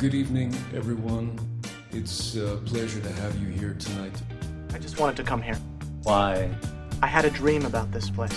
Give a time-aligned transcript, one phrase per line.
[0.00, 1.38] Good evening, everyone.
[1.92, 4.14] It's a pleasure to have you here tonight.
[4.72, 5.58] I just wanted to come here.
[6.04, 6.48] Why?
[7.02, 8.32] I had a dream about this place.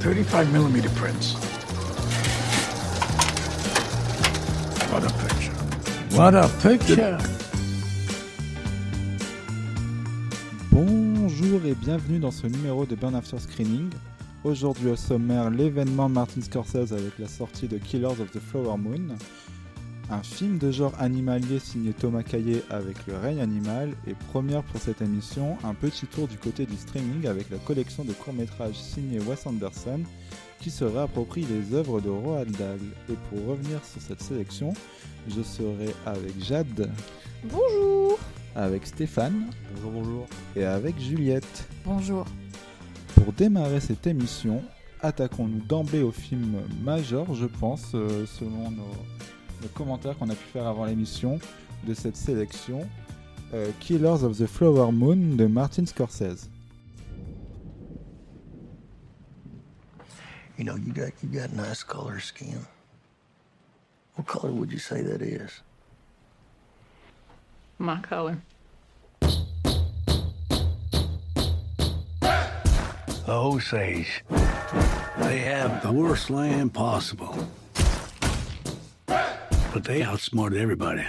[0.00, 1.34] 35 millimeter prints.
[4.90, 5.52] What a picture.
[6.18, 7.18] What a picture.
[10.72, 13.92] Bonjour et bienvenue dans ce numéro de Burn After Screening.
[14.42, 19.16] Aujourd'hui au sommaire, l'événement Martin Scorsese avec la sortie de Killers of the Flower Moon,
[20.10, 24.80] un film de genre animalier signé Thomas Caillet avec Le règne animal et première pour
[24.80, 29.20] cette émission, un petit tour du côté du streaming avec la collection de courts-métrages signés
[29.20, 30.00] Wes Anderson
[30.60, 32.80] qui se réapproprie les œuvres de Roald Dahl.
[33.08, 34.74] Et pour revenir sur cette sélection,
[35.28, 36.90] je serai avec Jade,
[37.44, 38.18] Bonjour
[38.56, 40.26] avec Stéphane Bonjour, bonjour.
[40.56, 41.68] et avec Juliette.
[41.84, 42.26] Bonjour.
[43.14, 44.60] Pour démarrer cette émission,
[45.02, 48.92] attaquons-nous d'emblée au film majeur, je pense, euh, selon nos,
[49.62, 51.38] nos commentaires qu'on a pu faire avant l'émission
[51.86, 52.88] de cette sélection.
[53.52, 56.48] euh, Killers of the Flower Moon de Martin Scorsese.
[60.56, 62.66] You know, you got you got nice color skin.
[64.14, 65.62] What color would you say that is?
[67.78, 68.36] My color.
[73.24, 74.22] The Osage.
[75.18, 77.34] They have the worst land possible.
[79.72, 81.04] But they outsmarted everybody.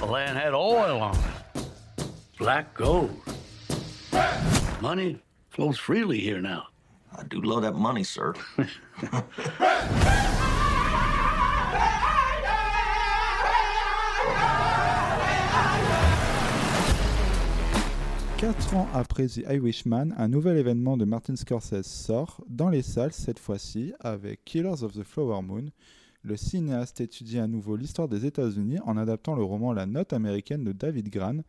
[0.00, 1.64] The land had oil on it.
[2.38, 3.10] Black gold.
[4.82, 6.64] Money flows freely here now.
[7.16, 8.34] I do love that money, sir.
[18.38, 23.12] Quatre ans après The Irishman, un nouvel événement de Martin Scorsese sort, dans les salles
[23.12, 25.72] cette fois-ci, avec Killers of the Flower Moon.
[26.22, 30.64] Le cinéaste étudie à nouveau l'histoire des États-Unis en adaptant le roman La Note américaine
[30.64, 31.42] de David Gran.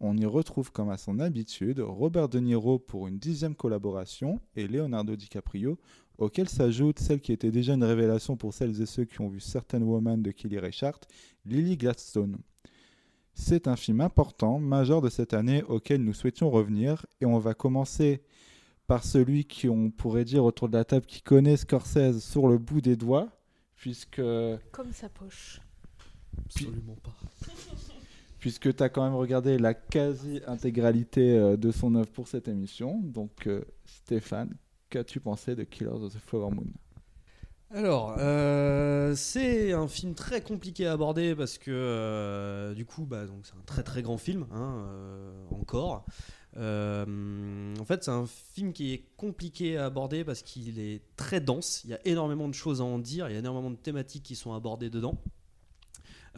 [0.00, 4.66] On y retrouve, comme à son habitude, Robert De Niro pour une dixième collaboration et
[4.66, 5.78] Leonardo DiCaprio,
[6.18, 9.38] auquel s'ajoute celle qui était déjà une révélation pour celles et ceux qui ont vu
[9.38, 11.00] Certain Woman de Kelly Reichardt,
[11.46, 12.38] Lily Gladstone.
[13.34, 17.54] C'est un film important, majeur de cette année auquel nous souhaitions revenir et on va
[17.54, 18.22] commencer
[18.88, 22.58] par celui qui, on pourrait dire autour de la table, qui connaît Scorsese sur le
[22.58, 23.28] bout des doigts,
[23.80, 24.22] puisque,
[24.70, 25.60] Comme sa poche.
[26.46, 27.16] Absolument pas.
[28.38, 33.00] puisque tu as quand même regardé la quasi-intégralité euh, de son œuvre pour cette émission.
[33.00, 34.54] Donc euh, Stéphane,
[34.90, 36.66] qu'as-tu pensé de Killers of the Flower Moon?
[37.72, 43.26] Alors, euh, c'est un film très compliqué à aborder parce que euh, du coup, bah,
[43.26, 46.04] donc c'est un très très grand film, hein, euh, encore.
[46.56, 51.40] Euh, en fait, c'est un film qui est compliqué à aborder parce qu'il est très
[51.40, 51.82] dense.
[51.84, 53.28] Il y a énormément de choses à en dire.
[53.28, 55.20] Il y a énormément de thématiques qui sont abordées dedans.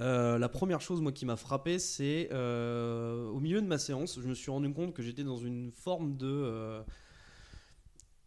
[0.00, 4.18] Euh, la première chose moi qui m'a frappé, c'est euh, au milieu de ma séance,
[4.20, 6.82] je me suis rendu compte que j'étais dans une forme de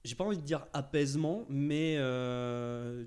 [0.03, 1.95] j'ai pas envie de dire apaisement, mais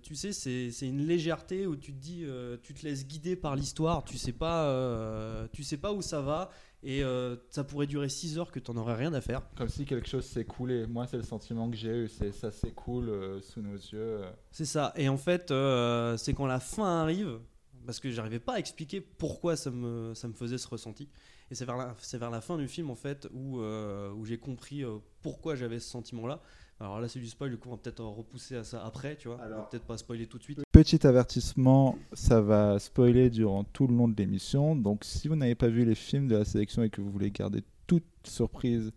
[0.03, 2.27] tu sais, c'est une légèreté où tu te dis,
[2.65, 6.51] tu te laisses guider par l'histoire, tu sais pas, tu sais pas où ça va,
[6.83, 9.43] et euh, ça pourrait durer 6 heures que t'en aurais rien à faire.
[9.57, 10.87] Comme si quelque chose s'écoulait.
[10.87, 14.21] Moi, c'est le sentiment que j'ai eu, c'est ça s'écoule euh, sous nos yeux.
[14.53, 14.93] C'est ça.
[14.97, 17.41] Et en fait, euh, c'est quand la fin arrive,
[17.85, 21.09] parce que j'arrivais pas à expliquer pourquoi ça me, ça me faisait ce ressenti.
[21.51, 24.25] Et c'est vers, la, c'est vers la fin du film, en fait, où, euh, où
[24.27, 26.41] j'ai compris euh, pourquoi j'avais ce sentiment-là.
[26.81, 29.29] Alors là, c'est du spoil, du coup, on va peut-être repousser à ça après, tu
[29.29, 29.37] vois.
[29.37, 30.61] On va Alors- peut-être pas spoiler tout de suite.
[30.71, 34.77] Petit avertissement, ça va spoiler durant tout le long de l'émission.
[34.77, 37.31] Donc, si vous n'avez pas vu les films de la sélection et que vous voulez
[37.31, 38.93] garder toute surprise,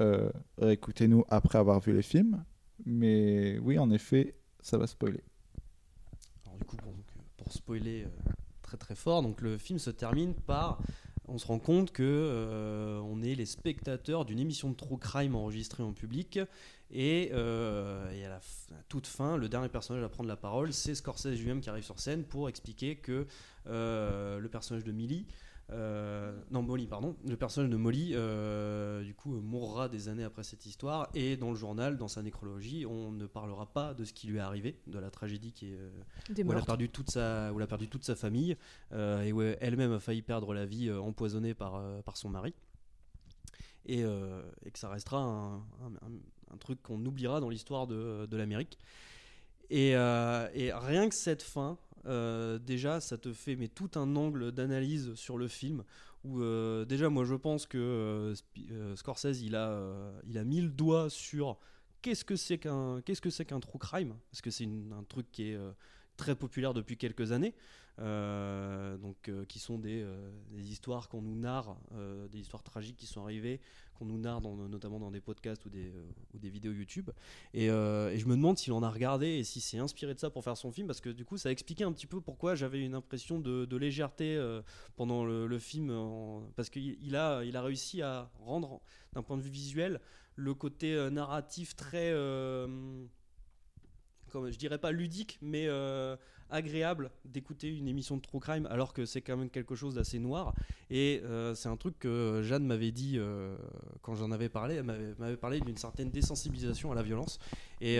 [0.00, 2.42] euh, réécoutez-nous après avoir vu les films.
[2.86, 5.22] Mais oui, en effet, ça va spoiler.
[6.46, 6.90] Alors du coup, euh,
[7.36, 8.30] pour spoiler euh,
[8.62, 10.78] très très fort, donc le film se termine par,
[11.30, 15.34] on se rend compte que euh, on est les spectateurs d'une émission de true crime
[15.34, 16.40] enregistrée en public,
[16.92, 18.40] et, euh, à la
[18.88, 22.00] toute fin, le dernier personnage à prendre la parole, c'est Scorsese lui-même qui arrive sur
[22.00, 23.26] scène pour expliquer que
[23.68, 25.26] euh, le personnage de Millie
[25.72, 27.16] euh, non, Molly, pardon.
[27.28, 31.08] Le personnage de Molly, euh, du coup, mourra des années après cette histoire.
[31.14, 34.38] Et dans le journal, dans sa nécrologie, on ne parlera pas de ce qui lui
[34.38, 35.90] est arrivé, de la tragédie qui est, euh,
[36.42, 38.56] où elle a perdu toute sa, où elle a perdu toute sa famille
[38.92, 42.52] euh, et où elle-même a failli perdre la vie empoisonnée par, par son mari.
[43.86, 48.26] Et, et que ça restera un, un- un- un truc qu'on oubliera dans l'histoire de,
[48.26, 48.78] de l'Amérique.
[49.70, 54.52] Et, et rien que cette fin, euh, déjà, ça te fait mais tout un angle
[54.52, 55.84] d'analyse sur le film.
[56.24, 58.34] Où euh, déjà, moi, je pense que
[58.70, 61.58] euh, Scorsese, il a, il a mis le doigt sur
[62.02, 65.30] qu'est-ce que c'est qu'un qu'est-ce que c'est qu'un true crime, parce que c'est un truc
[65.32, 65.58] qui est
[66.16, 67.54] très populaires depuis quelques années,
[67.98, 70.06] donc qui sont des,
[70.50, 71.78] des histoires qu'on nous narre,
[72.30, 73.60] des histoires tragiques qui sont arrivées,
[74.00, 77.10] qu'on nous narre notamment dans des podcasts ou des, euh, vidéos YouTube.
[77.52, 80.18] Et, euh, et je me demande s'il en a regardé et s'il s'est inspiré de
[80.18, 82.54] ça pour faire son film, parce que du coup, ça expliquait un petit peu pourquoi
[82.54, 84.62] j'avais une impression de, légèreté euh,
[84.96, 85.92] pendant le, film,
[86.56, 88.80] parce qu'il il a, il a réussi à rendre,
[89.12, 90.00] d'un point de vue visuel,
[90.36, 92.12] le côté narratif très,
[94.30, 96.16] comme, je dirais pas ludique, mais euh,
[96.48, 100.18] agréable d'écouter une émission de True Crime, alors que c'est quand même quelque chose d'assez
[100.18, 100.54] noir.
[100.90, 103.56] Et euh, c'est un truc que Jeanne m'avait dit euh,
[104.02, 104.76] quand j'en avais parlé.
[104.76, 107.38] Elle m'avait parlé d'une certaine désensibilisation à la violence.
[107.80, 107.96] Et,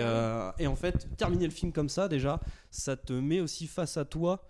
[0.59, 2.39] et en fait, terminer le film comme ça, déjà,
[2.69, 4.43] ça te met aussi face à toi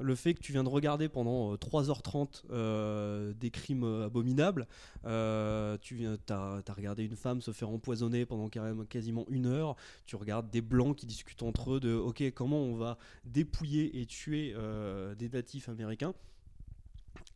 [0.00, 4.66] le fait que tu viens de regarder pendant euh, 3h30 euh, des crimes euh, abominables.
[5.04, 8.48] Euh, tu viens, as, regardé une femme se faire empoisonner pendant
[8.84, 9.76] quasiment une heure.
[10.06, 14.06] Tu regardes des blancs qui discutent entre eux de OK, comment on va dépouiller et
[14.06, 16.14] tuer euh, des natifs américains.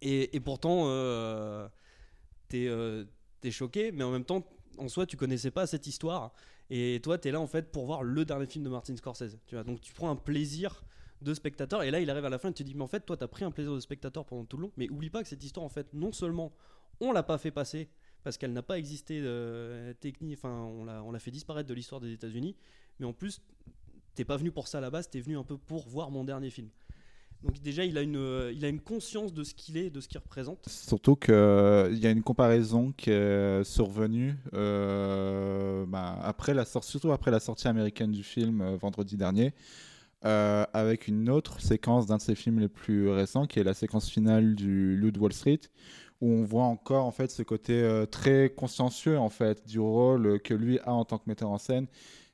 [0.02, 1.69] Et, pourtant, euh,
[2.49, 3.05] t'es euh,
[3.41, 4.47] t'es choqué, mais en même temps,
[4.79, 6.32] en soi, tu connaissais pas cette histoire.
[6.70, 9.37] Et toi, t'es là en fait pour voir le dernier film de Martin Scorsese.
[9.47, 10.85] Tu vois, donc tu prends un plaisir
[11.23, 11.83] de spectateur.
[11.83, 13.17] Et là, il arrive à la fin et tu te dis, mais en fait, toi,
[13.17, 14.73] t'as pris un plaisir de spectateur pendant tout le long.
[14.77, 16.53] Mais oublie pas que cette histoire, en fait, non seulement
[17.01, 17.89] on l'a pas fait passer
[18.25, 22.13] parce qu'elle n'a pas existé euh, technique, enfin, on l'a fait disparaître de l'histoire des
[22.13, 22.57] États-Unis,
[22.99, 23.41] mais en plus,
[24.15, 26.25] t'es pas venu pour ça à la base, t'es venu un peu pour voir mon
[26.25, 26.69] dernier film.
[27.43, 30.01] Donc déjà, il a une, euh, il a une conscience de ce qu'il est, de
[30.01, 30.69] ce qu'il représente.
[30.69, 37.31] Surtout qu'il y a une comparaison qui est survenue euh, bah, après la surtout après
[37.31, 39.53] la sortie américaine du film euh, vendredi dernier,
[40.26, 43.75] euh, avec une autre séquence d'un de ses films les plus récents, qui est la
[43.75, 45.61] séquence finale du Loup Wall Street,
[46.20, 50.40] où on voit encore en fait ce côté euh, très consciencieux en fait du rôle
[50.40, 51.87] que lui a en tant que metteur en scène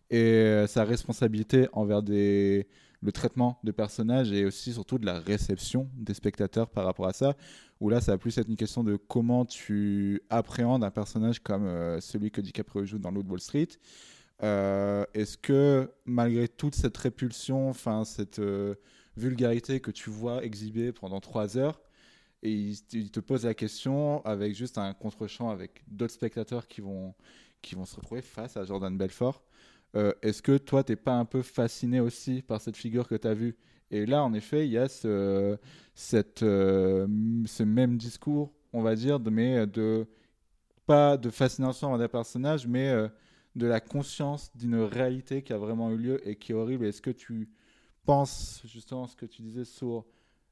[0.08, 5.90] et euh, sa responsabilité envers le traitement de personnages et aussi surtout de la réception
[5.94, 7.36] des spectateurs par rapport à ça
[7.80, 11.68] où là ça va plus être une question de comment tu appréhendes un personnage comme
[12.00, 13.68] celui que DiCaprio joue dans Loup de Wall Street
[14.42, 18.74] Euh, est-ce que malgré toute cette répulsion enfin cette euh,
[19.16, 21.80] vulgarité que tu vois exhibée pendant trois heures
[22.42, 27.14] et il, te pose la question avec juste un contre-champ avec d'autres spectateurs qui vont,
[27.62, 29.44] qui vont se retrouver face à Jordan Belfort.
[29.94, 33.28] Euh, Est-ce que toi, t'es pas un peu fasciné aussi par cette figure que tu
[33.28, 33.56] as vue?
[33.92, 35.56] Et là, en effet, il y a ce,
[35.94, 40.08] cette, ce même discours, on va dire, de, mais de
[40.84, 42.92] pas de fascination envers des personnages, mais
[43.54, 46.86] de la conscience d'une réalité qui a vraiment eu lieu et qui est horrible.
[46.86, 47.50] Est-ce que tu
[48.04, 50.04] penses, justement, ce que tu disais sur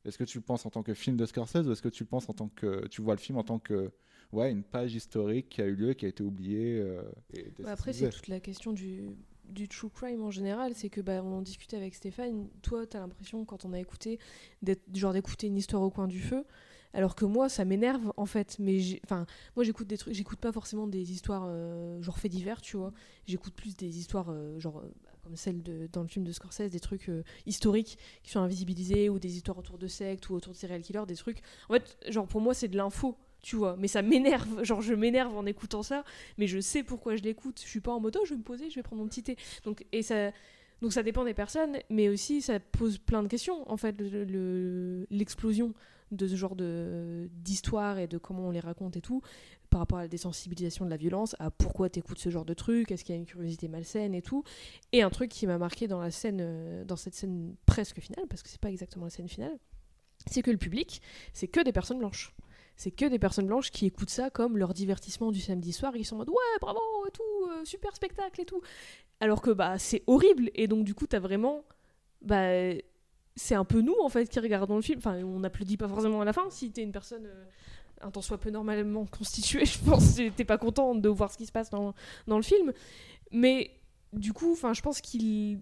[0.04, 2.04] est-ce que tu le penses en tant que film de Scorsese ou est-ce que tu
[2.04, 3.90] le penses en tant que tu vois le film en tant que
[4.32, 7.02] ouais une page historique qui a eu lieu qui a été oubliée euh,
[7.34, 9.10] et Bah, après, c'est toute la question du,
[9.44, 10.72] du true crime en général.
[10.74, 12.48] C'est que, bah, on en discutait avec Stéphane.
[12.62, 14.18] Toi, t'as l'impression, quand on a écouté,
[14.62, 16.44] d'être genre d'écouter une histoire au coin du feu.
[16.92, 18.56] Alors que moi, ça m'énerve en fait.
[18.58, 19.26] Mais enfin,
[19.56, 20.14] moi, j'écoute des trucs.
[20.14, 22.92] J'écoute pas forcément des histoires euh, genre faits divers, tu vois.
[23.26, 26.32] J'écoute plus des histoires euh, genre euh, bah, comme celle de, dans le film de
[26.32, 27.10] Scorsese, des trucs
[27.46, 31.06] historiques qui sont invisibilisés ou des histoires autour de sectes ou autour de serial killers,
[31.06, 31.42] des trucs.
[31.68, 33.16] En fait, genre pour moi, c'est de l'info.
[33.42, 36.04] Tu vois, mais ça m'énerve, genre je m'énerve en écoutant ça,
[36.36, 37.58] mais je sais pourquoi je l'écoute.
[37.64, 39.22] Je suis pas en mode, oh, je vais me poser, je vais prendre mon petit
[39.22, 39.36] thé.
[39.64, 40.30] Donc, et ça,
[40.82, 43.70] donc ça dépend des personnes, mais aussi ça pose plein de questions.
[43.70, 45.72] En fait, le- le- l'explosion
[46.10, 49.22] de ce genre d'histoire et de comment on les raconte et tout,
[49.70, 52.90] par rapport à la désensibilisation de la violence, à pourquoi t'écoutes ce genre de truc,
[52.90, 54.42] est-ce qu'il y a une curiosité malsaine et tout.
[54.92, 58.26] Et un truc qui m'a marqué dans la scène, euh, dans cette scène presque finale,
[58.28, 59.56] parce que c'est pas exactement la scène finale,
[60.26, 61.00] c'est que le public,
[61.32, 62.34] c'est que des personnes blanches.
[62.76, 65.96] C'est que des personnes blanches qui écoutent ça comme leur divertissement du samedi soir.
[65.96, 68.62] Ils sont en mode ouais, bravo et tout, euh, super spectacle et tout.
[69.20, 71.62] Alors que bah c'est horrible et donc du coup t'as vraiment
[72.22, 72.72] bah
[73.40, 74.98] c'est un peu nous en fait qui regardons le film.
[74.98, 77.44] Enfin on n'applaudit pas forcément à la fin si t'es une personne euh,
[78.02, 79.64] un tant soit peu normalement constituée.
[79.64, 81.94] Je pense que t'es pas content de voir ce qui se passe dans,
[82.26, 82.72] dans le film.
[83.32, 83.70] Mais
[84.12, 85.60] du coup, enfin je pense qu'il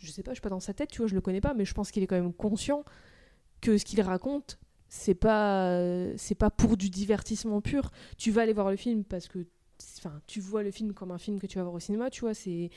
[0.00, 1.52] je sais pas, je suis pas dans sa tête, tu vois, je le connais pas,
[1.52, 2.84] mais je pense qu'il est quand même conscient
[3.60, 4.58] que ce qu'il raconte,
[4.88, 5.78] c'est pas
[6.16, 7.90] c'est pas pour du divertissement pur.
[8.16, 9.44] Tu vas aller voir le film parce que
[9.98, 12.22] enfin, tu vois le film comme un film que tu vas voir au cinéma, tu
[12.22, 12.70] vois, c'est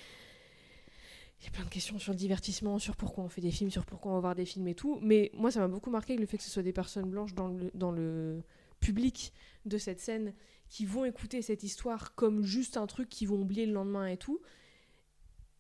[1.42, 3.72] il y a plein de questions sur le divertissement, sur pourquoi on fait des films,
[3.72, 5.00] sur pourquoi on va voir des films et tout.
[5.02, 7.48] Mais moi, ça m'a beaucoup marqué le fait que ce soit des personnes blanches dans
[7.48, 8.44] le, dans le
[8.80, 9.34] public
[9.66, 10.34] de cette scène
[10.70, 14.18] qui vont écouter cette histoire comme juste un truc qu'ils vont oublier le lendemain et
[14.18, 14.40] tout.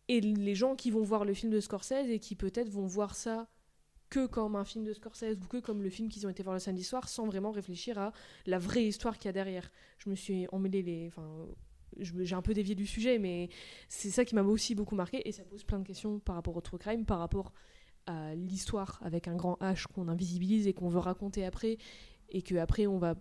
[0.07, 3.15] Et les gens qui vont voir le film de Scorsese et qui peut-être vont voir
[3.15, 3.49] ça
[4.09, 6.53] que comme un film de Scorsese ou que comme le film qu'ils ont été voir
[6.53, 8.11] le samedi soir sans vraiment réfléchir à
[8.45, 9.71] la vraie histoire qu'il y a derrière.
[9.97, 11.11] Je me suis emmêlé les.
[11.99, 13.49] J'ai un peu dévié du sujet, mais
[13.89, 16.55] c'est ça qui m'a aussi beaucoup marqué et ça pose plein de questions par rapport
[16.55, 17.53] au true crime, par rapport
[18.05, 21.77] à l'histoire avec un grand H qu'on invisibilise et qu'on veut raconter après,
[22.29, 23.15] et que après on va,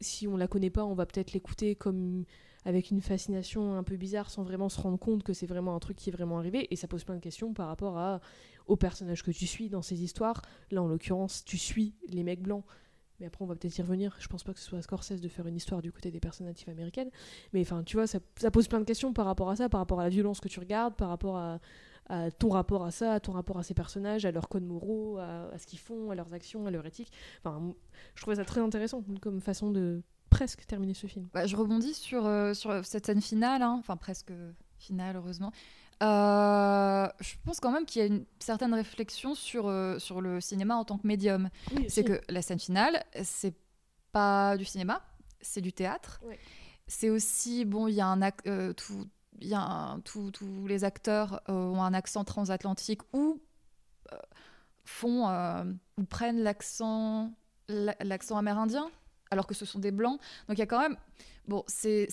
[0.00, 2.24] si on la connaît pas, on va peut-être l'écouter comme
[2.64, 5.78] avec une fascination un peu bizarre sans vraiment se rendre compte que c'est vraiment un
[5.78, 8.20] truc qui est vraiment arrivé et ça pose plein de questions par rapport à,
[8.66, 10.42] aux personnages que tu suis dans ces histoires.
[10.70, 12.64] Là en l'occurrence, tu suis les mecs blancs.
[13.20, 14.16] Mais après, on va peut-être y revenir.
[14.18, 16.20] Je pense pas que ce soit à Scorsese de faire une histoire du côté des
[16.20, 17.10] personnes natives américaines.
[17.52, 20.00] Mais enfin, tu vois, ça, pose plein de questions par rapport à ça, par rapport
[20.00, 21.60] à la violence que tu regardes, par rapport à,
[22.38, 25.56] ton rapport à ça, à ton rapport à ces personnages, à leurs codes moraux, à,
[25.58, 27.12] ce qu'ils font, à leurs actions, à leur éthique.
[27.44, 27.72] Enfin,
[28.14, 31.28] je trouvais ça très intéressant comme façon de presque terminer ce film.
[31.34, 33.76] Bah, je rebondis sur, euh, sur cette scène finale, hein.
[33.78, 34.32] enfin presque
[34.78, 35.52] finale, heureusement.
[36.02, 40.40] Euh, je pense quand même qu'il y a une certaine réflexion sur, euh, sur le
[40.40, 41.50] cinéma en tant que médium.
[41.88, 43.54] C'est que la scène finale, c'est
[44.12, 45.02] pas du cinéma,
[45.40, 46.20] c'est du théâtre.
[46.86, 49.06] C'est aussi, bon, il y a un ac- euh, tout,
[49.40, 53.40] il y a un- tout- tous les acteurs euh, ont un accent transatlantique ou
[54.84, 55.28] font
[55.98, 57.30] ou prennent l'accent
[57.68, 58.90] la- l'accent amérindien
[59.30, 60.18] alors que ce sont des blancs.
[60.48, 60.96] Donc il y a quand même,
[61.46, 62.08] bon, c'est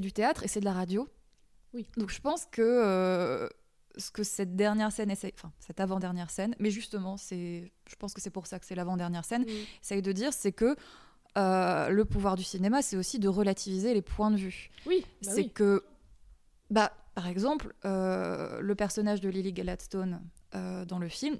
[0.00, 1.06] du théâtre et c'est de la radio.
[1.74, 1.86] Oui.
[1.96, 3.48] Donc je pense que euh,
[3.96, 8.14] ce que cette dernière scène essaie, enfin cette avant-dernière scène, mais justement, c'est, je pense
[8.14, 9.48] que c'est pour ça que c'est l'avant-dernière scène, Mm.
[9.82, 10.76] essaye de dire, c'est que
[11.36, 14.70] euh, le pouvoir du cinéma, c'est aussi de relativiser les points de vue.
[14.86, 15.50] Oui, bah c'est oui.
[15.50, 15.84] que,
[16.70, 20.20] bah, par exemple, euh, le personnage de Lily Gladstone
[20.52, 21.36] dans le film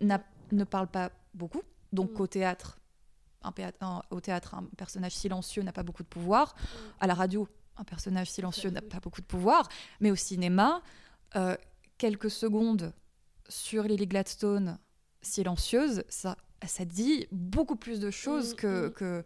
[0.53, 2.21] ne parle pas beaucoup, donc Mm.
[2.21, 2.79] au théâtre.
[3.81, 6.55] Un, au théâtre, un personnage silencieux n'a pas beaucoup de pouvoir.
[7.01, 9.69] À la radio, un personnage silencieux n'a pas beaucoup de pouvoir.
[10.01, 10.83] Mais au cinéma,
[11.37, 11.57] euh,
[11.97, 12.93] quelques secondes
[13.49, 14.79] sur Lily Gladstone
[15.23, 18.93] silencieuse, ça, ça dit beaucoup plus de choses Mm, que, mm.
[18.93, 19.25] que-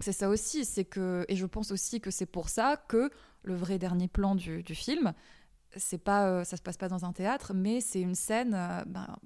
[0.00, 0.64] c'est ça aussi.
[0.64, 3.10] C'est que et je pense aussi que c'est pour ça que
[3.42, 5.12] le vrai dernier plan du, du film,
[5.76, 8.84] c'est pas, euh, ça se passe pas dans un théâtre, mais c'est une scène euh,
[8.86, 9.16] ben,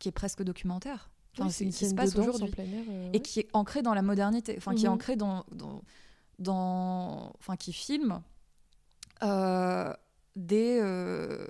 [0.00, 1.10] qui est presque documentaire.
[1.34, 3.20] Enfin, Oui, c'est une qui se passe aujourd'hui euh, et ouais.
[3.20, 4.94] qui est ancré dans la modernité, enfin qui est Mhm.
[4.94, 5.82] ancré dans, dans,
[6.38, 8.22] dans- enfin qui filme
[9.22, 9.92] euh,
[10.36, 11.46] des, euh,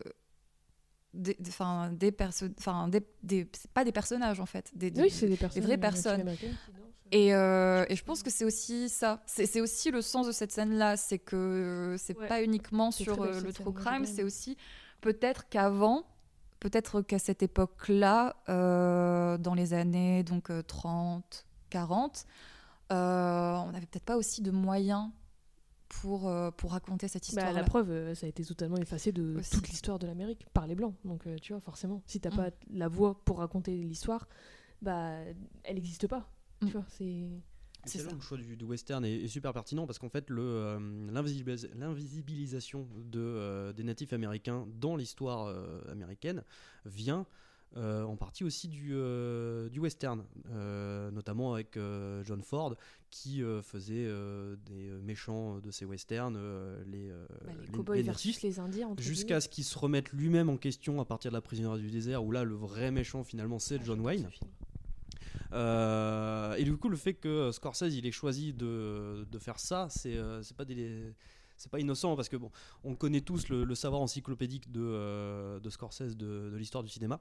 [1.12, 4.92] des, des- enfin des perso- enfin des, des- c'est pas des personnages en fait, des,
[5.00, 5.62] Oui, c'est des personnes.
[5.62, 6.24] vraies personnes.
[7.12, 10.32] et, euh, et je pense que c'est aussi ça, c'est c'est aussi le sens de
[10.32, 12.26] cette scène-là, c'est que euh, c'est Ouais.
[12.28, 14.56] pas uniquement sur euh, le true crime, c'est aussi
[15.00, 16.04] peut-être qu'avant,
[16.60, 22.30] peut-être qu'à cette époque-là, euh, dans les années donc euh, 30, 40, euh,
[22.94, 25.10] on n'avait peut-être pas aussi de moyens
[25.88, 27.52] pour, euh, pour raconter cette Bah, histoire.
[27.52, 29.50] la preuve, euh, ça a été totalement effacé de Aussi.
[29.52, 30.94] toute l'histoire de l'Amérique par les Blancs.
[31.04, 32.36] Donc, euh, tu vois, forcément, si t'as Mm.
[32.36, 34.26] pas la voix pour raconter l'histoire,
[34.82, 35.18] bah,
[35.62, 36.28] elle n'existe pas.
[36.62, 36.66] Mm.
[36.66, 37.28] Tu vois, c'est.
[37.86, 40.30] C'est là où le choix du, du western est, est super pertinent parce qu'en fait,
[40.30, 40.78] euh,
[41.74, 46.42] l'invisibilisation de, euh, des natifs américains dans l'histoire euh, américaine
[46.86, 47.24] vient euh,
[47.76, 52.76] en partie aussi du, euh, du western, euh, notamment avec euh, John Ford
[53.10, 57.72] qui euh, faisait euh, des méchants de ces westerns, euh, les, euh, bah, les les-
[57.72, 58.94] cowboys versus les Indiens.
[58.98, 62.24] jusqu'à ce qu'il se remette lui-même en question à partir de la prisonnière du désert,
[62.24, 63.86] où là, le vrai méchant finalement, c'est guillemets.
[63.86, 64.28] John Ah, Wayne.
[65.52, 69.86] Euh, et du coup, le fait que Scorsese il ait choisi de, de faire ça,
[69.90, 71.12] c'est euh, pas des
[71.56, 72.50] c'est pas innocent parce que bon,
[72.82, 76.90] on connaît tous le, le savoir encyclopédique de, euh, de Scorsese de, de l'histoire du
[76.90, 77.20] cinéma.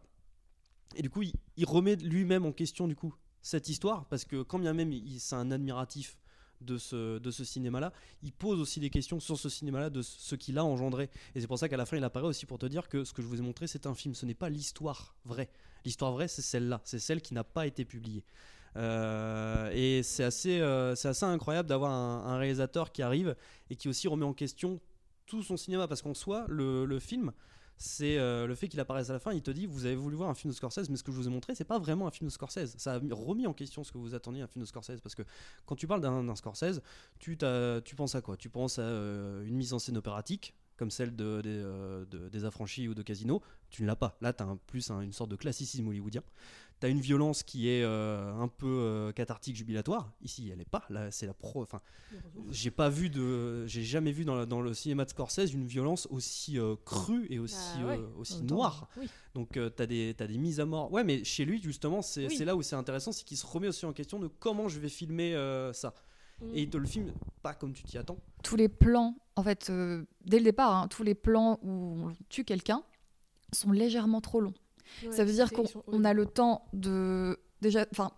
[0.95, 1.23] Et du coup,
[1.57, 5.35] il, remet lui-même en question du coup cette histoire parce que quand bien même c'est
[5.35, 6.17] un admiratif
[6.61, 10.35] de ce, de ce cinéma-là, il pose aussi des questions sur ce cinéma-là, de ce
[10.35, 11.09] qu'il a engendré.
[11.35, 13.11] Et c'est pour ça qu'à la fin, il apparaît aussi pour te dire que ce
[13.11, 15.49] que je vous ai montré, c'est un film, ce n'est pas l'histoire vraie.
[15.83, 18.23] L'histoire vraie, c'est celle-là, c'est celle qui n'a pas été publiée.
[18.75, 23.35] Euh, et c'est assez, euh, c'est assez incroyable d'avoir un, un réalisateur qui arrive
[23.69, 24.79] et qui aussi remet en question
[25.25, 25.87] tout son cinéma.
[25.87, 27.33] Parce qu'en soi, le, le film,
[27.77, 30.15] c'est euh, le fait qu'il apparaisse à la fin, il te dit vous avez voulu
[30.15, 32.07] voir un film de Scorsese, mais ce que je vous ai montré, c'est pas vraiment
[32.07, 32.75] un film de Scorsese.
[32.77, 35.15] Ça a mis- remis en question ce que vous attendiez un film de Scorsese, parce
[35.15, 35.23] que
[35.65, 36.81] quand tu parles d'un Scorsese,
[37.19, 37.37] tu,
[37.83, 38.37] tu penses à quoi?
[38.37, 42.87] Tu penses à euh, une mise en scène opératique, comme celle de, des, euh, affranchis
[42.87, 43.41] ou de Casino?
[43.69, 44.17] Tu ne l'as pas.
[44.21, 46.23] Là, tu as plus un- une sorte de classicisme hollywoodien.
[46.79, 50.11] Tu as une violence qui est euh, un peu euh, cathartique, jubilatoire.
[50.21, 50.83] Ici, elle est pas.
[50.89, 51.61] Là, c'est la pro.
[51.61, 51.79] Enfin,
[52.51, 55.65] j'ai pas vu de, j'ai jamais vu dans, la- dans le cinéma de Scorsese une
[55.65, 58.89] violence aussi euh, crue et aussi, Bah ouais, euh, aussi noire.
[58.97, 59.07] Oui.
[59.33, 60.91] Donc euh, t'as des t'as des mises à mort.
[60.91, 62.37] Ouais, mais chez lui justement, c'est Oui.
[62.45, 64.89] là où c'est intéressant, c'est qu'il se remet aussi en question de comment je vais
[64.89, 65.93] filmer euh, ça.
[66.41, 66.55] Mm.
[66.55, 67.11] Et il te le filme
[67.41, 68.17] pas comme tu t'y attends.
[68.43, 71.69] tous les plans, en fait, euh, dès le départ, hein, tous les plans où
[72.09, 72.83] on tue quelqu'un
[73.53, 74.53] sont légèrement trop longs.
[75.11, 78.11] Ça veut dire qu'on on a le temps de déjà, enfin,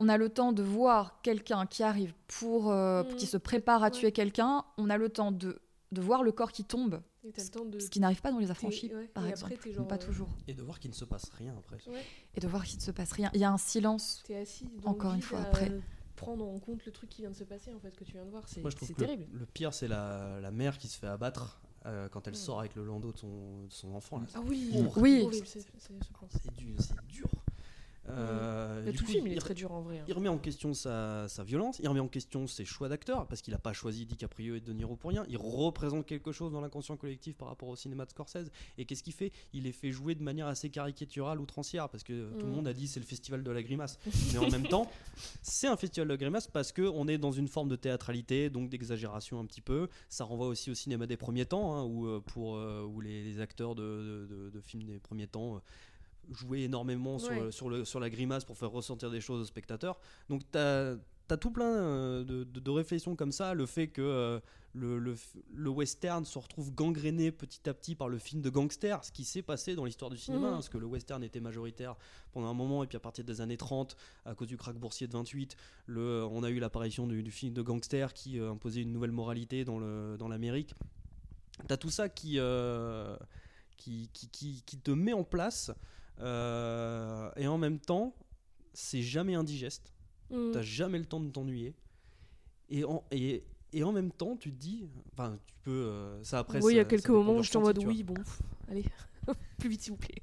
[0.00, 3.86] on a le temps de voir quelqu'un qui arrive pour, euh, qui se prépare à
[3.86, 3.90] Ouais.
[3.92, 4.64] tuer quelqu'un.
[4.76, 5.60] On a le temps de
[5.92, 7.78] de voir le corps qui tombe, Et t'as le temps de.
[7.78, 9.98] ce qui n'arrive pas dans les affranchis, ouais, par et exemple, après, genre, pas euh,
[9.98, 11.76] toujours, Et de voir qu'il ne se passe rien après.
[11.88, 12.02] Ouais.
[12.34, 13.30] et de voir qu'il ne se passe rien.
[13.32, 14.20] Il y a un silence.
[14.26, 15.70] T'es assis dans Encore une fois, après.
[16.16, 18.24] prendre en compte le truc qui vient de se passer en fait que tu viens
[18.24, 21.06] de voir c'est que le- terrible Le, pire, c'est la, la mère qui se fait
[21.06, 22.36] abattre euh, quand elle Mm.
[22.36, 24.18] sort avec le landau de son, de son enfant.
[24.18, 24.26] là.
[24.34, 24.92] ah oui Oh.
[24.96, 25.26] Oui.
[25.42, 27.28] c'est dur.
[28.10, 30.04] Euh, tout le film il est très dur en vrai hein.
[30.06, 33.40] Il remet en question sa, sa violence, il remet en question ses choix d'acteurs, parce
[33.40, 35.24] qu'il n'a pas choisi DiCaprio et De Niro pour rien.
[35.28, 38.50] Il représente quelque chose dans l'inconscient collectif par rapport au cinéma de Scorsese.
[38.78, 39.32] Et qu'est-ce qu'il fait?
[39.52, 42.56] Il les fait jouer de manière assez caricaturale, outrancière, parce que tout le Mm.
[42.56, 43.98] monde a dit c'est le festival de la grimace.
[44.32, 44.90] Mais en même temps,
[45.42, 48.68] c'est un festival de la grimace parce qu'on est dans une forme de théâtralité, donc
[48.68, 49.88] d'exagération un petit peu.
[50.10, 53.22] Ça renvoie aussi au cinéma des premiers temps, hein, où, euh, pour, euh, où les,
[53.24, 55.62] les acteurs de, de- de- de films des premiers temps.
[56.32, 57.52] Jouaient énormément sur, Ouais.
[57.52, 59.98] sur, le, sur la grimace pour faire ressentir des choses aux spectateurs.
[60.28, 60.96] Donc tu as,
[61.40, 64.40] tout plein euh, de, de- de réflexions comme ça, le fait que euh,
[64.74, 68.50] le, le f- le western se retrouve gangréné petit à petit par le film de
[68.50, 70.52] gangster, ce qui s'est passé dans l'histoire du cinéma, Mhm.
[70.52, 71.96] hein, parce que le western était majoritaire
[72.32, 75.06] pendant un moment, et puis à partir des années 30, à cause du krach boursier
[75.06, 78.82] de 28, le, on a eu l'apparition du, du film de gangster qui euh, imposait
[78.82, 80.74] une nouvelle moralité dans le- dans l'Amérique.
[81.68, 83.16] T'as tout ça qui, euh,
[83.76, 84.08] qui,
[84.66, 85.70] qui te met en place,
[86.20, 88.14] euh, et en même temps,
[88.72, 89.92] c'est jamais indigeste.
[90.30, 90.52] Mm.
[90.52, 91.74] T'as jamais le temps de t'ennuyer.
[92.70, 94.84] Et en, et, et en même temps, tu te dis.
[95.12, 95.70] Enfin, tu peux.
[95.70, 96.62] euh, ça après.
[96.62, 98.84] oui il y a quelques moments où je suis en mode oui bon pff, allez
[99.58, 100.22] plus vite s'il vous plaît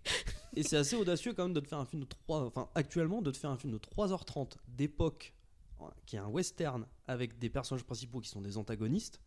[0.55, 2.45] Et c'est assez audacieux quand même de te faire un film de 3.
[2.45, 5.33] Enfin, actuellement, de te faire un film de 3h30 d'époque,
[5.81, 9.19] euh, qui est un western, avec des personnages principaux qui sont des antagonistes.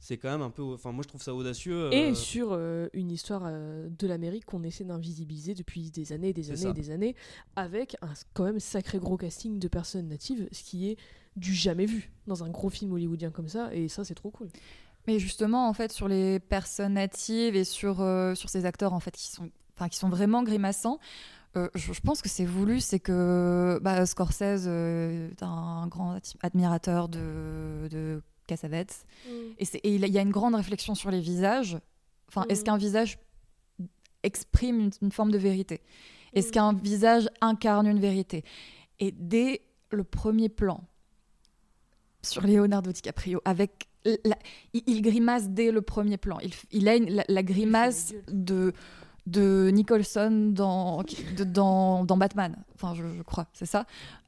[0.00, 0.62] C'est quand même un peu.
[0.62, 1.92] Enfin, moi je trouve ça audacieux.
[1.92, 6.32] et euh, sur euh, une histoire euh, de l'Amérique qu'on essaie d'invisibiliser depuis des années
[6.32, 7.14] des années et des années
[7.54, 10.96] avec un quand même sacré gros casting de personnes natives ce qui est
[11.36, 14.48] du jamais vu dans un gros film hollywoodien comme ça et ça c'est trop cool
[15.06, 19.00] Mais justement, en fait, sur les personnes natives et sur, euh, sur ces acteurs en
[19.00, 20.98] fait, qui, sont, enfin, qui sont vraiment grimaçants,
[21.56, 22.80] euh, je, je pense que c'est voulu.
[22.80, 29.06] C'est que bah, Scorsese euh, est un grand admirateur de, de Cassavetes.
[29.58, 31.78] Et, c'est- et il y a une grande réflexion sur les visages.
[32.28, 32.66] Enfin, est-ce Mhm.
[32.66, 33.18] qu'un visage
[34.22, 35.80] exprime une, une forme de vérité?
[36.34, 36.52] Est-ce Mhm.
[36.54, 38.44] qu'un visage incarne une vérité?
[38.98, 40.78] Et dès le premier plan
[42.22, 44.38] sur Leonardo DiCaprio, avec la-
[44.72, 46.38] il, il grimace dès le premier plan.
[46.70, 48.72] Il, a une- la, la grimace de
[49.26, 51.02] de Nicholson dans,
[51.36, 52.56] de- dans, dans Batman.
[52.74, 53.84] Enfin, je, je crois, c'est ça.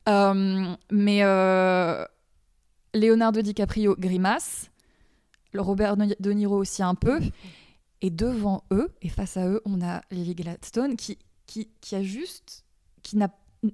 [0.09, 2.05] Euh, mais euh,
[2.95, 4.71] Leonardo DiCaprio grimace,
[5.55, 7.21] Robert De Niro aussi un peu,
[8.01, 12.03] et devant eux, et face à eux, on a Lily Gladstone qui, qui, qui a
[12.03, 12.65] juste,
[13.03, 13.29] qui n'a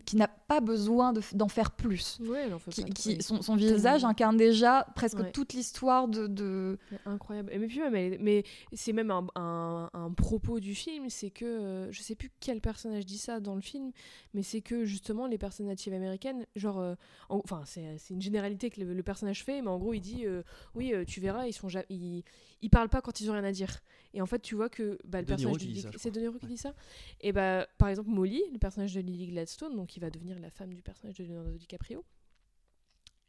[0.04, 2.18] qui n'a pas besoin de d'en faire plus.
[2.20, 3.36] ouais elle en fait Qui, pas qui- trop.
[3.36, 5.32] son, son visage incarne déjà presque Ouais.
[5.32, 7.50] toute l'histoire de, de- Incroyable.
[7.54, 11.30] Et mais puis même, elle mais c'est même un, un- un propos du film, c'est
[11.30, 13.92] que euh, je sais plus quel personnage dit ça dans le film,
[14.34, 16.94] mais c'est que justement les personnes natives américaines, genre, euh,
[17.30, 20.00] en- enfin c'est c'est une généralité que le, le personnage fait, mais en gros il
[20.00, 20.42] dit euh,
[20.74, 22.24] oui euh, tu verras ils sont ils,
[22.60, 23.80] ils parlent pas quand ils ont rien à dire.
[24.12, 26.10] Et en fait tu vois que bah, le De Niro personnage c'est.
[26.10, 26.74] De Niro qui dit ça.
[27.22, 30.50] Et bah par exemple Molly, le personnage de Lily Gladstone, donc qui va devenir la
[30.50, 32.04] femme du personnage de Leonardo DiCaprio,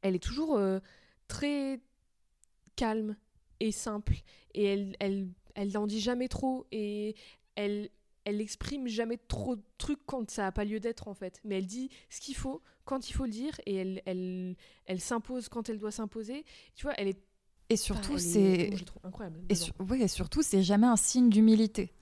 [0.02, 0.80] elle est toujours euh,
[1.28, 1.80] très
[2.76, 3.16] calme
[3.60, 4.16] et simple.
[4.54, 7.16] Et elle elle elle n'en dit jamais trop et
[7.56, 7.90] elle
[8.26, 11.42] elle exprime jamais trop de trucs quand ça n'a pas lieu d'être en fait.
[11.44, 15.00] Mais elle dit ce qu'il faut quand il faut le dire et elle elle elle
[15.02, 16.46] s'impose quand elle doit s'imposer.
[16.76, 17.20] Tu vois elle est
[17.72, 18.70] et surtout est- c'est
[19.04, 21.94] incroyable et, sur- ouais, et surtout c'est jamais un signe d'humilité.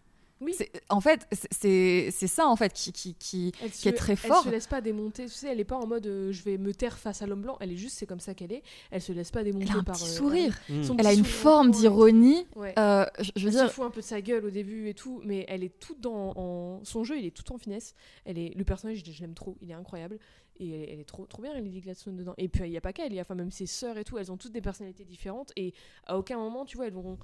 [0.42, 0.56] Oui
[0.90, 4.44] En fait, c'est- ça en fait qui, qui, qui- elle qui est très Elle fort.
[4.44, 6.74] se laisse pas démonter, tu sais, elle est pas en mode euh, je vais me
[6.74, 8.62] taire face à l'homme blanc, elle est juste c'est comme ça qu'elle est.
[8.92, 10.58] Elle se laisse pas démonter Elle a un par petit euh, sourire.
[10.84, 12.46] son Elle a une sourire forme d'ironie.
[12.56, 12.74] Ouais.
[12.78, 14.88] euh, je, je veux Elle dire, se fout un peu de sa gueule au début
[14.90, 17.96] et tout, mais elle est toute dans en- son jeu, il est tout en finesse.
[18.26, 20.20] Elle est le personnage, je, je l'aime trop, il est incroyable
[20.60, 22.34] et elle, elle est trop trop bien Lily Gladstone dedans.
[22.38, 24.04] Et puis il y a pas qu'elle, il y a enfin même ses sœurs et
[24.04, 25.74] tout, elles ont toutes des personnalités différentes et
[26.06, 27.18] à aucun moment, tu vois, elles vont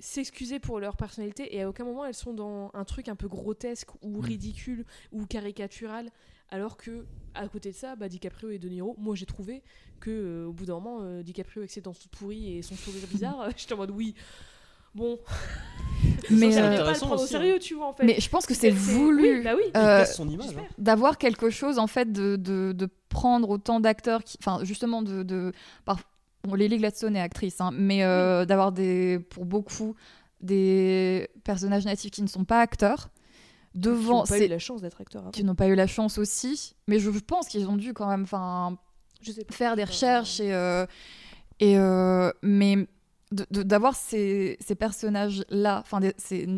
[0.00, 3.26] s'excuser pour leur personnalité et à aucun moment elles sont dans un truc un peu
[3.28, 4.24] grotesque ou Mm.
[4.24, 6.10] ridicule ou caricatural
[6.50, 9.62] alors que à côté de ça bah, DiCaprio et De Niro moi j'ai trouvé
[10.00, 12.76] que euh, au bout d'un moment euh, DiCaprio avec ses dents toutes pourries et son
[12.76, 14.14] sourire bizarre euh, j'étais en mode oui
[14.94, 15.18] bon
[16.30, 17.38] mais, ça c'est ne euh, pas le intéressant prendre au aussi, hein.
[17.40, 20.04] sérieux tu vois en fait mais je pense que c'est oui, voulu bah oui euh,
[20.20, 20.46] image.
[20.46, 20.62] j'espère.
[20.64, 20.68] hein.
[20.78, 25.22] d'avoir quelque chose en fait de, de, de prendre autant d'acteurs qui enfin justement de,
[25.22, 25.52] de
[25.84, 25.98] par
[26.48, 29.94] bon, Lily Gladstone est actrice hein, mais euh, d'avoir des pour beaucoup
[30.40, 33.10] des personnages natifs qui ne sont pas acteurs
[33.74, 35.30] devant qui n'ont pas eu la chance d'être acteur avant.
[35.30, 38.22] qui n'ont pas eu la chance aussi mais je pense qu'ils ont dû quand même
[38.22, 38.78] enfin
[39.20, 40.86] je sais pas faire des recherches et, euh,
[41.60, 42.86] et euh, mais
[43.50, 46.48] d'avoir ces, ces personnages-là, enfin ces,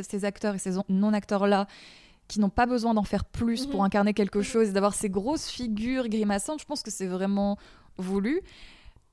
[0.00, 1.66] ces acteurs et ces non-acteurs-là,
[2.26, 3.86] qui n'ont pas besoin d'en faire plus pour Mhm.
[3.86, 4.44] incarner quelque Mhm.
[4.44, 7.58] chose, et d'avoir ces grosses figures grimaçantes, je pense que c'est vraiment
[7.96, 8.40] voulu.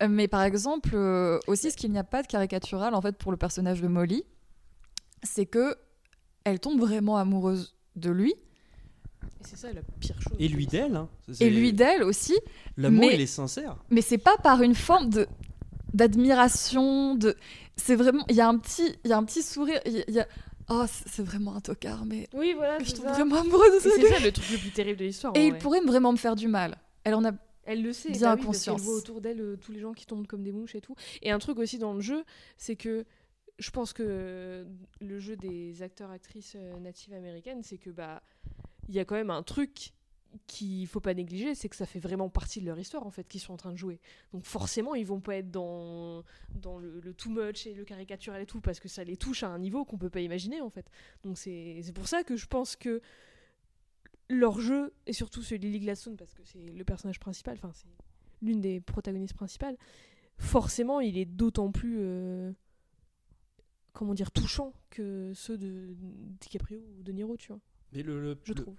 [0.08, 3.32] Mais par exemple, euh, aussi, ce qu'il n'y a pas de caricatural en fait pour
[3.32, 4.24] le personnage de Molly,
[5.24, 5.76] c'est que
[6.44, 10.34] elle tombe vraiment amoureuse de lui Et c'est ça la pire chose.
[10.40, 10.96] Et lui d'elle.
[10.96, 11.10] hein.
[11.40, 12.36] et lui d'elle aussi,
[12.78, 13.76] L'amour, mais- il est sincère.
[13.90, 15.28] mais c'est pas par une forme de
[15.94, 17.36] d'admiration de
[17.76, 20.02] c'est vraiment il y a un petit il y a un petit sourire il y
[20.02, 20.28] a- il y a
[20.70, 23.12] oh c'est vraiment un tocard mais Oui, voilà, je c'est tombe ça.
[23.14, 25.34] vraiment amoureuse de c'est ça le truc le plus terrible de l'histoire.
[25.36, 25.60] et il vrai.
[25.60, 27.32] pourrait vraiment me faire du mal elle en a
[27.68, 28.82] Elle le sait, bien bah oui, parce conscience.
[28.82, 30.96] qu'elle voit autour d'elle euh, tous les gens qui tombent comme des mouches et tout.
[31.22, 32.24] Et un truc aussi dans le jeu,
[32.58, 33.06] c'est que
[33.60, 34.66] je pense que
[35.02, 38.24] le jeu des acteurs-actrices euh, natives américaines, c'est que bah
[38.88, 39.92] il y a quand même un truc
[40.46, 43.28] qu'il faut pas négliger, c'est que ça fait vraiment partie de leur histoire en fait
[43.28, 44.00] qu'ils sont en train de jouer.
[44.34, 48.42] Donc forcément ils vont pas être dans dans le, le too much et le caricatural
[48.42, 50.70] et tout parce que ça les touche à un niveau qu'on peut pas imaginer en
[50.70, 50.90] fait.
[51.24, 53.02] Donc c'est c'est pour ça que je pense que
[54.30, 57.72] leur jeu, et surtout celui de Lily Gladstone, parce que c'est le personnage principal, enfin
[57.74, 57.88] c'est
[58.42, 59.78] l'une des protagonistes principales,
[60.38, 62.52] forcément il est d'autant plus, euh,
[63.94, 65.96] comment dire, touchant que ceux de
[66.42, 67.60] DiCaprio ou de Niro, tu vois,
[67.94, 68.76] Mais le, le- je le- trouve.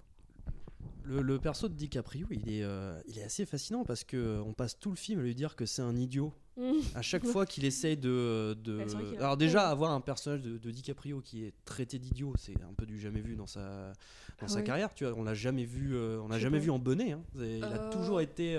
[1.05, 4.41] Le, le perso de DiCaprio, il est, euh, il est assez fascinant parce que euh,
[4.45, 6.33] on passe tout le film à lui dire que c'est un idiot.
[6.57, 6.73] Mm.
[6.93, 8.55] À chaque fois qu'il essaye de.
[9.17, 12.85] Alors, déjà, avoir un personnage de, de DiCaprio qui est traité d'idiot, c'est un peu
[12.85, 13.93] du jamais vu dans sa,
[14.41, 14.63] dans sa Ouais.
[14.65, 14.93] carrière.
[14.93, 16.63] Tu vois, on l'a jamais vu, euh, on l'a jamais pas.
[16.65, 17.13] vu en bonnet.
[17.13, 17.21] hein.
[17.39, 18.55] Il a toujours été.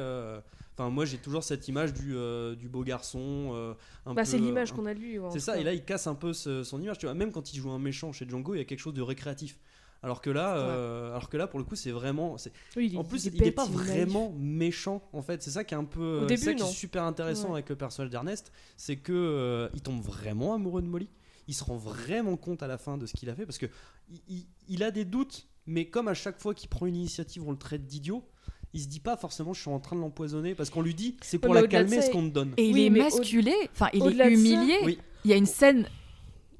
[0.76, 2.14] Enfin, moi, j'ai toujours cette image du,
[2.56, 3.76] du beau garçon.
[4.06, 5.18] Bah, c'est l'image un qu'on a de lui.
[5.18, 5.60] ouais, c'est ça, cas.
[5.60, 6.96] et là il casse un peu ce- son image.
[6.98, 8.94] Tu vois, même quand il joue un méchant chez Django, il y a quelque chose
[8.94, 9.58] de récréatif.
[10.02, 12.38] Alors que là, euh, alors que là pour le coup, c'est vraiment.
[12.38, 13.88] c'est- Oui, il est- En plus, il n'est pas il est naïf.
[13.88, 15.42] vraiment méchant en fait.
[15.42, 16.22] C'est ça qui est un peu.
[16.24, 17.54] Au c'est ça début, qui est super intéressant Ouais.
[17.54, 21.08] avec le personnage d'Ernest, c'est que euh, il tombe vraiment amoureux de Molly.
[21.48, 23.66] Il se rend vraiment compte à la fin de ce qu'il a fait parce que
[24.08, 27.42] il, il- il a des doutes, mais comme à chaque fois qu'il prend une initiative,
[27.46, 28.24] on le traite d'idiot.
[28.72, 31.16] Il se dit pas forcément je suis en train de l'empoisonner parce qu'on lui dit
[31.22, 32.54] c'est pour Ouais, la calmer ça, ce qu'on te donne.
[32.56, 34.98] et il Oui, est masculé enfin il est ça- humilié Oui.
[35.24, 35.86] il y a une scène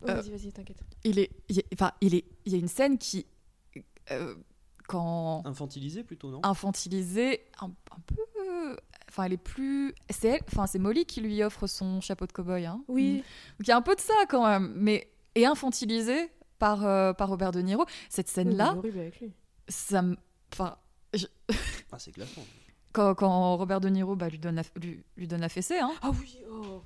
[0.08, 0.78] Euh, vas-y, vas-y, t'inquiète.
[1.04, 3.26] il est il y a- enfin il est il y a une scène qui
[4.10, 4.34] euh,
[4.88, 6.40] quand Infantilisé plutôt non?
[6.42, 8.76] Infantilisée un, un peu
[9.08, 12.32] enfin elle est plus c'est elle enfin c'est Molly qui lui offre son chapeau de
[12.32, 12.82] cow-boy hein.
[12.88, 13.16] Oui,
[13.58, 17.12] Donc il y a un peu de ça quand même, mais et infantilisé par euh,
[17.12, 17.84] par Robert De Niro.
[18.08, 19.32] Cette Oui, scène il est là, horrible avec lui.
[19.68, 20.16] ça me,
[20.52, 20.76] enfin
[21.92, 22.42] Ah c'est glaçant.
[22.92, 25.92] quand, quand Robert De Niro bah, lui donne la, lui, lui donne la fessée, hein,
[26.02, 26.82] Ah oui, oh, oh.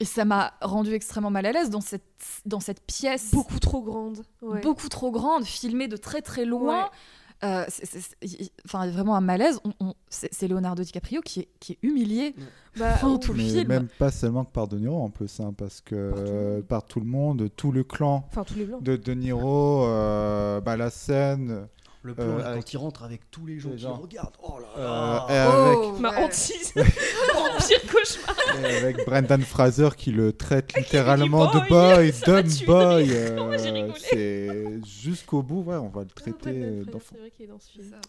[0.00, 2.02] Et ça m'a rendu extrêmement mal à l'aise dans cette
[2.44, 4.18] dans cette pièce Beaucoup trop grande.
[4.42, 4.60] Ouais.
[4.60, 6.84] beaucoup trop grande, filmée de très très loin.
[6.84, 6.90] Ouais.
[7.44, 7.66] Euh,
[8.64, 9.60] enfin vraiment un malaise.
[9.64, 12.34] On- on- c'est Leonardo DiCaprio qui est qui est humilié
[12.78, 13.68] Bah, pendant tout le Mais film.
[13.68, 16.98] même pas seulement que par De Niro en plus, hein, parce que euh, par tout
[17.00, 18.82] le monde, tout le clan Enfin, tous les blancs.
[18.82, 21.68] de De Niro, euh, bah, la scène,
[22.06, 23.94] Le plan Euh, là, avec- quand il rentre avec tous les gens Les qui gens.
[23.96, 24.36] regardent.
[24.42, 25.26] Oh là euh, là.
[25.28, 26.24] et avec, Oh, Ma ouais.
[26.24, 26.72] hantise.
[26.76, 28.36] Mon pire cauchemar.
[28.62, 33.10] et avec Brendan Fraser qui le traite littéralement de boy, dumb boy.
[33.10, 37.14] euh, c'est jusqu'au bout, ouais, on va le traiter euh, d'enfant.
[37.14, 37.90] C'est vrai qu'il est dans ce C'est film.
[37.90, 38.00] ça.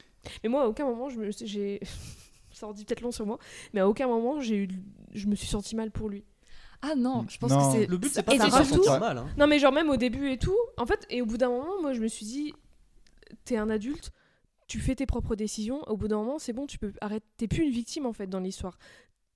[0.44, 1.80] Mais moi, à aucun moment, je me, j'ai,
[2.52, 3.38] ça en dit peut-être long sur moi,
[3.74, 4.70] mais à aucun moment, j'ai eu,
[5.14, 6.24] je me suis senti mal pour lui.
[6.84, 7.72] Ah non, je pense Non.
[7.72, 9.18] que c'est Le but c'est ça- pas de se sentir mal.
[9.18, 9.26] hein.
[9.38, 10.56] Non, mais genre même au début et tout.
[10.78, 12.54] En fait, et au bout d'un moment, moi, je me suis dit,
[13.46, 14.12] t'es un adulte,
[14.68, 15.82] tu fais tes propres décisions.
[15.88, 17.26] Au bout d'un moment, c'est bon, tu peux arrêter.
[17.38, 18.78] T'es plus une victime en fait dans l'histoire.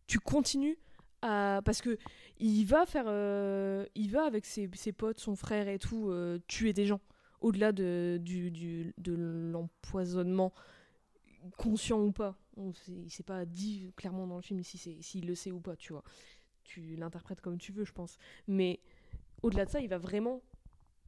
[0.08, 0.77] Tu continues
[1.21, 1.97] à parce que
[2.39, 6.73] il va faire, euh, il va avec ses, potes, son frère et tout, euh, tuer
[6.73, 6.99] des gens.
[7.41, 10.54] Au-delà de, du, du- de l'empoisonnement,
[11.58, 12.38] conscient ou pas.
[12.58, 15.75] On il s'est pas dit clairement dans le film si s'il le sait ou pas,
[15.75, 16.04] tu vois.
[16.63, 18.17] Tu l'interprètes comme tu veux, je pense.
[18.47, 18.80] Mais
[19.41, 20.41] au-delà de ça, il va vraiment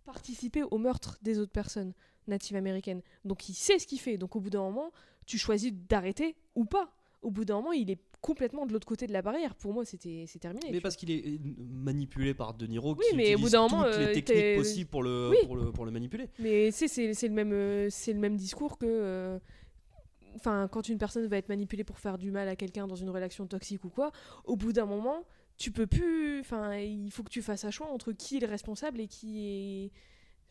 [0.06, 1.94] participer au meurtre des autres personnes
[2.28, 3.02] natives américaines.
[3.26, 4.18] Donc il sait ce qu'il fait.
[4.18, 4.92] Donc au bout d'un moment,
[5.26, 6.92] tu choisis d'arrêter ou pas.
[7.22, 9.56] Au bout d'un moment, il est complètement de l'autre côté de la barrière.
[9.56, 10.70] Pour moi, c'était c'est terminé.
[10.72, 11.38] Mais parce qu'il est euh,
[11.70, 14.14] manipulé par De Niro Oui, qui mais au bout utilise d'un moment, toutes les euh,
[14.14, 15.38] techniques possibles pour le, Oui.
[15.46, 16.30] pour le, pour le manipuler.
[16.40, 19.40] Mais c'est c'est le même, euh, c'est le même discours que, euh,
[20.36, 23.10] enfin, quand une personne va être manipulée pour faire du mal à quelqu'un dans une
[23.10, 24.12] relation toxique ou quoi,
[24.46, 25.24] au bout d'un moment,
[25.58, 28.48] tu peux plus, enfin, il faut que tu fasses un choix entre qui est le
[28.48, 29.92] responsable et qui est,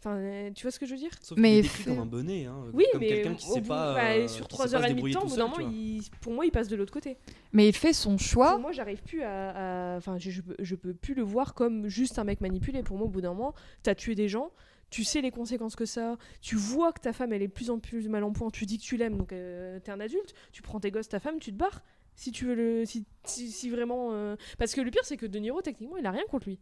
[0.05, 2.47] enfin, euh, tu vois ce que je veux dire Sauf Mais fait- comme un bonnet.
[2.47, 3.95] Hein, Oui, comme mais quelqu'un qui sait bout- pas.
[3.95, 5.23] bah, euh, sur qui sait 3 pas heures se et demie de débrouiller temps, au
[5.23, 7.17] tout bout seul, moment, il- pour moi, il passe de l'autre côté.
[7.53, 8.53] Mais il fait son choix.
[8.53, 11.89] Pour moi, j'arrive plus à, enfin, je, je peux- je peux plus le voir comme
[11.89, 12.83] juste un mec manipulé.
[12.83, 14.51] Pour moi, au bout d'un moment, t'as tué des gens,
[14.91, 17.53] tu sais les conséquences que ça a, tu vois que ta femme elle est de
[17.53, 20.01] plus en plus mal en point, tu dis que tu l'aimes, donc euh, t'es un
[20.01, 21.83] adulte, tu prends tes gosses, ta femme, tu te barres.
[22.15, 22.85] Si tu veux le.
[22.85, 24.11] Si, si, si vraiment.
[24.13, 26.59] euh, Parce que le pire, c'est que De Niro, techniquement, il a rien contre lui.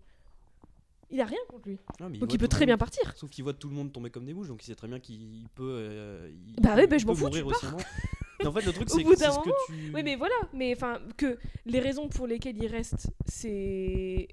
[1.11, 1.79] Il a rien contre lui.
[2.01, 3.13] Ah, Donc il peut très bien partir.
[3.17, 5.01] Sauf qu'il voit tout le monde tomber comme des mouches, donc il sait très bien
[5.01, 5.75] qu'il peut.
[5.77, 7.79] euh, il Bah ouais, bah je m'en fous, mourir tu aussi avant.
[8.39, 9.93] Mais en fait, le truc, Au c'est bout que ce que moment, tu.
[9.95, 10.35] Oui, mais voilà.
[10.55, 14.29] Mais enfin, que les raisons pour lesquelles il reste, c'est.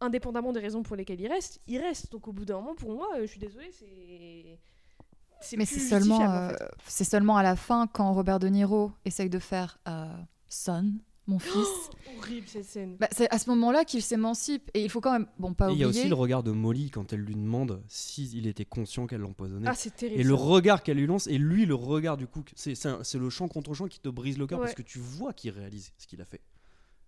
[0.00, 2.10] Indépendamment des raisons pour lesquelles il reste, il reste.
[2.10, 5.56] Donc au bout d'un moment, pour moi, euh, je suis désolée, c'est.
[5.58, 6.64] Mais c'est seulement, en euh, fait.
[6.86, 10.06] c'est seulement à la fin quand Robert De Niro essaye de faire euh,
[10.48, 10.94] Son,
[11.30, 11.90] mon fils.
[12.18, 12.96] Horrible cette scène.
[13.00, 14.70] Bah, c'est à ce moment-là qu'il s'émancipe.
[14.74, 15.84] Et il faut quand même, bon, pas Et il y oublier.
[15.84, 19.68] a aussi le regard de Molly quand elle lui demande s'il était conscient qu'elle l'empoisonnait.
[19.68, 20.20] Ah, c'est terrible.
[20.20, 22.74] et le regard qu'elle lui lance, et lui, le regard du coup, c'est
[23.18, 24.66] le chant contre chant qui te brise le cœur Ouais.
[24.66, 26.40] parce que tu vois qu'il réalise ce qu'il a fait.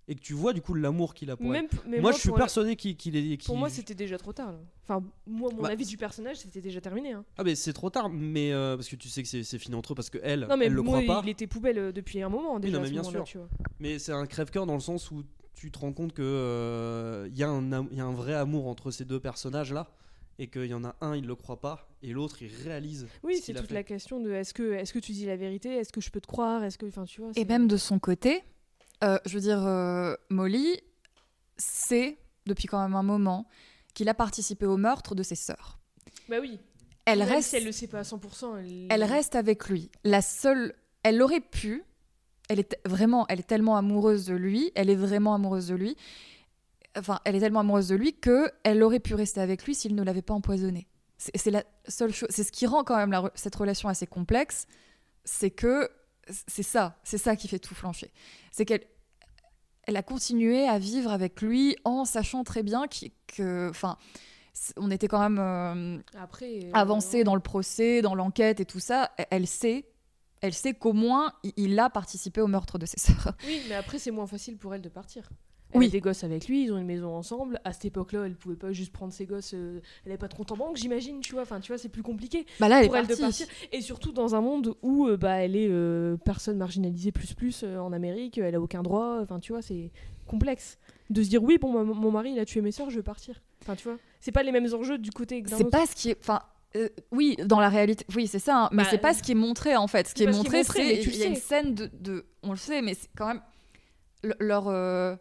[0.09, 1.69] Et que tu vois du coup l'amour qu'il a pour elle.
[1.87, 3.45] Mais Moi, je suis persuadé qu'il qu'il est.
[3.47, 4.51] Pour moi, c'était déjà trop tard.
[4.53, 4.59] là.
[4.83, 7.12] Enfin, moi, mon Bah, avis du personnage, c'était déjà terminé.
[7.12, 7.25] hein.
[7.38, 9.77] Ah, mais c'est trop tard, mais euh, parce que tu sais que c'est c'est fini
[9.77, 11.23] entre eux, parce que elle, Non, mais elle le moi, croit pas.
[11.25, 12.77] il était poubelle euh, depuis un moment déjà.
[12.77, 13.23] non, mais ce bien sûr.
[13.25, 13.49] tu vois.
[13.79, 15.23] Mais c'est un crève-cœur dans le sens où
[15.55, 18.12] tu te rends compte que euh, il y, a un am- il y a un
[18.12, 19.88] vrai amour entre ces deux personnages-là.
[20.38, 23.07] Et qu'il y en a un, il le croit pas, et l'autre, il réalise.
[23.23, 23.75] Oui, ce c'est toute fait.
[23.75, 26.23] la question de est-ce que, est que tu dis la vérité Est-ce que je peux
[26.23, 27.31] te croire Est-ce que, enfin, tu vois.
[27.37, 28.43] Et même de son côté,
[29.03, 30.81] euh, je veux dire, euh, Molly
[31.57, 33.47] sait depuis quand même un moment
[33.95, 35.79] qu'il a participé au meurtre de ses sœurs.
[36.29, 36.59] Bah oui.
[37.05, 38.59] Elle Même reste, si elle le sait pas à 100%.
[38.59, 39.91] Elle, elle reste avec lui.
[40.05, 41.85] La seule, elle aurait pu.
[42.49, 44.71] Elle est vraiment, elle est tellement amoureuse de lui.
[44.75, 45.97] Elle est vraiment amoureuse de lui.
[46.97, 49.95] Enfin, elle est tellement amoureuse de lui que elle aurait pu rester avec lui s'il
[49.95, 50.87] ne l'avait pas empoisonné.
[51.19, 52.29] C'est la seule chose.
[52.33, 54.67] C'est ce qui rend quand même la cette relation assez complexe.
[55.25, 55.88] C'est que
[56.29, 58.12] c'est ça, c'est ça qui fait tout flancher.
[58.51, 58.85] C'est qu'elle
[59.87, 63.97] elle a continué à vivre avec lui en sachant très bien qu'il- que, enfin,
[64.77, 66.64] on était quand même euh, Après.
[66.64, 69.11] euh, avancé dans le procès, dans l'enquête et tout ça.
[69.31, 69.87] Elle- sait,
[70.40, 73.35] elle sait qu'au moins il a participé au meurtre de ses sœurs.
[73.47, 75.29] Oui, mais après, c'est moins facile pour elle de partir.
[75.73, 75.87] Elle Oui.
[75.87, 77.59] a des gosses avec lui, ils ont une maison ensemble.
[77.65, 79.53] À cette époque-là, elle pouvait pas juste prendre ses gosses.
[79.55, 81.43] euh, elle avait pas de compte en banque, j'imagine, tu vois.
[81.43, 83.47] Enfin, tu vois, c'est plus compliqué Bah là, elle pour est elle de partir.
[83.73, 87.65] Et surtout dans un monde où euh, bah, elle est euh, personne marginalisée plus plus
[87.65, 89.19] en Amérique, elle a aucun droit.
[89.23, 89.91] Enfin, tu vois, c'est
[90.27, 90.79] complexe
[91.11, 93.43] de se dire oui, bon, mon mari il a tué mes sœurs, je veux partir.
[93.63, 96.19] Enfin, tu vois, c'est pas les mêmes enjeux du côté C'est pas ce qui est,
[96.21, 96.41] enfin.
[96.77, 99.33] euh, oui, dans la réalité, oui, c'est ça, hein, mais Bah, c'est pas ce qui
[99.33, 100.09] est montré en fait.
[100.09, 102.83] Ce qui est montré, c'est il y a une scène de, de- on le sait,
[102.83, 103.43] mais c'est quand même
[104.23, 105.15] le- leur euh,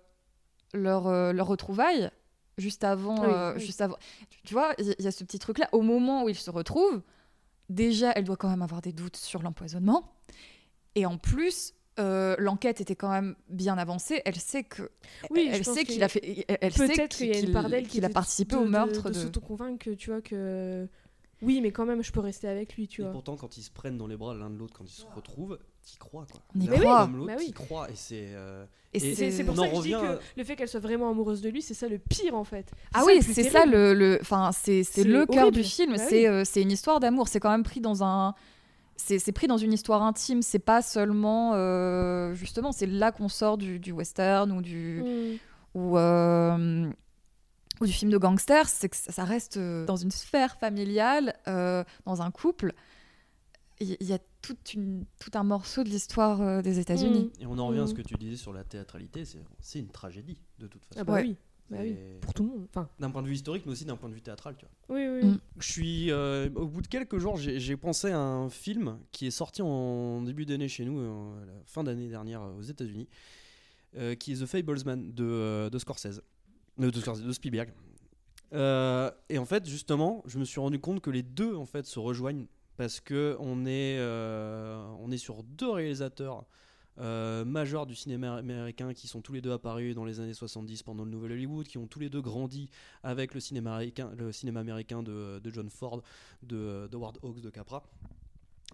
[0.73, 2.09] leur euh, leur retrouvaille
[2.57, 3.61] juste avant, Oui, euh, oui.
[3.61, 3.97] juste avant.
[4.43, 5.67] Tu, vois, il y, a ce petit truc là.
[5.71, 7.01] Au moment où ils se retrouvent,
[7.69, 10.11] déjà, elle doit quand même avoir des doutes sur l'empoisonnement,
[10.95, 11.73] et en plus.
[11.99, 14.21] euh, l'enquête était quand même bien avancée.
[14.23, 14.89] Elle sait que,
[15.29, 17.69] Oui, elle sait qu'il a fait, elle- sait Peut-être qu'il y a une qu'il- part
[17.69, 19.19] d'elle qui qu'il a participé de- au meurtre de, de.
[19.19, 20.87] s'auto-convaincre que tu vois que
[21.41, 23.13] oui, mais quand même, je peux rester avec lui, tu Et vois.
[23.13, 25.57] pourtant, quand ils se prennent dans les bras l'un de l'autre, quand ils se retrouvent,
[25.83, 26.41] t'y crois quoi.
[26.55, 27.01] On y L'un croit.
[27.03, 27.45] comme l'autre, Bah oui.
[27.47, 27.89] t'y crois.
[27.89, 28.29] Et c'est.
[28.33, 30.43] euh, Et Et C'est c'est pour on ça en que je dis revient que le
[30.43, 32.71] fait qu'elle soit vraiment amoureuse de lui, c'est ça le pire en fait.
[32.93, 33.71] Ah oui, le plus c'est ça terrible.
[33.75, 35.57] le, le, enfin c'est c'est C'est le cœur horrible.
[35.57, 35.93] du film.
[35.95, 36.27] Bah c'est oui.
[36.27, 37.27] euh, c'est une histoire d'amour.
[37.27, 38.35] C'est quand même pris dans un,
[38.97, 40.41] c'est c'est pris dans une histoire intime.
[40.43, 45.37] C'est pas seulement euh, justement, c'est là qu'on sort du, du western ou du Mm.
[45.79, 46.89] ou euh,
[47.81, 48.67] ou du film de gangster.
[48.69, 52.73] C'est que ça reste euh, dans une sphère familiale, euh, dans un couple.
[53.79, 57.31] Il y a toute une, tout un morceau de l'histoire euh, des États-Unis.
[57.39, 57.97] Et on en revient à ce Mhm.
[57.97, 59.23] que tu disais sur la théâtralité,
[59.59, 60.99] c'est une tragédie de toute façon.
[61.01, 61.21] Ah bah Ouais.
[61.23, 61.35] oui,
[61.71, 62.67] bah oui, pour tout le monde.
[62.69, 64.95] Enfin, D'un point de vue historique, mais aussi d'un point de vue théâtral, tu vois.
[64.97, 65.29] oui, oui.
[65.29, 65.39] Mm.
[65.59, 69.31] Je suis euh, au bout de quelques jours, j'ai pensé à un film qui est
[69.31, 73.07] sorti en début d'année chez nous, euh, à la fin d'année dernière aux États-Unis,
[73.97, 76.21] euh, qui est The Fablesman de, euh, de Scorsese,
[76.89, 77.71] de, Scorsese, de Spielberg.
[78.53, 81.85] Euh, et en fait, justement, je me suis rendu compte que les deux en fait
[81.85, 86.45] se rejoignent parce que on est euh, on est sur deux réalisateurs.
[86.99, 90.83] euh, majeurs du cinéma américain qui sont tous les deux apparus dans les années 70
[90.83, 92.69] pendant le Nouvel Hollywood, qui ont tous les deux grandi
[93.01, 96.01] avec le cinéma américain, le cinéma américain de, de John Ford,
[96.43, 97.83] de, de Howard Hawks, de Capra.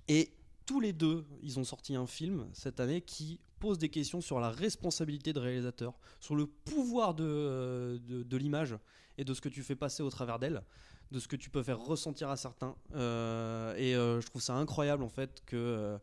[0.08, 0.32] Et
[0.68, 4.40] tous les deux, ils ont sorti un film cette année qui pose des questions sur
[4.40, 8.76] la responsabilité de réalisateur, sur le pouvoir de, de, l'image
[9.18, 10.62] et de ce que tu fais passer au travers d'elle,
[11.12, 12.76] de ce que tu peux faire ressentir à certains.
[12.96, 15.98] Euh, et euh, je trouve ça incroyable en fait que euh,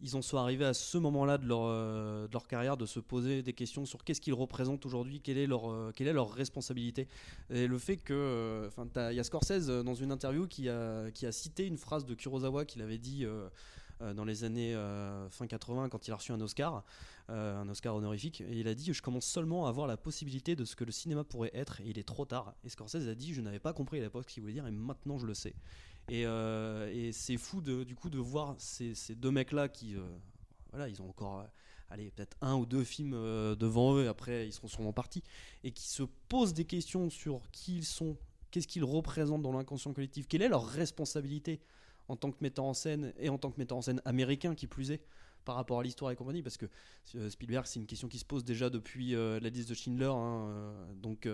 [0.00, 2.98] ils en soient arrivés à ce moment-là de leur, euh, de leur carrière de se
[2.98, 7.06] poser des questions sur qu'est-ce qu'ils représentent aujourd'hui, quelle, est leur, quelle est leur responsabilité.
[7.50, 8.66] Et le fait que.
[8.66, 12.04] Enfin, il y a Scorsese dans une interview qui a, qui a cité une phrase
[12.04, 13.24] de Kurosawa qu'il avait dit.
[14.00, 16.84] Euh, dans les années euh, fin 80 quand il a reçu un Oscar,
[17.30, 18.42] euh, un Oscar honorifique.
[18.42, 20.92] Et il a dit Je commence seulement à voir la possibilité de ce que le
[20.92, 22.54] cinéma pourrait être, et il est trop tard.
[22.64, 24.70] Et Scorsese a dit Je n'avais pas compris à l'époque ce qu'il voulait dire, et
[24.70, 25.54] maintenant je le sais.
[26.10, 29.96] Et, c'est fou de, du coup de voir ces, deux mecs-là qui.
[30.70, 31.44] voilà, ils ont encore.
[31.90, 33.12] Allez, peut-être un ou deux films
[33.56, 35.22] devant eux, et après ils seront sûrement partis,
[35.64, 38.16] et qui se posent des questions sur qui ils sont,
[38.50, 41.60] qu'est-ce qu'ils représentent dans l'inconscient collectif, quelle est leur responsabilité
[42.08, 44.66] en tant que metteur en scène et en tant que metteur en scène américain qui
[44.66, 45.02] plus est
[45.44, 46.66] par rapport à l'histoire et compagnie parce que
[47.14, 50.06] euh, Spielberg c'est une question qui se pose déjà depuis euh, la liste de Schindler
[50.12, 51.28] hein, euh, donc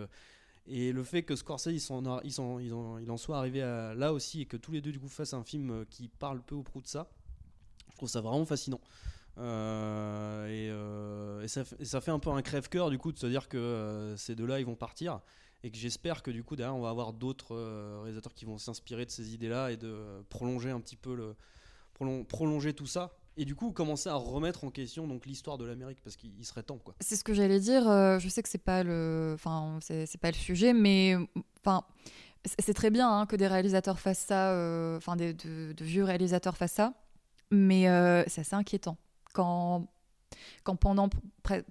[0.66, 2.32] et le fait que Scorsese il, s'en a- il,
[2.64, 5.34] il en, en soit arrivé là aussi et que tous les deux du coup fassent
[5.34, 7.10] un film qui parle peu ou prou de ça
[7.90, 8.80] je trouve ça vraiment fascinant.
[9.36, 10.70] Et,
[11.48, 14.66] ça, fait- un peu un crève-cœur du coup de se dire que ces deux-là ils
[14.66, 15.20] vont partir
[15.64, 18.58] et que j'espère que du coup derrière on va avoir d'autres euh, réalisateurs qui vont
[18.58, 21.34] s'inspirer de ces idées-là et de euh, prolonger un petit peu le
[21.98, 25.64] prolon- prolonger tout ça et du coup commencer à remettre en question donc l'histoire de
[25.64, 26.94] l'Amérique parce qu'il il serait temps quoi.
[27.00, 27.88] C'est ce que j'allais dire.
[27.88, 31.16] euh, je sais que c'est pas le, enfin, c'est pas le sujet, mais
[31.60, 31.82] enfin,
[32.60, 36.56] c'est très bien hein, que des réalisateurs fassent ça, euh, enfin, des- de, vieux réalisateurs
[36.56, 36.92] fassent ça,
[37.50, 38.98] mais euh, c'est assez inquiétant
[39.32, 39.86] quand,
[40.62, 41.08] quand pendant,
[41.44, 41.62] enfin,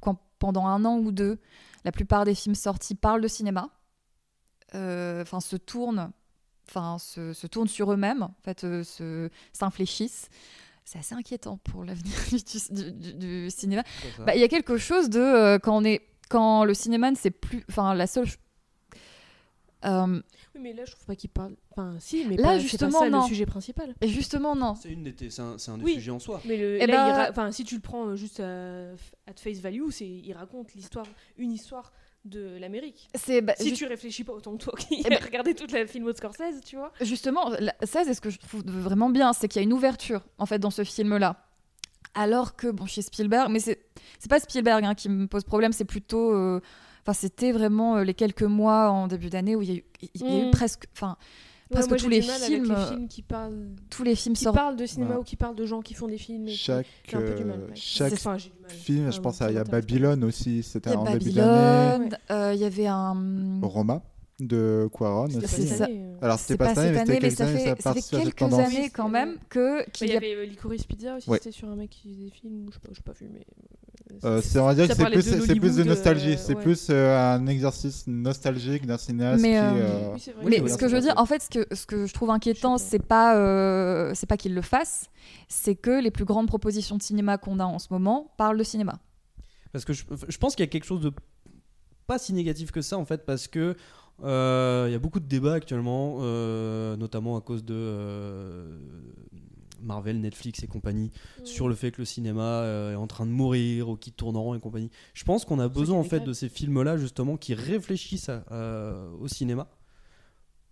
[0.00, 1.38] quand pendant un an ou deux,
[1.84, 3.70] la plupart des films sortis parlent de cinéma,
[4.74, 6.10] euh, enfin, se tournent,
[6.68, 10.28] enfin, se, se tournent sur eux-mêmes, en fait, euh, se s'infléchissent.
[10.84, 12.14] C'est assez inquiétant pour l'avenir
[12.70, 13.82] du, du- du- cinéma.
[14.24, 17.16] Bah, Il y a quelque chose de euh, quand on est quand le cinéma ne
[17.16, 18.26] c'est plus enfin la seule
[19.86, 20.20] Euh,
[20.54, 21.54] Oui, mais là, je trouve pas qu'il parle.
[21.70, 23.22] Enfin, si, mais Là, pas- c'est pas justement, ça non.
[23.22, 23.94] le sujet principal.
[24.00, 25.94] et justement non C'est une des thé- c'est un, un des Oui.
[25.94, 26.40] sujets en soi.
[26.44, 28.92] Mais le, Eh là, ben- il ra- enfin, si tu le prends euh, juste à,
[29.26, 31.06] at face value, c'est il raconte l'histoire,
[31.38, 31.92] une histoire
[32.24, 33.08] de l'Amérique.
[33.14, 36.06] c'est bah, Si tu réfléchis pas autant que toi qui a regardé toute la film
[36.06, 36.90] de Scorsese, tu vois.
[37.00, 39.72] justement la- ça c'est ce que je trouve vraiment bien c'est qu'il y a une
[39.72, 41.44] ouverture en fait dans ce film là
[42.14, 43.78] alors que bon chez Spielberg mais c'est
[44.18, 46.60] c'est pas Spielberg hein, qui me pose problème c'est plutôt euh,
[47.06, 49.84] enfin c'était vraiment euh, les quelques mois en début d'année où il y a eu,
[50.14, 50.50] il y a eu Mm.
[50.50, 51.16] presque enfin
[51.68, 54.54] Presque moi, tous les films, euh, les films qui parlent, tous les films qui sortent
[54.56, 55.20] parlent de cinéma Ouais.
[55.20, 56.46] ou qui parlent de gens qui font des films.
[56.46, 56.52] et.
[56.54, 57.58] Chaque, J'ai un peu du mal.
[57.60, 57.72] euh, ouais.
[57.74, 58.70] chaque C'est- enfin, j'ai du mal.
[58.70, 59.64] film, je Ah, pense à il y a.
[59.64, 61.48] Babylone aussi, c'était en début d'année.
[61.98, 64.00] Babylone euh, il y avait un Roma
[64.38, 65.66] de Quaron pas aussi.
[65.66, 65.86] Ça.
[65.90, 66.18] euh.
[66.20, 68.60] Alors c'était pas cette année, mais c'était quelques ça années, fait, ça fait quelques tendance.
[68.66, 71.38] années quand même que Il y y a avait euh, Licorice Pizza aussi, Ouais.
[71.42, 73.46] c'était sur un mec qui faisait des films, je sais pas, j'ai pas vu, mais.
[74.24, 76.54] Euh, c'est on va dire ça que c'est parlait plus, de plus nostalgie, euh, c'est
[76.54, 76.62] ouais.
[76.62, 79.58] plus euh, un exercice nostalgique d'un cinéaste Mais,
[80.18, 80.30] qui.
[80.42, 80.58] Oui.
[80.62, 82.76] Mais ce que je veux dire, en fait, ce que, ce que je trouve inquiétant,
[82.76, 85.06] Je sais c'est pas, euh, c'est pas qu'il le fasse,
[85.48, 88.62] c'est que les plus grandes propositions de cinéma qu'on a en ce moment parlent de
[88.64, 89.00] cinéma.
[89.72, 91.12] Parce que je, je pense qu'il y a quelque chose de
[92.06, 93.74] pas si négatif que ça en fait, parce que
[94.24, 98.78] euh, il y a beaucoup de débats actuellement, euh, notamment à cause de euh,
[99.82, 101.10] Marvel, Netflix et compagnie,
[101.44, 104.36] sur le fait que le cinéma euh, est en train de mourir ou qui tourne
[104.36, 104.90] en rond et compagnie.
[105.14, 109.28] Je pense qu'on a besoin en fait de ces films-là justement qui réfléchissent à- au
[109.28, 109.68] cinéma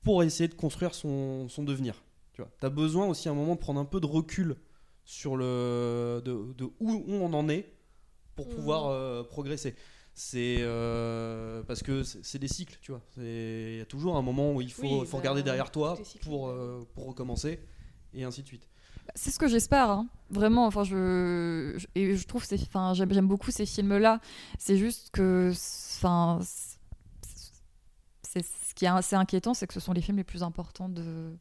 [0.02, 2.02] pour essayer de construire son, son devenir.
[2.32, 4.56] Tu vois, as besoin aussi à un moment de prendre un peu de recul
[5.04, 7.72] sur le de, de où on en est
[8.34, 9.76] pour pouvoir euh, progresser.
[10.16, 13.00] C'est euh, parce que c'est des cycles, tu vois.
[13.16, 15.70] C'est- Il y a toujours un moment où il faut, Oui, faut bah, regarder derrière
[15.72, 17.58] toi pour, euh, pour recommencer
[18.12, 18.68] et ainsi de suite.
[19.16, 20.06] C'est ce que j'espère, hein.
[20.30, 20.66] vraiment.
[20.66, 24.20] Enfin, je, je- et je trouve, ces- enfin, j'aime, j'aime beaucoup ces films-là.
[24.58, 25.50] C'est juste que,
[25.96, 26.38] enfin,
[28.22, 30.88] c'est ce qui est assez inquiétant, c'est que ce sont les films les plus importants
[30.88, 31.36] de.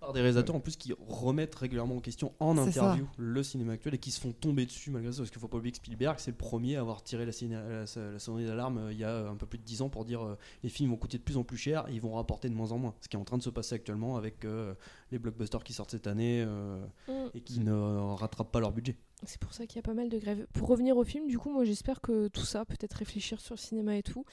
[0.00, 2.62] Par des réalisateurs en plus qui remettent régulièrement en question en ça.
[2.62, 5.18] interview le cinéma actuel et qui se font tomber dessus malgré ça.
[5.18, 7.56] Parce qu'il faut pas oublier que Spielberg, c'est le premier à avoir tiré la, ciné-
[7.56, 10.04] la, la sonnerie d'alarme euh, il y a un peu plus de 10 ans pour
[10.04, 12.48] dire euh, les films vont coûter de plus en plus cher et ils vont rapporter
[12.48, 12.94] de moins en moins.
[13.00, 14.74] Ce qui est en train de se passer actuellement avec euh,
[15.10, 17.12] les blockbusters qui sortent cette année euh, Mm.
[17.34, 18.96] et qui ne euh, rattrapent pas leur budget.
[19.24, 20.46] C'est pour ça qu'il y a pas mal de grèves.
[20.52, 23.58] Pour revenir au film, du coup, moi j'espère que tout ça, peut-être réfléchir sur le
[23.60, 24.24] cinéma et tout,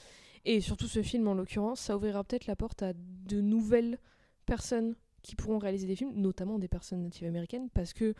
[0.44, 3.98] et surtout ce film en l'occurrence, ça ouvrira peut-être la porte à de nouvelles
[4.44, 4.94] personnes
[5.26, 8.14] qui pourront réaliser des films, notamment des personnes natives américaines, parce que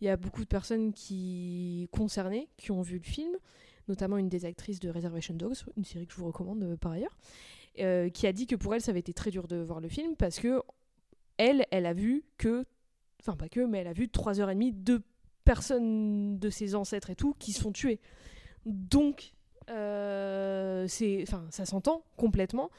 [0.00, 3.36] il y a beaucoup de personnes qui concernées qui ont vu le film,
[3.88, 6.92] notamment une des actrices de Reservation Dogs, une série que je vous recommande euh, par
[6.92, 7.16] ailleurs,
[7.78, 9.88] euh, qui a dit que pour elle ça avait été très dur de voir le
[9.88, 10.62] film parce que
[11.36, 12.64] elle, elle a vu que,
[13.20, 15.02] enfin pas que, mais elle a vu trois heures et demie de
[15.44, 18.00] personnes de ses ancêtres et tout qui se font tuer.
[18.64, 19.34] Donc,
[19.68, 22.70] euh, ça s'entend complètement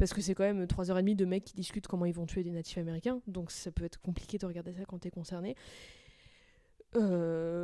[0.00, 2.50] parce que c'est quand même 3h30 de mecs qui discutent comment ils vont tuer des
[2.50, 5.54] natifs américains, donc ça peut être compliqué de regarder ça quand t'es concerné.
[6.96, 7.62] Euh,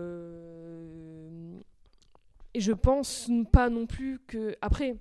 [2.53, 4.55] Et je pense pas non plus que.
[4.61, 4.99] Après,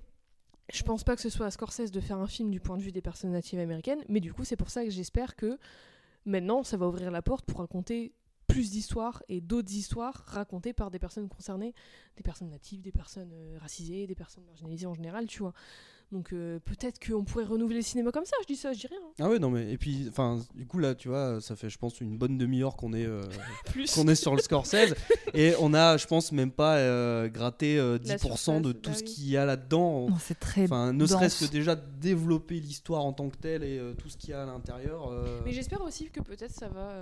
[0.72, 2.82] je pense pas que ce soit à Scorsese de faire un film du point de
[2.82, 5.58] vue des personnes natives américaines, mais du coup, c'est pour ça que j'espère que
[6.24, 8.14] maintenant, ça va ouvrir la porte pour raconter
[8.46, 11.74] plus d'histoires et d'autres histoires racontées par des personnes concernées,
[12.16, 15.52] des personnes natives, des personnes euh, racisées, des personnes marginalisées en général, tu vois.
[16.12, 18.86] Donc euh, peut-être qu'on pourrait renouveler le cinéma comme ça, je dis ça, je dis
[18.86, 18.98] rien.
[19.18, 21.78] Ah ouais, non, mais et puis, enfin, du coup, là, tu vois, ça fait, je
[21.78, 23.22] pense, une bonne demi-heure qu'on est, euh,
[23.66, 23.92] Plus.
[23.92, 24.94] qu'on est sur le Scorsese.
[25.34, 28.96] et on a, je pense, même pas euh, gratté euh, 10% La de tout bah
[28.96, 29.10] ce oui.
[29.10, 30.08] qu'il y a là-dedans.
[30.08, 30.62] Non, c'est très.
[30.64, 34.16] Enfin, ne serait-ce que déjà développer l'histoire en tant que telle et euh, tout ce
[34.16, 35.08] qu'il y a à l'intérieur.
[35.10, 36.94] euh, Mais j'espère aussi que peut-être ça va.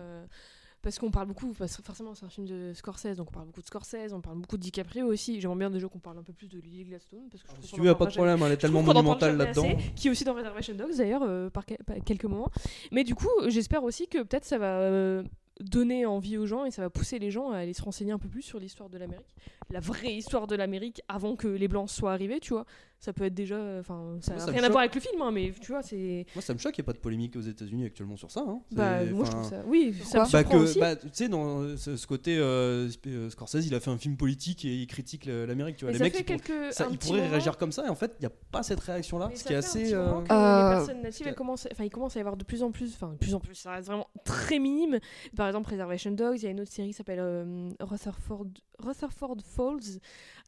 [0.84, 3.46] Parce qu'on parle beaucoup, parce que forcément c'est un film de Scorsese, donc on parle
[3.46, 5.40] beaucoup de Scorsese, on parle beaucoup de DiCaprio aussi.
[5.40, 7.26] J'aimerais bien déjà qu'on parle un peu plus de Lily Gladstone.
[7.30, 9.38] Parce que je trouve Si tu veux, a pas de problème, elle est tellement monumentale
[9.38, 9.66] là-dedans.
[9.96, 11.64] qui est aussi dans Reservation Dogs d'ailleurs, euh, par
[12.04, 12.50] quelques moments.
[12.92, 15.22] Mais du coup, j'espère aussi que peut-être ça va euh,
[15.58, 18.18] donner envie aux gens et ça va pousser les gens à aller se renseigner un
[18.18, 19.34] peu plus sur l'histoire de l'Amérique,
[19.70, 22.64] la vraie histoire de l'Amérique avant que les Blancs soient arrivés, tu vois.
[23.00, 23.58] Ça peut être déjà.
[23.80, 26.24] Enfin, ça n'a rien à voir avec le film, hein, mais tu vois, c'est.
[26.34, 28.40] Moi, ça me choque qu'il n'y ait pas de polémique aux États-Unis actuellement sur ça.
[28.48, 28.60] hein.
[28.72, 29.62] Bah, moi je trouve ça.
[29.66, 30.78] Oui, ça Bah que, aussi.
[30.80, 33.98] bah, tu sais, dans euh, ce, ce côté euh, euh, Scorsese, il a fait un
[33.98, 35.76] film politique et il critique l'Amérique.
[35.76, 37.84] Tu vois, Mais les ça mecs, fait ils, pour- ça, pourraient moment- réagir comme ça
[37.84, 39.92] et en fait, il n'y a pas cette réaction-là, ce qui est assez.
[39.92, 42.44] euh, que Euh, les personnes natives, elles commencent, enfin, il commence à y avoir de
[42.44, 44.98] plus en plus, enfin, de plus en plus, ça reste vraiment très minime.
[45.36, 48.46] Par exemple, Reservation Dogs, il y a une autre série qui s'appelle euh, Rutherford,
[48.78, 49.36] Rutherford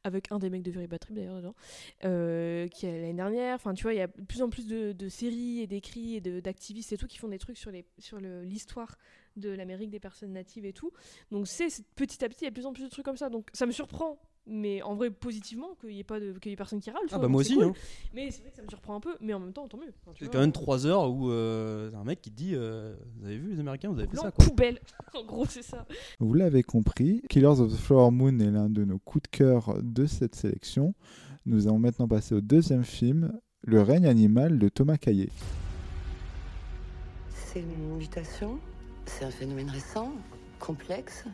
[0.04, 1.54] Avec un des mecs de Very Bad d'ailleurs
[2.04, 3.56] euh, qui l'année dernière.
[3.56, 6.20] Enfin, tu vois, il y a de plus en plus de, séries et d'écrits et
[6.20, 8.98] d'activistes et tout qui font des trucs sur les sur l'histoire
[9.36, 10.92] de l'Amérique des personnes natives et tout.
[11.30, 13.16] Donc c'est- petit à petit, il y a de plus en plus de trucs comme
[13.16, 13.28] ça.
[13.30, 14.20] Donc ça me surprend.
[14.48, 17.02] Mais en vrai, positivement, qu'il n'y ait pas de, qu'il y ait personne qui râle.
[17.06, 17.54] Ah vois, bah moi aussi.
[17.54, 17.64] cool.
[17.64, 17.72] hein.
[18.14, 19.92] Mais c'est vrai que ça me surprend un peu, mais en même temps, tant mieux.
[20.06, 23.26] Enfin, C'est quand même 3 heures où euh, un mec qui te dit euh, Vous
[23.26, 24.44] avez vu les Américains, vous avez fait ça quoi.
[24.44, 24.78] poubelle.
[25.14, 25.84] en gros, c'est ça.
[26.20, 29.78] Vous l'avez compris, Killers of the Flower Moon est l'un de nos coups de cœur
[29.82, 30.94] de cette sélection.
[31.44, 33.32] Nous allons maintenant passer au deuxième film,
[33.62, 35.30] Le règne animal de Thomas Caillet.
[37.34, 38.58] C'est une mutation,
[39.06, 40.12] c'est un phénomène récent,
[40.60, 41.24] complexe,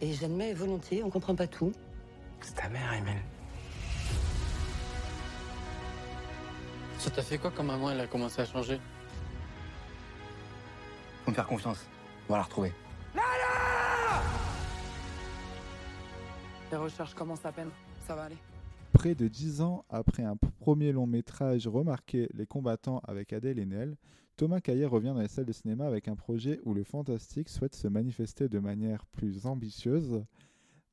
[0.00, 1.72] et j'admets volontiers, on comprend pas tout.
[2.42, 3.22] C'est ta mère, Emile.
[6.98, 8.78] Ça t'a fait quoi quand maman elle a commencé à changer?
[11.24, 11.86] Faut me faire confiance.
[12.28, 12.72] On va la retrouver.
[16.70, 17.70] Les recherches commencent à peine.
[18.06, 18.36] Ça va aller.
[18.92, 23.96] Près de dix ans après un premier long métrage remarqué Les combattants avec Adèle Haenel,
[24.36, 27.74] Thomas Caillet revient dans les salles de cinéma avec un projet où le fantastique souhaite
[27.74, 30.24] se manifester de manière plus ambitieuse.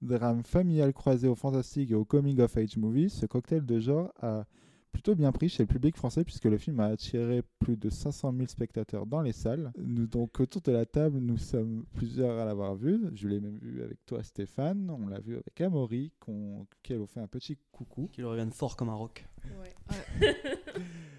[0.02, 4.14] Drame familial croisé au fantastique et au coming of age movie, ce cocktail de genre
[4.22, 4.46] a
[4.92, 8.34] plutôt bien pris chez le public français puisque le film a attiré plus de 500
[8.36, 9.72] 000 spectateurs dans les salles.
[9.78, 13.00] Nous donc autour de la table, nous sommes plusieurs à l'avoir vu.
[13.14, 17.08] Je l'ai même vu avec toi Stéphane, on l'a vu avec Amaury, qu'on, auquel on
[17.08, 18.10] fait un petit coucou.
[18.12, 19.28] Qui le reviennent fort comme un roc.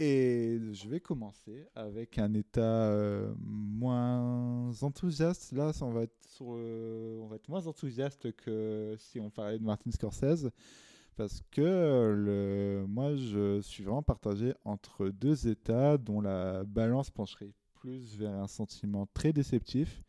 [0.00, 5.50] Et je vais commencer avec un état euh, moins enthousiaste.
[5.50, 9.58] Là, on, va être sur, le- on va être moins enthousiaste que si on parlait
[9.58, 10.50] de Martin Scorsese.
[11.16, 17.50] Parce que le, moi, je suis vraiment partagé entre deux états dont la balance pencherait
[17.74, 20.04] plus vers un sentiment très déceptif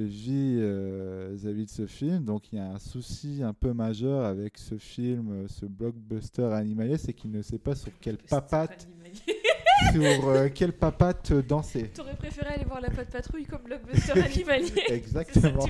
[0.00, 2.24] euh, vis-à-vis de ce film.
[2.24, 6.44] Donc il y a un souci un peu majeur avec ce film, euh, ce blockbuster
[6.52, 8.86] animalier, c'est qu'il ne sait pas sur quelle papate,
[9.92, 11.90] sur euh, quelle papate danser.
[11.94, 15.66] T'aurais préféré aller voir la patte patrouille comme blockbuster animalier ça Exactement.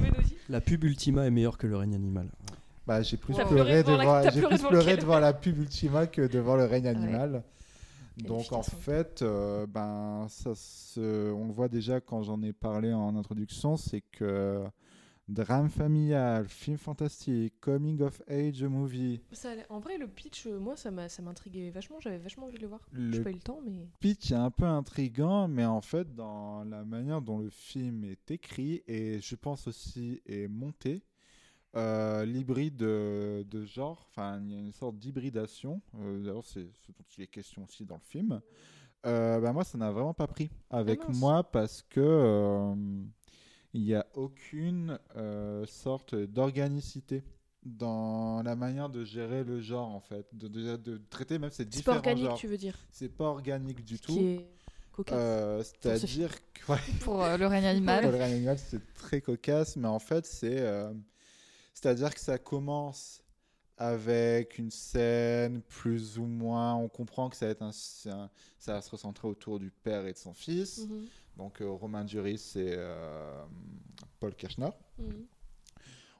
[0.48, 2.28] La pub Ultima est meilleure que le règne animal.
[2.86, 6.22] Bah, j'ai plus pleuré, pleuré devant la- j'ai plus pleuré devant la pub Ultima que
[6.26, 7.42] devant le règne animal.
[8.26, 12.92] Donc en fait, euh, ben ça se, on le voit déjà quand j'en ai parlé
[12.92, 14.64] en introduction, c'est que
[15.28, 20.74] drame familial, film fantastique, coming of age movie, Ça En vrai, le pitch, euh, moi,
[20.76, 22.00] ça m'intriguait vachement.
[22.00, 22.80] J'avais vachement envie de le voir.
[22.92, 23.86] Le- J'ai pas eu le temps, mais.
[24.00, 28.30] pitch est un peu intrigant, mais en fait, dans la manière dont le film est
[28.30, 31.02] écrit et je pense aussi est monté,
[31.76, 35.80] euh, l'hybride de, de genre, enfin, il y a une sorte d'hybridation.
[36.00, 38.40] euh, D'ailleurs, c'est ce dont il est question aussi dans le film.
[39.06, 41.16] Euh, bah, moi, ça n'a vraiment pas pris avec mince.
[41.18, 42.74] moi parce que euh,
[43.74, 47.22] il n'y a aucune euh, sorte d'organicité
[47.64, 51.64] dans la manière de gérer le genre en fait, de, de, de traiter même ces
[51.70, 52.38] C'est pas différents organique, genres.
[52.38, 52.76] tu veux dire.
[52.90, 54.18] C'est pas organique du Ce tout.
[54.18, 54.48] est.
[55.12, 58.02] Euh, ce C'est-à-dire que ouais, Pour euh, le règne animal.
[58.10, 60.58] le règne animal, c'est très cocasse, mais en fait, c'est.
[60.60, 60.92] euh,
[61.80, 63.22] C'est-à-dire que ça commence
[63.76, 66.74] avec une scène plus ou moins.
[66.74, 69.70] On comprend que ça va, être un, c'est un- ça va se recentrer autour du
[69.70, 70.78] père et de son fils.
[70.78, 71.06] Mhm,
[71.36, 73.44] Donc, euh, Romain Duris et euh,
[74.18, 74.70] Paul Kirchner.
[74.98, 75.24] mhm.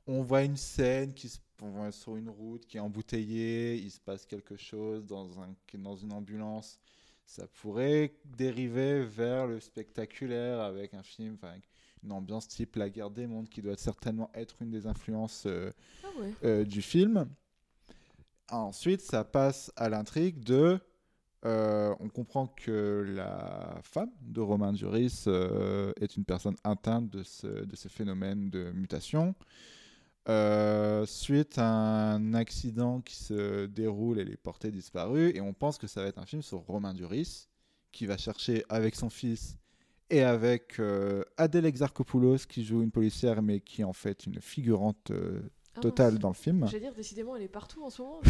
[0.06, 3.90] On voit une scène qui se on va sur une route qui est embouteillée, il
[3.90, 6.78] se passe quelque chose dans, un, dans une ambulance.
[7.26, 11.68] Ça pourrait dériver vers le spectaculaire avec un film, avec
[12.04, 15.70] une ambiance type La guerre des mondes, qui doit certainement être une des influences euh,
[16.04, 16.32] Ah ouais.
[16.44, 17.28] euh, du film.
[18.50, 20.80] Ensuite, ça passe à l'intrigue de.
[21.44, 25.24] euh, on comprend que la femme de Romain Duris
[26.00, 29.34] est une personne atteinte de ce, de ce phénomène de mutation.
[30.28, 31.66] Euh, suite à
[32.14, 36.08] un accident qui se déroule, elle est portée disparue et on pense que ça va
[36.08, 37.48] être un film sur Romain Duris
[37.92, 39.56] qui va chercher avec son fils
[40.10, 44.40] et avec euh, Adèle Exarchopoulos qui joue une policière mais qui est en fait une
[44.40, 45.40] figurante euh,
[45.76, 46.66] Ah totale dans le film.
[46.66, 48.20] J'allais dire, décidément, elle est partout en ce moment.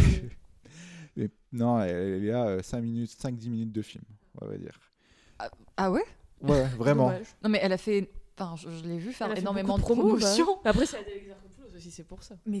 [1.15, 4.03] mais- non, elle, elle est à 5 minutes, 5-10 minutes de film,
[4.41, 4.79] on va dire.
[5.77, 6.03] Ah ouais?
[6.41, 7.07] Ouais, vraiment.
[7.07, 7.27] Dommage.
[7.43, 8.09] Non, mais elle a fait.
[8.37, 10.59] Enfin, je, je l'ai vu faire énormément de promotions.
[10.63, 10.69] bah.
[10.71, 12.35] Après, c'est Adèle Exarchopoulos aussi, c'est pour ça.
[12.45, 12.59] Mais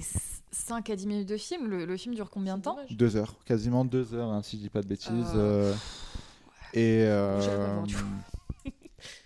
[0.51, 2.77] 5 à 10 minutes de film, le, le film dure combien de temps?
[2.89, 5.09] Deux heures, quasiment deux heures, hein, si je dis pas de bêtises.
[5.35, 5.73] Euh,
[6.75, 7.41] euh,
[7.85, 7.89] et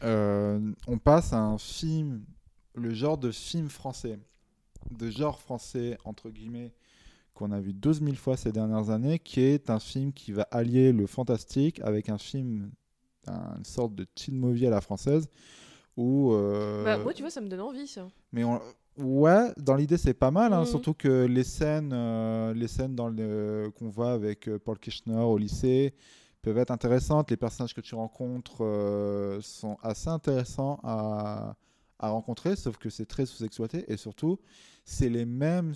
[0.03, 2.24] euh, on passe à un film,
[2.76, 4.19] le genre de film français,
[4.91, 6.74] de genre français, entre guillemets,
[7.34, 10.47] qu'on a vu 12 000 fois ces dernières années, qui est un film qui va
[10.51, 12.71] allier le fantastique avec un film,
[13.28, 15.28] un- une sorte de teen movie à la française,
[15.97, 16.34] où...
[16.34, 18.07] euh, Bah, moi, tu vois, ça me donne envie, ça.
[18.32, 18.61] mais on-
[18.97, 20.65] ouais, dans l'idée c'est pas mal, hein, Mhm.
[20.67, 25.38] surtout que les scènes, euh, les scènes dans le qu'on voit avec Paul Kirchner au
[25.38, 25.93] lycée
[26.44, 27.32] peuvent être intéressantes.
[27.32, 31.56] Les personnages que tu rencontres euh, sont assez intéressants à,
[31.98, 34.38] à rencontrer, sauf que c'est très sous-exploité et surtout
[34.86, 35.74] c'est les mêmes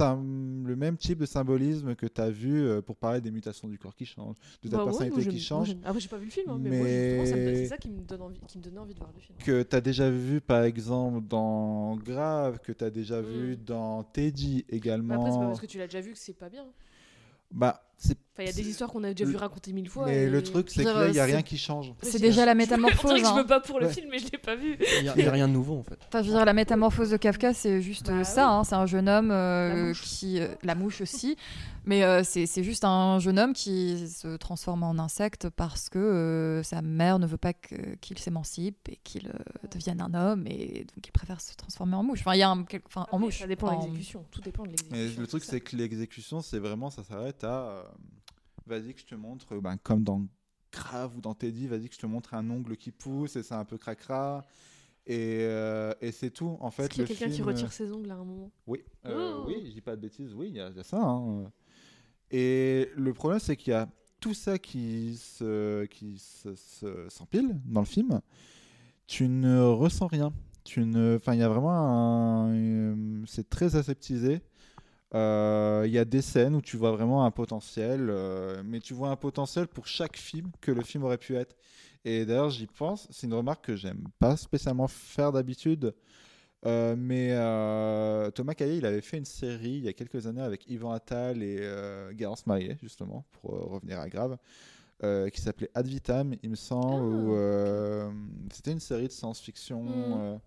[0.00, 3.78] le même type de symbolisme que tu as vu euh, pour parler des mutations du
[3.78, 5.76] corps qui changent, de ta Bah, ouais, personnalité moi, qui change.
[5.84, 8.58] Après, j'ai pas vu le film, hein, mais, c'est ça qui me, donne envie, qui
[8.58, 9.38] me donnait envie de voir le film.
[9.38, 14.04] que tu as déjà vu par exemple dans Grave, que tu as déjà vu dans
[14.04, 15.14] Teddy également.
[15.14, 15.18] Mm.
[15.18, 16.64] Après, c'est pas parce que tu l'as déjà vu que c'est pas bien.
[17.50, 17.82] Bah,
[18.34, 20.06] Enfin, il y a des histoires qu'on a déjà vu raconter mille fois.
[20.06, 21.92] Mais et- le truc, c'est que là, il n'y a rien qui change.
[22.02, 23.16] C'est déjà la métamorphose.
[23.20, 23.34] Je hein.
[23.36, 23.92] veux pas pour le Ouais.
[23.92, 24.78] film, mais je l'ai pas vu.
[25.00, 25.98] Il y a, rien de nouveau en fait.
[26.08, 28.48] Enfin, je veux dire, la métamorphose de Kafka, c'est juste Bah euh, ça.
[28.48, 30.40] hein, c'est un jeune homme euh, qui.
[30.40, 31.36] euh, la mouche aussi.
[31.84, 35.98] Mais euh, c'est c'est juste un jeune homme qui se transforme en insecte parce que
[35.98, 39.32] euh, sa mère ne veut pas qu'il s'émancipe et qu'il euh,
[39.74, 42.20] devienne un homme et donc il préfère se transformer en mouche.
[42.20, 42.64] Enfin, il y a un.
[42.86, 43.40] Enfin, en mouche.
[43.40, 44.24] Ça dépend de l'exécution.
[44.30, 44.96] Tout dépend de l'exécution.
[44.96, 47.84] Mais le truc, c'est que l'exécution, c'est vraiment, ça s'arrête à.
[47.92, 48.20] Euh,
[48.66, 50.26] vas-y, que je te montre, euh, ben, comme dans
[50.72, 53.54] Grave ou dans Teddy, vas-y, que je te montre un ongle qui pousse et c'est
[53.54, 54.44] un peu cracra.
[55.06, 56.56] Et, euh, et c'est tout.
[56.60, 58.24] En fait, Est-ce qu'il y a quelqu'un qui film, retire euh, ses ongles à un
[58.24, 58.50] moment?
[58.66, 59.44] Oui, euh, Oh.
[59.46, 61.00] oui, je dis pas de bêtises, oui, il y, a il y a ça.
[61.02, 61.50] hein.
[62.30, 63.88] Et le problème, c'est qu'il y a
[64.20, 68.20] tout ça qui se, qui se- se- s'empile dans le film.
[69.06, 70.32] Tu ne ressens rien.
[70.64, 74.40] Tu ne, enfin, il y a vraiment un, euh, c'est très aseptisé.
[75.14, 78.94] Euh, Il y a des scènes où tu vois vraiment un potentiel, euh, mais tu
[78.94, 81.56] vois un potentiel pour chaque film que le film aurait pu être.
[82.04, 85.94] Et d'ailleurs, j'y pense, c'est une remarque que j'aime pas spécialement faire d'habitude.
[86.64, 87.30] Euh, mais
[88.32, 91.42] Thomas Caillet, il avait fait une série il y a quelques années avec Yvan Attal
[91.42, 91.60] et
[92.14, 94.38] Garance Marié, justement, pour revenir à Grave,
[95.32, 98.10] qui s'appelait Ad Vitam, il me semble, où euh,
[98.52, 99.82] c'était une série de science-fiction.
[99.82, 100.40] Mm.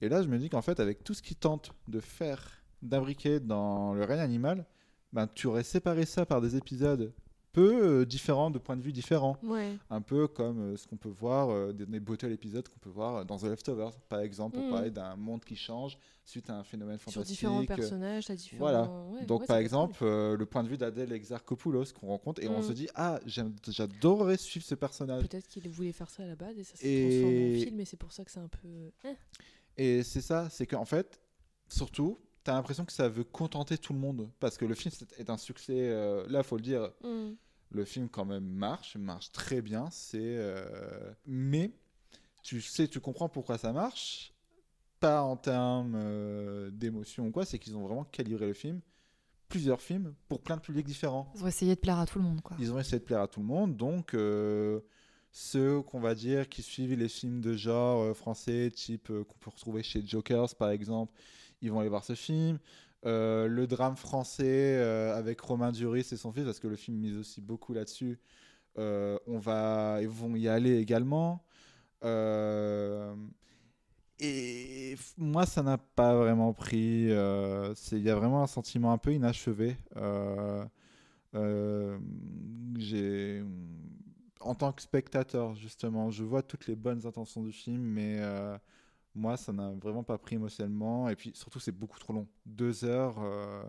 [0.00, 3.40] et là, je me dis qu'en fait, avec tout ce qu'il tente de faire, d'imbriquer
[3.40, 4.66] dans le règne animal,
[5.12, 7.12] ben, tu aurais séparé ça par des épisodes
[7.52, 9.36] peu euh, différents, de points de vue différents.
[9.42, 9.76] Ouais.
[9.88, 12.90] Un peu comme euh, ce qu'on peut voir, euh, des, des bottle épisodes qu'on peut
[12.90, 14.70] voir dans The Leftovers, par exemple, pour Mm.
[14.70, 17.36] parler d'un monde qui change suite à un phénomène Sur fantastique.
[17.36, 18.82] différents personnages, différents- Voilà.
[19.12, 22.60] ouais, Donc, ouais, par exemple, le point de vue d'Adèle Exarchopoulos qu'on rencontre, et on
[22.60, 22.62] Mm.
[22.64, 25.22] se dit, ah, j'adorerais suivre ce personnage.
[25.26, 27.80] Peut-être qu'il voulait faire ça à la base et ça s'est Et- transformé en film
[27.80, 28.90] et c'est pour ça que c'est un peu.
[29.04, 29.14] eh.
[29.78, 31.18] Et c'est ça, c'est qu'en fait,
[31.66, 32.18] surtout,
[32.48, 34.30] tu as l'impression que ça veut contenter tout le monde.
[34.40, 37.32] Parce que le film est un succès, euh, là, faut le dire, Mm.
[37.70, 39.88] le film quand même marche, marche très bien.
[39.90, 41.70] C'est, euh, Mais
[42.42, 44.32] tu sais, tu comprends pourquoi ça marche.
[45.00, 48.80] Pas en termes euh, d'émotion ou quoi, c'est qu'ils ont vraiment calibré le film,
[49.48, 51.30] plusieurs films, pour plein de publics différents.
[51.34, 52.56] Ils ont essayé de plaire à tout le monde, quoi.
[52.58, 54.80] Ils ont essayé de plaire à tout le monde, donc euh,
[55.30, 59.38] ceux qu'on va dire qui suivent les films de genre euh, français, type euh, qu'on
[59.38, 61.12] peut retrouver chez Jokers par exemple,
[61.60, 62.58] ils vont aller voir ce film.
[63.06, 66.96] Euh, le drame français euh, avec Romain Duris et son fils, parce que le film
[66.98, 68.18] mise aussi beaucoup là-dessus,
[68.76, 71.44] euh, on va, ils vont y aller également.
[74.20, 77.04] Et moi, ça n'a pas vraiment pris.
[77.04, 79.76] Il y a vraiment un sentiment un peu inachevé.
[84.40, 88.20] En tant que spectateur, justement, je vois toutes les bonnes intentions du film, mais
[89.18, 91.08] moi, ça n'a vraiment pas pris émotionnellement.
[91.08, 92.26] Et puis, surtout, c'est beaucoup trop long.
[92.46, 93.62] Deux heures, euh,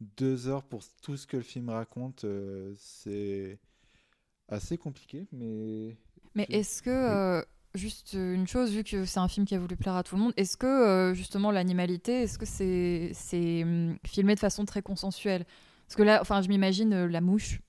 [0.00, 3.58] deux heures pour tout ce que le film raconte, euh, c'est
[4.48, 5.96] assez compliqué, mais.
[6.34, 7.42] Mais est-ce que, euh,
[7.74, 10.22] juste une chose, vu que c'est un film qui a voulu plaire à tout le
[10.22, 15.44] monde, est-ce que justement l'animalité, est-ce que c'est c'est hum, filmé de façon très consensuelle?
[15.86, 17.60] Parce que là, enfin, je m'imagine la mouche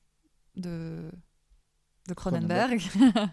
[0.55, 1.11] de
[2.07, 2.81] de Cronenberg.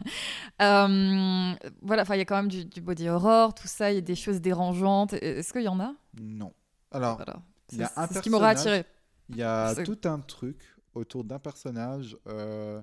[0.63, 3.97] Euh, voilà, enfin, il y a quand même du, du body horror, tout ça, il
[3.97, 5.13] y a des choses dérangeantes.
[5.15, 5.95] Est-ce qu'il y en a?
[6.21, 6.53] Non.
[6.93, 7.43] Alors, Voilà.
[7.73, 8.85] il y a C'est- un ce qui m'aura attiré.
[9.31, 10.63] Il y a C'est- tout un truc
[10.95, 12.81] autour d'un personnage euh,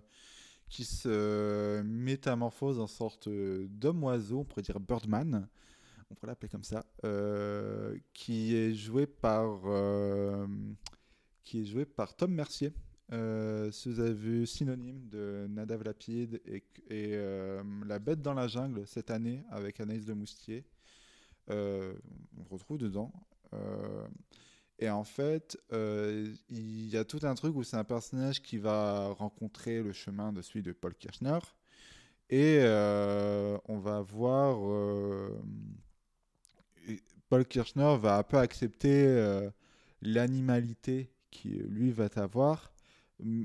[0.67, 5.47] qui se métamorphose en sorte euh, d'homme-oiseau, on pourrait dire Birdman,
[6.09, 10.45] on pourrait l'appeler comme ça, euh, qui est joué par euh,
[11.45, 12.73] qui est joué par Tom Mercier.
[13.11, 18.87] Si vous avez vu Synonyme de Nadav Lapide et, euh, La Bête dans la jungle
[18.87, 20.63] cette année avec Anaïs de Moustier,
[21.49, 21.93] euh,
[22.37, 23.11] on retrouve dedans.
[23.53, 24.07] Euh,
[24.79, 29.09] et en fait, il y a tout un truc où c'est un personnage qui va
[29.09, 31.39] rencontrer le chemin de celui de Paul Kirchner.
[32.29, 32.61] Et
[33.67, 34.57] on va voir.
[37.27, 39.49] Paul Kirchner va un peu accepter
[40.01, 42.70] l'animalité qui lui va avoir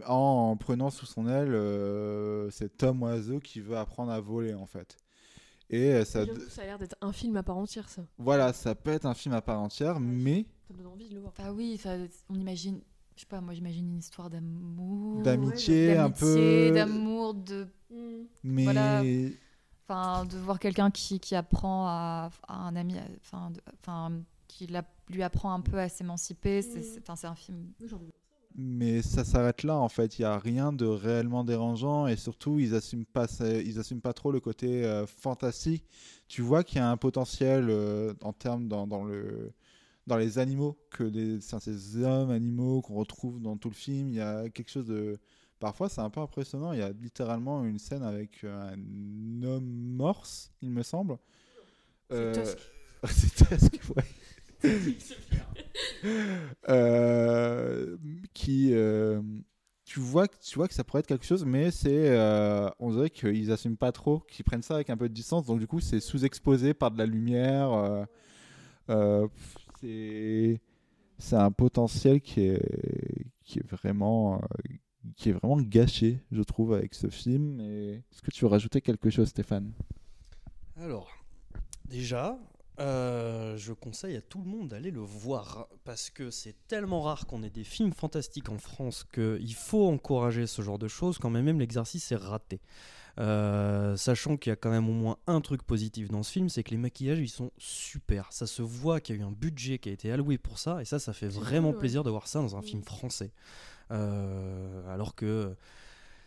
[0.07, 4.67] en prenant sous son aile euh, cet homme oiseau qui veut apprendre à voler en
[4.67, 4.97] fait.
[5.69, 8.03] Et euh, ça, ça a l'air d'être un film à part entière, ça.
[8.19, 11.15] voilà, ça peut être un film à part entière, mais Ça me donne envie de
[11.15, 11.33] le voir.
[11.37, 12.81] Bah oui, enfin, on imagine,
[13.17, 16.75] je sais pas, moi j'imagine une histoire d'amour, D'amitié, un d'amitié, peu.
[16.75, 17.67] d'amour, de
[18.45, 19.03] mais voilà,
[19.89, 24.13] enfin de voir quelqu'un qui, qui apprend à, à un ami, enfin, de- enfin
[24.47, 26.63] qui la- lui apprend un peu à s'émanciper.
[26.63, 27.73] C'est c'est un film.
[28.59, 30.19] Mais ça s'arrête là en fait.
[30.19, 34.15] Il y a rien de réellement dérangeant et surtout ils assument pas, ils assument pas
[34.15, 35.85] trop le côté euh, fantastique.
[36.27, 39.53] Tu vois qu'il y a un potentiel euh, en termes dans, dans le
[40.07, 44.09] dans les animaux que les ces hommes animaux qu'on retrouve dans tout le film.
[44.09, 45.19] Il y a quelque chose de
[45.61, 46.73] parfois c'est un peu impressionnant.
[46.73, 51.19] Il y a littéralement une scène avec euh, un homme morse, il me semble.
[52.11, 52.59] C'est Tusk.
[53.05, 54.05] c'est Tusk, ouais.
[56.69, 57.97] Euh,
[58.33, 59.21] qui euh,
[59.85, 62.91] tu vois que tu vois que ça pourrait être quelque chose mais c'est euh, on
[62.91, 65.45] dirait qu'ils assument pas trop qu'ils prennent ça avec un peu de distance.
[65.45, 68.07] Donc du coup c'est sous-exposé par de la lumière
[69.81, 70.61] c'est
[71.19, 74.41] c'est un potentiel qui est qui est vraiment
[75.17, 77.61] qui est vraiment gâché je trouve avec ce film.
[77.61, 79.73] Est-ce que tu veux rajouter quelque chose Stéphane?
[80.79, 81.11] Alors,
[81.89, 82.39] déjà,
[82.79, 87.27] euh, je conseille à tout le monde d'aller le voir parce que c'est tellement rare
[87.27, 91.31] qu'on ait des films fantastiques en France qu'il faut encourager ce genre de choses quand
[91.31, 92.61] même, même l'exercice est raté.
[93.19, 96.51] Euh, sachant qu'il y a quand même au moins un truc positif dans ce film,
[96.51, 98.31] c'est que les maquillages ils sont super.
[98.31, 100.83] Ça se voit qu'il y a eu un budget qui a été alloué pour ça,
[100.83, 101.81] et ça, ça fait vraiment cool, ouais.
[101.81, 103.33] plaisir de voir ça dans un film français.
[103.91, 105.57] Euh, alors que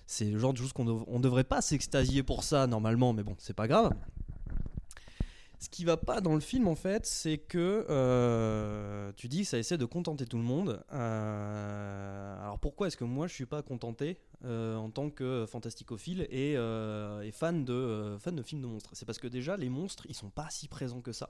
[0.08, 3.22] c'est le genre de choses qu'on dev- on devrait pas s'extasier pour ça normalement, mais
[3.22, 3.94] bon, c'est pas grave.
[5.62, 9.48] Ce qui va pas dans le film en fait, c'est que euh, tu dis que
[9.48, 10.82] ça essaie de contenter tout le monde.
[10.94, 16.22] Euh, alors pourquoi est-ce que moi je suis pas contenté euh, en tant que fantasticophile
[16.32, 18.92] et, et fan, de, fan de films de monstres?
[18.94, 21.30] C'est parce que déjà les monstres ils sont pas si présents que ça.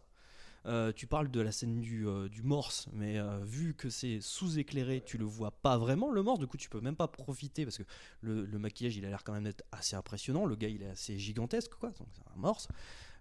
[0.95, 5.25] Tu parles de la scène du, du morse, mais vu que c'est sous-éclairé, tu le
[5.25, 7.83] vois pas vraiment le morse, du coup tu peux même pas profiter parce que
[8.21, 10.89] le, le maquillage il a l'air quand même d'être assez impressionnant, le gars il est
[10.89, 12.67] assez gigantesque quoi, donc c'est un morse.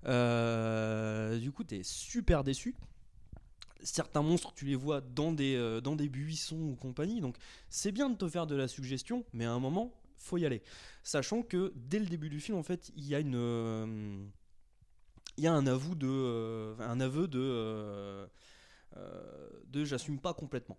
[0.07, 2.75] Euh, du coup tu es super déçu.
[3.83, 7.37] Certains monstres tu les vois dans des, euh, dans des buissons ou compagnie, donc
[7.69, 10.63] c'est bien de te faire de la suggestion, mais à un moment faut y aller.
[11.05, 14.27] Sachant que dès le début du film en fait il y a euh,
[15.45, 18.29] un aveu de, euh, un aveu de,
[19.67, 20.79] de j'assume pas complètement.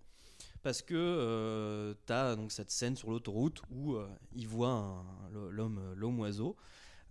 [0.62, 3.96] Parce que tu as donc cette scène sur l'autoroute où
[4.34, 6.58] il voit l'homme oiseau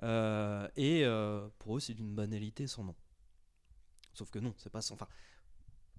[0.02, 2.94] et euh, pour eux c'est d'une banalité sans nom.
[4.14, 4.80] Sauf que non, c'est pas.
[4.92, 5.06] Enfin,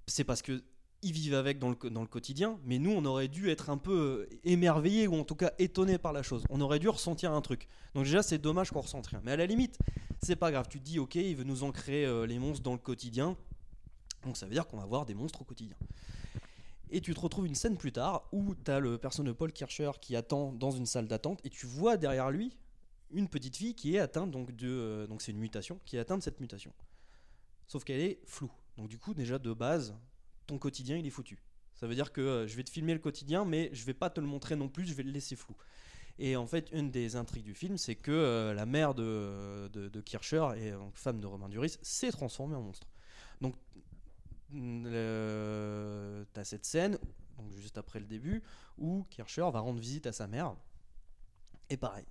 [0.07, 0.63] c'est parce que
[1.01, 3.77] ils vivent avec dans le, dans le quotidien, mais nous on aurait dû être un
[3.77, 6.43] peu euh, émerveillés ou en tout cas étonnés par la chose.
[6.49, 7.67] On aurait dû ressentir un truc.
[7.95, 9.21] Donc déjà c'est dommage qu'on ressente rien.
[9.23, 9.79] Mais à la limite,
[10.21, 10.67] c'est pas grave.
[10.69, 13.37] Tu te dis ok, il veut nous ancrer euh, les monstres dans le quotidien.
[14.25, 15.77] Donc ça veut dire qu'on va voir des monstres au quotidien.
[16.91, 19.53] Et tu te retrouves une scène plus tard où tu as le personnage de Paul
[19.53, 22.57] Kircher qui attend dans une salle d'attente et tu vois derrière lui
[23.11, 25.99] une petite fille qui est atteinte donc de euh, donc c'est une mutation qui est
[25.99, 26.73] atteinte de cette mutation.
[27.67, 28.51] Sauf qu'elle est floue.
[28.77, 29.95] Donc du coup déjà de base
[30.47, 31.41] ton quotidien il est foutu.
[31.75, 34.09] Ça veut dire que euh, je vais te filmer le quotidien mais je vais pas
[34.09, 35.55] te le montrer non plus, je vais le laisser flou.
[36.21, 40.01] Et en fait, une des intrigues du film, c'est que euh, la mère de, de,
[40.01, 42.87] Kircher et donc, femme de Romain Duris s'est transformée en monstre.
[43.39, 43.55] Donc,
[44.51, 44.87] tu
[46.35, 46.99] as cette scène,
[47.37, 48.43] donc juste après le début,
[48.77, 50.57] où Kircher va rendre visite à sa mère.
[51.69, 52.05] Et pareil,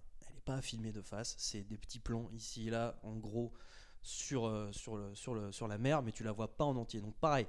[0.48, 3.52] pas filmé de face, c'est des petits plans ici et là, en gros,
[4.00, 6.74] sur, euh, sur, le, sur, le, sur la mer, mais tu la vois pas en
[6.76, 7.02] entier.
[7.02, 7.46] Donc pareil,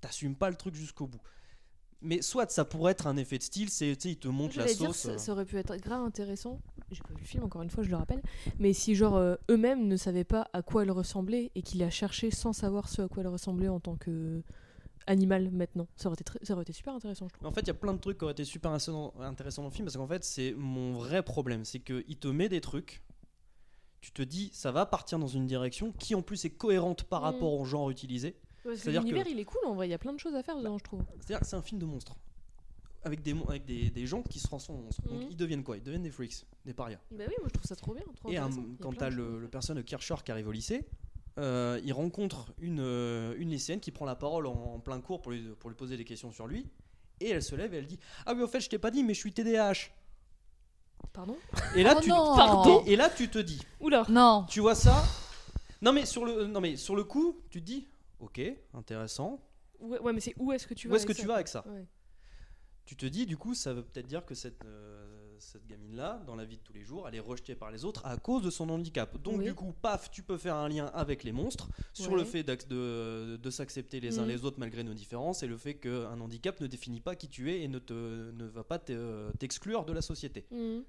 [0.00, 1.20] t'assumes pas le truc jusqu'au bout.
[2.00, 4.56] Mais soit ça pourrait être un effet de style, c'est tu sais, il te montre
[4.58, 4.96] la dire, sauce.
[4.96, 6.60] ça, euh, ça aurait pu être grave intéressant.
[6.92, 8.22] J'ai pas vu le film, encore une fois, je le rappelle.
[8.60, 11.90] Mais si, genre, euh, eux-mêmes ne savaient pas à quoi elle ressemblait et qu'il a
[11.90, 14.44] cherché sans savoir ce à quoi elle ressemblait en tant que
[15.08, 17.46] animal maintenant, ça aurait été, très- ça aurait été super intéressant, je trouve.
[17.48, 19.12] En fait, il y a plein de trucs qui auraient été super intéressants
[19.62, 21.64] dans le film parce qu'en fait, c'est mon vrai problème.
[21.64, 23.02] C'est qu'il te met des trucs,
[24.00, 27.22] tu te dis, ça va partir dans une direction qui en plus est cohérente par
[27.22, 27.24] Mm.
[27.24, 28.36] rapport au genre utilisé.
[28.74, 30.42] C'est-à-dire l'univers, que- il est cool en vrai, il y a plein de choses à
[30.42, 31.02] faire dedans, je trouve.
[31.20, 32.14] C'est-à-dire que c'est un film de monstres.
[33.04, 35.02] Avec des, avec des, des gens qui se transforment en monstres.
[35.08, 35.28] Donc Mhm.
[35.30, 35.76] ils deviennent quoi?
[35.76, 36.98] Ils deviennent des freaks, des parias.
[37.12, 38.02] Bah oui, moi je trouve ça trop bien.
[38.16, 40.84] Trop Et un- a quand t'as le, le personnage de Kircher qui arrive au lycée,
[41.38, 45.22] euh, il rencontre une, euh, une lycéenne qui prend la parole en, en plein cours
[45.22, 46.66] pour lui, pour lui poser des questions sur lui.
[47.20, 49.02] Et elle se lève et elle dit Ah oui, au fait, je t'ai pas dit,
[49.02, 49.90] mais je suis TDAH.
[51.12, 51.36] Pardon?
[51.74, 54.46] Et là, Oh tu, non Pardon et, et là, tu te dis Oula Non.
[54.48, 55.02] Tu vois ça?
[55.80, 57.86] Non mais, sur le, non mais sur le coup, tu te dis
[58.20, 58.40] Ok,
[58.74, 59.40] intéressant.
[59.80, 61.28] Ouais, ouais, mais c'est où est-ce que tu vas Où est-ce que avec tu ça,
[61.28, 61.64] vas avec ça?
[61.68, 61.86] Ouais.
[62.84, 66.34] Tu te dis, du coup, ça veut peut-être dire que cette, euh, cette gamine-là, dans
[66.36, 68.50] la vie de tous les jours, elle est rejetée par les autres à cause de
[68.50, 69.16] son handicap.
[69.22, 69.44] Donc, Oui.
[69.44, 72.18] du coup, paf, tu peux faire un lien avec les monstres sur Ouais.
[72.18, 74.28] le fait de, de s'accepter les uns Mhm.
[74.28, 77.50] les autres malgré nos différences et le fait qu'un handicap ne définit pas qui tu
[77.52, 80.46] es et ne, te, ne va pas te- t'exclure de la société.
[80.50, 80.84] Mhm.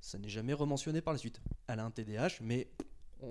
[0.00, 1.40] Ça n'est jamais rementionné par la suite.
[1.66, 2.68] Elle a un TDAH, mais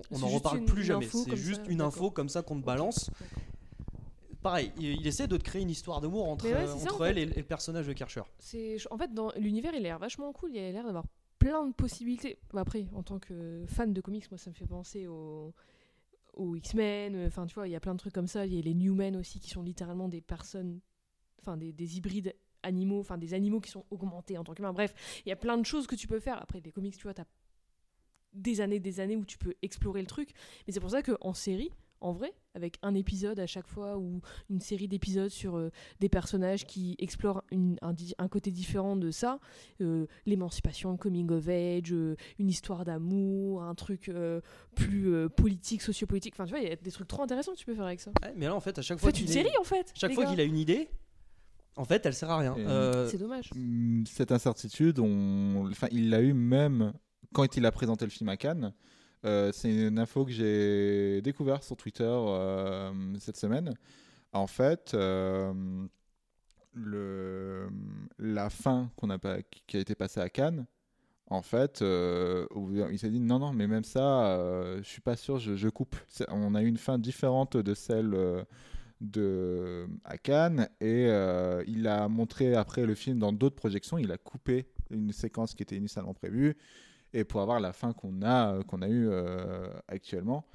[0.10, 1.08] on n'en reparle plus jamais.
[1.08, 3.12] C'est juste une info comme ça qu'on te balance.
[4.44, 7.06] Pareil, il, il essaie de te créer une histoire d'amour entre, ouais, ça, entre en
[7.06, 7.22] elle fait.
[7.22, 8.22] et, et le personnage de Kircher.
[8.40, 10.52] C'est, en fait, dans l'univers, il a l'air vachement cool.
[10.54, 11.06] Il a l'air d'avoir
[11.40, 12.38] plein de possibilités.
[12.56, 15.54] Après, en tant que fan de comics, moi, ça me fait penser aux,
[16.34, 17.16] aux X-Men.
[17.16, 18.46] euh, Enfin, tu vois, il y a plein de trucs comme ça.
[18.46, 20.80] Il y a les Newmen aussi, qui sont littéralement des personnes,
[21.42, 24.72] enfin, des, des hybrides animaux, enfin, des animaux qui sont augmentés en tant qu'humains.
[24.74, 24.94] Bref,
[25.26, 26.42] il y a plein de choses que tu peux faire.
[26.42, 27.26] Après, des comics, tu vois, t'as
[28.34, 30.30] des années, des années où tu peux explorer le truc.
[30.66, 31.72] Mais c'est pour ça qu'en série,
[32.04, 36.10] en vrai, avec un épisode à chaque fois ou une série d'épisodes sur euh, des
[36.10, 39.40] personnages qui explorent une- un, côté différent de ça,
[39.82, 44.42] euh, l'émancipation, coming of age, euh, une histoire d'amour, un truc euh,
[44.76, 46.34] plus euh, politique, sociopolitique.
[46.36, 48.02] Enfin, tu vois, il y a des trucs trop intéressants que tu peux faire avec
[48.02, 48.12] ça.
[48.22, 49.92] Ouais, mais là, en fait, à chaque fois Faites une est- série en fait.
[49.96, 50.90] chaque fois qu'il a une idée,
[51.76, 52.56] en fait, elle sert à rien.
[52.58, 53.50] Euh, C'est dommage.
[53.56, 55.70] Mm, Cette incertitude, on...
[55.72, 56.94] enfin, il l'a eu même
[57.34, 58.74] quand il a présenté le film à Cannes.
[59.26, 63.74] Euh, c'est une info que j'ai découvert sur Twitter euh, cette semaine.
[64.34, 65.54] En fait, euh,
[68.20, 68.92] la fin
[69.68, 70.66] qui a été passée à Cannes,
[71.30, 74.38] en fait, il s'est dit non, non, mais même ça,
[74.78, 75.96] je suis pas sûr, je, coupe.
[76.30, 78.46] On a eu une fin différente de celle
[79.02, 81.06] de à Cannes et
[81.68, 83.98] il a montré après le film dans d'autres projections.
[83.98, 86.58] Il a coupé une séquence qui était initialement prévue
[87.14, 90.46] et pour avoir la fin qu'on a qu'on a eu euh, actuellement.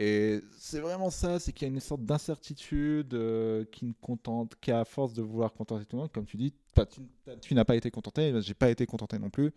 [0.00, 4.54] Et c'est vraiment ça, c'est qu'il y a une sorte d'incertitude euh, qui ne contente,
[4.60, 7.00] qui à force de vouloir contenter tout le monde, comme tu dis, tu,
[7.40, 9.52] tu n'as pas été contenté, j'ai pas été contenté non plus.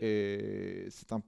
[0.00, 1.22] Et c'est un,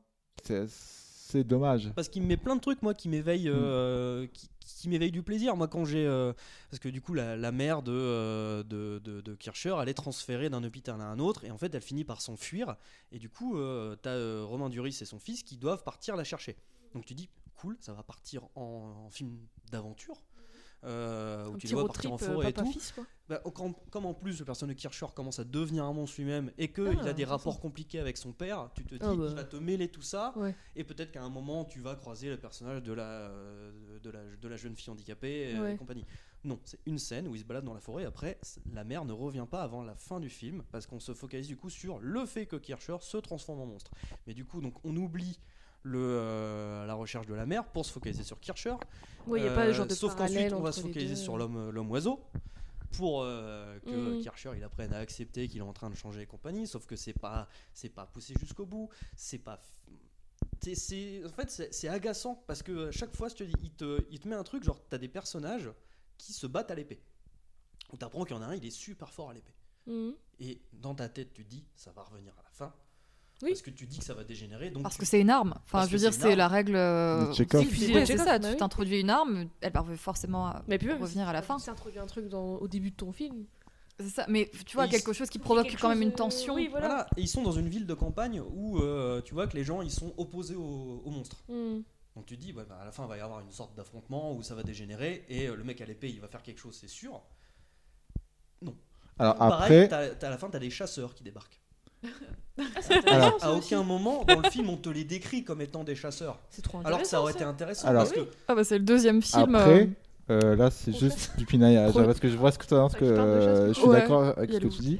[1.30, 1.90] c'est- dommage.
[1.94, 3.54] Parce qu'il me met plein de trucs, moi, qui m'éveillent, Mm.
[3.54, 5.56] euh, qui, qui m'éveillent du plaisir.
[5.56, 6.06] Moi, quand j'ai.
[6.06, 6.32] euh,
[6.70, 9.94] parce que du coup, la, la mère de, euh, de, de, de Kircher, elle est
[9.94, 12.76] transférée d'un hôpital à un autre, et en fait, elle finit par s'enfuir.
[13.12, 16.56] Et du coup, euh, t'as Romain Duris et son fils qui doivent partir la chercher.
[16.94, 19.36] Donc tu dis, cool, ça va partir en, en film
[19.70, 20.16] d'aventure.
[20.84, 22.72] Euh, où Un tu dois partir en trip, euh, forêt et tout.
[22.94, 23.04] quoi.
[23.28, 26.50] Bah, quand- comme en plus le personnage de Kircher commence à devenir un monstre lui-même
[26.58, 29.26] et qu'il Ah, a des rapports compliqués avec son père, tu te dis Ah, bah.
[29.28, 30.54] il va te mêler tout ça Ouais.
[30.74, 34.20] et peut-être qu'à un moment tu vas croiser le personnage de la, euh, de la,
[34.40, 35.74] de la jeune fille handicapée euh, Ouais.
[35.74, 36.04] et compagnie.
[36.42, 38.06] Non, c'est une scène où il se balade dans la forêt.
[38.06, 38.38] Après,
[38.72, 41.56] la mère ne revient pas avant la fin du film parce qu'on se focalise du
[41.58, 43.90] coup sur le fait que Kircher se transforme en monstre.
[44.26, 45.38] Mais du coup, donc on oublie
[45.82, 48.74] le, euh, la recherche de la mère pour se focaliser sur Kircher.
[49.26, 51.36] Ouais, y a pas le genre de Sauf parallèle qu'ensuite, on va se focaliser sur
[51.38, 52.20] l'homme l'homme oiseau
[52.92, 54.20] pour euh, que Mhm.
[54.20, 56.66] Kircher il apprenne à accepter qu'il est en train de changer et compagnie.
[56.66, 58.88] Sauf que c'est pas c'est pas poussé jusqu'au bout.
[59.16, 59.60] C'est pas
[60.62, 64.04] c'est- c'est en fait c'est agaçant parce que chaque fois je te dis il te,
[64.10, 65.70] il te met un truc genre t'as des personnages
[66.18, 67.00] qui se battent à l'épée
[67.92, 69.54] où t'apprends qu'il y en a un il est super fort à l'épée
[69.86, 70.12] Mhm.
[70.40, 72.74] et dans ta tête tu te dis ça va revenir à la fin
[73.42, 73.50] Oui.
[73.50, 75.54] parce que tu dis que ça va dégénérer donc Parce tu- que c'est une arme.
[75.56, 76.76] Enfin, Parce je veux dire, c'est la règle.
[76.76, 77.64] euh, c'est- Tchekhov,
[78.18, 78.56] ça, bah tu oui.
[78.58, 81.58] t'introduis une arme, elle va forcément à- Mais puis même, revenir à la fin.
[81.58, 83.46] C'est introduit un truc dans, au début de ton film.
[83.98, 86.54] C'est ça, mais tu vois, Et quelque chose qui provoque quand même une euh, tension.
[86.54, 86.86] oui, voilà.
[86.88, 89.64] Voilà, et ils sont dans une ville de campagne où euh, tu vois que les
[89.64, 91.42] gens ils sont opposés aux, aux monstres.
[91.48, 91.82] Mhm.
[92.16, 93.74] Donc tu te dis, ouais, bah, à la fin il va y avoir une sorte
[93.76, 96.58] d'affrontement où ça va dégénérer et euh, le mec à l'épée il va faire quelque
[96.60, 97.22] chose, c'est sûr.
[99.18, 101.59] Alors Pareil, après, à la fin t'as des chasseurs qui débarquent.
[103.06, 106.38] Alors- à aucun moment dans le film on te les décrit comme étant des chasseurs.
[106.50, 107.38] C'est trop Alors que ça aurait ça.
[107.38, 109.54] été intéressant Alors- parce que Ah bah c'est le deuxième film.
[109.54, 109.88] Après,
[110.30, 111.92] euh, euh, là, c'est juste du pinaillage.
[111.92, 114.00] Pro- Parce que je vois ce que tu parce que Ouais, je euh, suis Ouais.
[114.00, 114.98] d'accord avec ce que tu dis.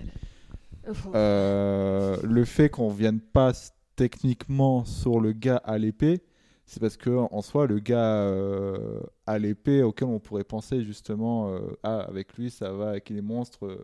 [1.14, 3.52] Euh, le fait qu'on vienne pas
[3.96, 6.22] techniquement sur le gars à l'épée,
[6.70, 11.52] c'est parce que en soi, le gars euh, à l'épée auquel on pourrait penser justement,
[11.52, 13.66] euh, ah, avec lui, ça va avec les monstres.
[13.66, 13.78] euh.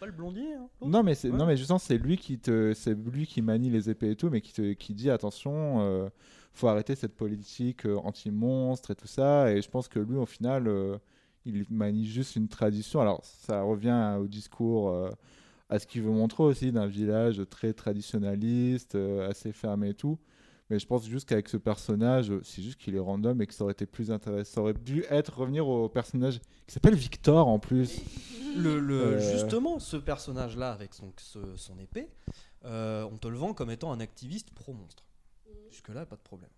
[0.00, 0.52] pas le blondier.
[0.54, 1.36] hein, Non, mais c'est Ouais.
[1.38, 4.28] non, mais justement, c'est lui qui te, c'est lui qui manie les épées et tout,
[4.28, 6.08] mais qui te, qui dit attention, euh,
[6.52, 9.50] faut arrêter cette politique euh, anti-monstre et tout ça.
[9.52, 10.98] Et je pense que lui, au final, euh,
[11.46, 13.00] il manie juste une tradition.
[13.00, 15.08] Alors, ça revient au discours, euh,
[15.70, 20.18] à ce qu'il veut montrer aussi d'un village très traditionnaliste, euh, assez fermé et tout.
[20.68, 23.54] Mais je pense juste qu'avec ce personnage, euh, c'est juste qu'il est random et que
[23.54, 24.54] ça aurait été plus intéressant.
[24.54, 28.00] Ça aurait dû être revenir au personnage qui s'appelle Victor en plus.
[28.56, 29.32] Le, le- Euh.
[29.32, 32.08] Justement, ce personnage-là, avec son, ce- son épée,
[32.64, 35.04] euh, on te le vend comme étant un activiste pro-monstre.
[35.70, 36.50] Jusque-là, pas de problème.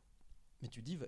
[0.63, 0.99] Mais tu dis,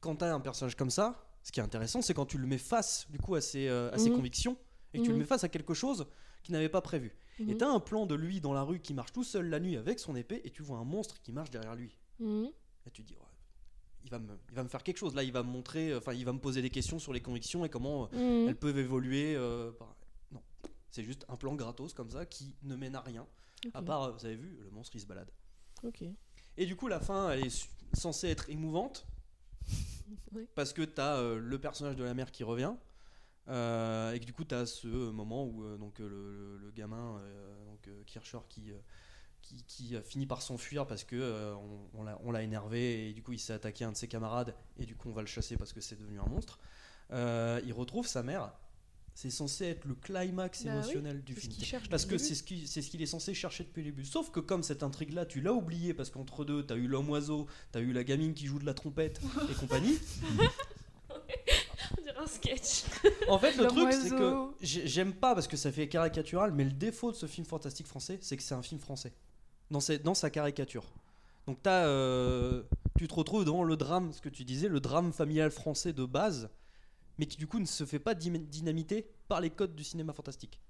[0.00, 2.46] quand tu as un personnage comme ça, ce qui est intéressant, c'est quand tu le
[2.46, 4.16] mets face du coup, à ses, euh, à ses Mhm.
[4.16, 4.56] convictions
[4.94, 5.20] et que tu le Mhm.
[5.20, 6.06] mets face à quelque chose
[6.42, 7.12] qu'il n'avait pas prévu.
[7.38, 7.56] Et Mhm.
[7.58, 9.76] tu as un plan de lui dans la rue qui marche tout seul la nuit
[9.76, 11.96] avec son épée et tu vois un monstre qui marche derrière lui.
[12.20, 12.50] Mhm.
[12.86, 13.26] Et tu te dis, ouais,
[14.04, 15.14] il, va me, il va me faire quelque chose.
[15.14, 17.64] Là, il va me montrer, enfin, il va me poser des questions sur les convictions
[17.64, 18.48] et comment euh, Mhm.
[18.48, 19.34] elles peuvent évoluer.
[19.36, 19.96] euh, par-
[20.32, 20.42] Non,
[20.90, 23.26] c'est juste un plan gratos comme ça qui ne mène à rien.
[23.74, 23.84] À Ok.
[23.86, 25.30] part, euh, vous avez vu, le monstre il se balade.
[25.82, 26.04] Ok.
[26.56, 29.06] Et du coup, la fin, elle est censée être émouvante.
[30.32, 30.46] Oui.
[30.56, 32.74] Parce que tu as le personnage de la mère qui revient.
[33.48, 36.56] euh, et que du coup, tu as ce moment où euh, donc, euh, le, le-
[36.58, 38.78] le gamin, euh, donc, euh, Kircher, qui, euh,
[39.50, 41.54] qui, qui, euh, finit par s'enfuir parce que euh,
[41.94, 44.54] on, on l'a- énervé et du coup, il s'est attaqué à un de ses camarades.
[44.78, 46.58] Et du coup, on va le chasser parce que c'est devenu un monstre.
[47.12, 48.52] Euh, il retrouve sa mère.
[49.14, 51.52] C'est censé être le climax Bah oui, émotionnel du film.
[51.90, 54.04] Parce que c'est ce qu'il ce est censé chercher depuis le début.
[54.04, 57.46] Sauf que comme cette intrigue-là, tu l'as oublié parce qu'entre deux, t'as eu l'homme oiseau,
[57.72, 59.20] t'as eu la gamine qui joue de la trompette
[59.50, 59.98] et compagnie.
[61.98, 62.84] On dirait un sketch.
[63.28, 66.72] En fait, le truc, c'est que j'aime pas parce que ça fait caricatural, mais le
[66.72, 69.12] défaut de ce film fantastique français, c'est que c'est un film français.
[69.70, 70.84] Dans, ses- dans sa caricature.
[71.46, 72.62] Donc, euh,
[72.98, 76.04] tu te retrouves devant le drame, ce que tu disais, le drame familial français de
[76.04, 76.50] base,
[77.18, 80.12] mais qui du coup ne se fait pas dy- dynamiter par les codes du cinéma
[80.12, 80.60] fantastique.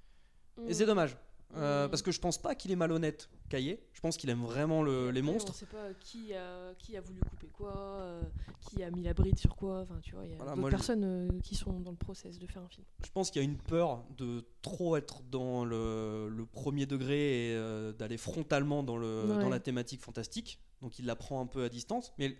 [0.69, 1.17] Et c'est dommage.
[1.57, 1.89] Euh.
[1.89, 3.83] Parce que je pense pas qu'il est malhonnête, Caillé.
[3.93, 5.53] Je pense qu'il aime vraiment le- les monstres.
[5.53, 8.23] On sait pas qui a, qui a voulu couper quoi, euh,
[8.61, 9.81] qui a mis la bride sur quoi.
[9.81, 12.39] Enfin, tu vois, il y a Voilà, d'autres personnes euh, qui sont dans le process
[12.39, 12.85] de faire un film.
[13.05, 17.51] Je pense qu'il y a une peur de trop être dans le, le premier degré
[17.53, 19.43] et d'aller frontalement dans, le, Ouais.
[19.43, 20.61] dans la thématique fantastique.
[20.83, 22.13] Donc il la prend un peu à distance.
[22.19, 22.37] Mais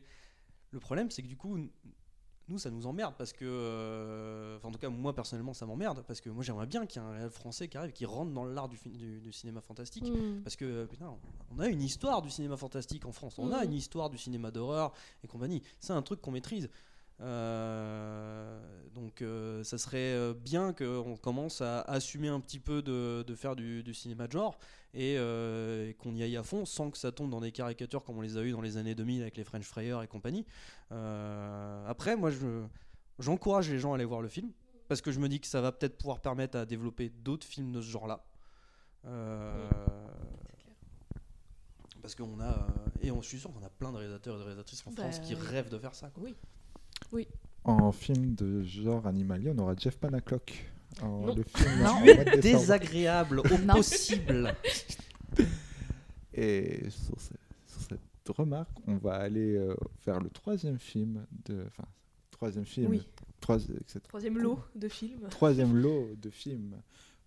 [0.71, 1.59] le- problème, c'est que du coup,
[2.51, 3.45] nous, ça nous emmerde parce que.
[3.45, 7.05] euh, en tout cas, moi personnellement, ça m'emmerde parce que moi, j'aimerais bien qu'il y
[7.05, 9.61] ait un réel français qui arrive, qui rentre dans l'art du, fi- du, du cinéma
[9.61, 10.05] fantastique.
[10.05, 10.43] Mm.
[10.43, 11.15] Parce que, putain,
[11.57, 13.39] on a une histoire du cinéma fantastique en France.
[13.39, 13.65] On a Mm.
[13.69, 14.93] une histoire du cinéma d'horreur
[15.25, 15.63] et compagnie.
[15.79, 16.69] C'est un truc qu'on maîtrise.
[17.23, 18.59] Euh,
[18.95, 23.57] donc euh, ça serait bien qu'on commence à assumer un petit peu de, de faire
[23.57, 24.59] du, du cinéma de genre
[24.95, 28.05] et, euh, et qu'on y aille à fond sans que ça tombe dans des caricatures
[28.05, 30.45] comme on les a eu dans les années 2000 avec les French Frayeurs et compagnie.
[30.93, 32.65] Euh, après, moi, je,
[33.19, 34.51] j'encourage les gens à aller voir le film
[34.89, 37.71] parce que je me dis que ça va peut-être pouvoir permettre à développer d'autres films
[37.73, 38.25] de ce genre-là.
[39.07, 39.69] Euh,
[42.03, 42.67] parce qu'on a
[43.03, 45.03] et on, je suis sûr qu'on a plein de réalisateurs et de réalisatrices en Bah,
[45.03, 45.41] France qui oui.
[45.41, 46.09] rêvent de faire ça.
[46.11, 46.23] quoi.
[46.25, 46.35] Oui.
[47.13, 47.29] Oui.
[47.65, 50.71] En film de genre animalier, on aura Jeff Panaclock.
[51.03, 51.35] En- Non.
[51.35, 53.75] le film Tu en es désagréable au Non.
[53.75, 54.55] possible.
[56.35, 57.35] Et sur, ce-
[57.67, 59.75] sur cette remarque, on va aller euh,
[60.07, 61.85] vers le troisième film de, enfin,
[62.31, 63.07] troisième film, Oui.
[63.41, 65.29] trois- cette Troisième lot de films.
[65.31, 66.77] troisième lot de films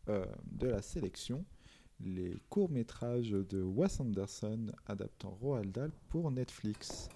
[0.09, 1.43] euh, de la sélection,
[1.99, 7.09] les courts-métrages de Wes Anderson adaptant Roald Dahl pour Netflix.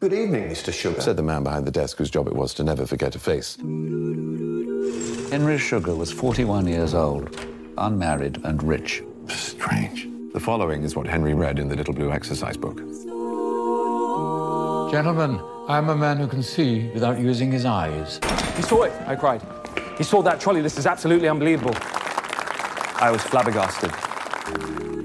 [0.00, 0.72] Good evening, Mr.
[0.72, 0.98] Sugar.
[0.98, 3.56] Said the man behind the desk whose job it was to never forget a face.
[5.30, 7.38] Henry Sugar was 41 years old,
[7.76, 9.02] unmarried and rich.
[9.28, 10.08] Strange.
[10.32, 12.78] The following is what Henry read in the Little Blue Exercise Book.
[14.90, 15.38] Gentlemen,
[15.68, 18.20] I'm a man who can see without using his eyes.
[18.56, 19.42] He saw it, I cried.
[19.98, 20.62] He saw that trolley.
[20.62, 21.76] This is absolutely unbelievable.
[21.76, 23.90] I was flabbergasted.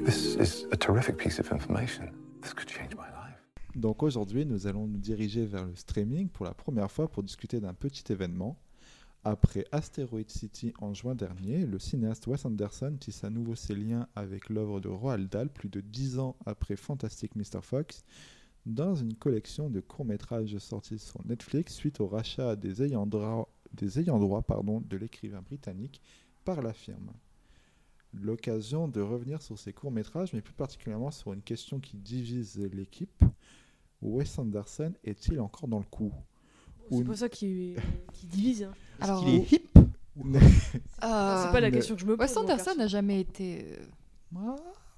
[0.05, 2.11] This is a terrific piece of information.
[2.39, 2.74] This could change my life.
[3.75, 7.59] Donc aujourd'hui, nous allons nous diriger vers le streaming pour la première fois pour discuter
[7.59, 8.57] d'un petit événement.
[9.25, 14.07] Après Asteroid City en juin dernier, le cinéaste Wes Anderson tisse à nouveau ses liens
[14.15, 17.61] avec l'œuvre de Roald Dahl plus de dix ans après Fantastic Mr.
[17.61, 18.05] Fox
[18.65, 24.03] dans une collection de courts-métrages sortis sur Netflix suite au rachat des ayants droit, des
[24.03, 24.43] droit
[24.87, 26.01] de l'écrivain britannique
[26.45, 27.11] par la firme.
[28.13, 33.25] l'occasion de revenir sur ses courts-métrages, mais plus particulièrement sur une question qui divise l'équipe.
[34.05, 36.11] Wes Anderson est-il encore dans le coup
[36.91, 37.75] C'est pas ça qui,
[38.13, 38.63] qui divise.
[38.63, 38.71] Hein.
[39.01, 39.67] Alors, qu'il est hip
[41.01, 42.27] Ah, c'est pas la question que je me pose.
[42.29, 43.65] Wes Anderson n'a jamais été
[44.33, 44.55] euh,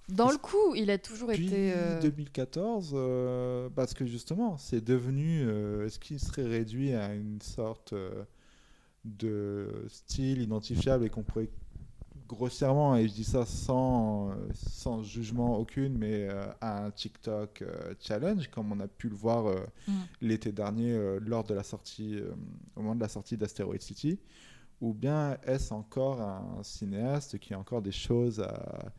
[0.10, 0.76] dans le coup.
[0.76, 1.74] Il a toujours Depuis été.
[1.76, 5.44] euh, 2014, euh, parce que justement, c'est devenu.
[5.48, 8.24] euh, Est-ce qu'il serait réduit à une sorte euh,
[9.06, 11.50] de style identifiable et qu'on pourrait
[12.28, 17.94] grossièrement, et je dis ça sans, sans jugement aucune, mais euh, à un TikTok euh,
[18.00, 19.92] challenge, comme on a pu le voir euh, Mm.
[20.22, 22.20] l'été dernier lors de la sortie,
[22.76, 24.20] au moment de la sortie d'Asteroid City,
[24.82, 28.92] ou bien est-ce encore un cinéaste qui a encore des choses à,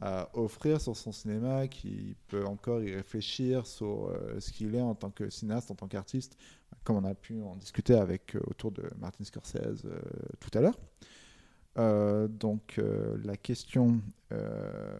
[0.00, 4.94] à offrir sur son cinéma, qui peut encore y réfléchir sur ce qu'il est en
[4.94, 6.36] tant que cinéaste, en tant qu'artiste,
[6.84, 9.84] comme on a pu en discuter avec autour de Martin Scorsese
[10.38, 10.78] tout à l'heure.
[11.78, 14.00] Euh, donc euh, la question,
[14.32, 14.98] euh,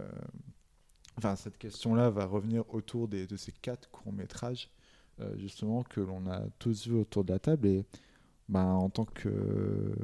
[1.17, 4.71] enfin cette question-là va revenir autour des, de ces quatre courts métrages
[5.21, 7.85] euh, justement que l'on a tous vus autour de la table et
[8.49, 9.95] ben, en tant que euh,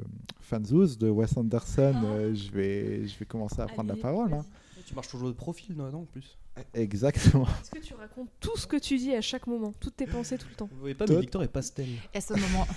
[0.41, 4.33] fanzouz de Wes Anderson, euh, je vais je vais commencer à prendre la parole.
[4.33, 4.45] hein.
[4.85, 6.37] Tu marches toujours de profil, non, non, en plus?
[6.75, 7.47] Exactement.
[7.47, 10.37] Est-ce que tu racontes tout ce que tu dis à chaque moment, toutes tes pensées
[10.37, 10.69] tout le temps?
[10.71, 11.87] Vous voyez pas, mais Victor est pastel.
[12.13, 12.67] Et à ce moment,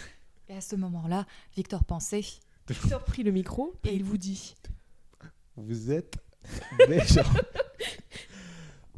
[0.49, 2.23] et à ce moment-là, Victor pensait.
[2.69, 4.55] Victor prit le micro et il vous dit
[5.57, 6.17] Vous êtes
[6.87, 7.01] des.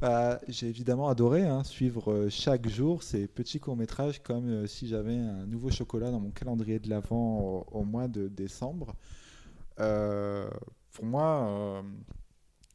[0.01, 4.89] Bah, J'ai évidemment adoré hein, suivre euh, chaque jour ces petits courts-métrages comme euh, si
[4.89, 8.95] j'avais un nouveau chocolat dans mon calendrier de l'Avent au, mois de décembre.
[9.79, 10.49] Euh,
[10.93, 11.83] pour moi, euh,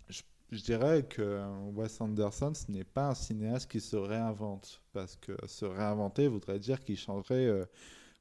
[0.10, 0.22] je,
[0.52, 1.42] je dirais que
[1.74, 4.82] Wes Anderson, ce n'est pas un cinéaste qui se réinvente.
[4.94, 7.66] Parce que se réinventer voudrait dire qu'il changerait euh,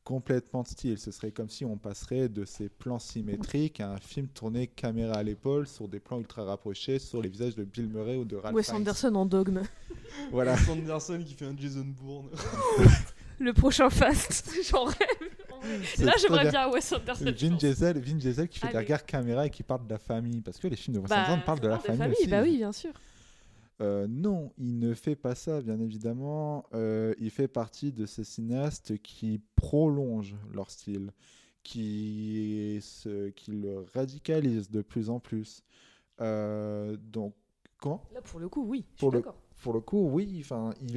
[0.05, 0.98] complètement de style.
[0.98, 5.14] Ce serait comme si on passerait de ces plans symétriques à un film tourné caméra
[5.14, 8.36] à l'épaule sur des plans ultra rapprochés sur les visages de Bill Murray ou de
[8.36, 8.76] Ralph Wes Fiennes.
[8.76, 9.62] Anderson en dogme.
[10.30, 10.52] Voilà.
[10.52, 12.28] Wes Anderson qui fait un Jason Bourne.
[13.40, 14.96] Le prochain Fast, j'en rêve.
[15.98, 17.24] Là, j'aimerais bien Wes Anderson.
[17.24, 17.57] Vin.
[17.57, 18.84] Diesel, Vin Diesel qui fait des Allez.
[18.86, 20.40] regards caméra et qui parle de la famille.
[20.40, 22.28] Parce que les films de Wes Bah, Anderson parlent de la famille, aussi.
[22.28, 22.92] Bah oui, bien sûr.
[23.81, 26.66] Euh, non, il ne fait pas ça, bien évidemment.
[26.75, 31.12] Euh, il fait partie de ces cinéastes qui prolongent leur style,
[31.62, 35.62] qui, se, qui le radicalisent de plus en plus.
[36.20, 37.35] Euh, donc,
[37.79, 38.85] comment Là, pour le coup, oui.
[38.95, 39.29] Je pour suis le,
[39.61, 40.97] pour le coup, oui, enfin, il,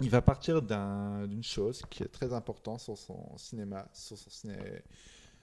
[0.00, 4.30] il va partir d'un- d'une chose qui est très importante sur son cinéma, sur, son
[4.30, 4.56] ciné,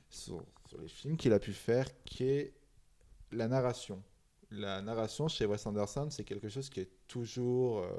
[0.09, 2.53] sur, sur les films qu'il a pu faire, qui est
[3.31, 4.01] la narration.
[4.57, 7.79] La narration chez Wes Anderson, c'est quelque chose qui est toujours...
[7.79, 7.89] euh,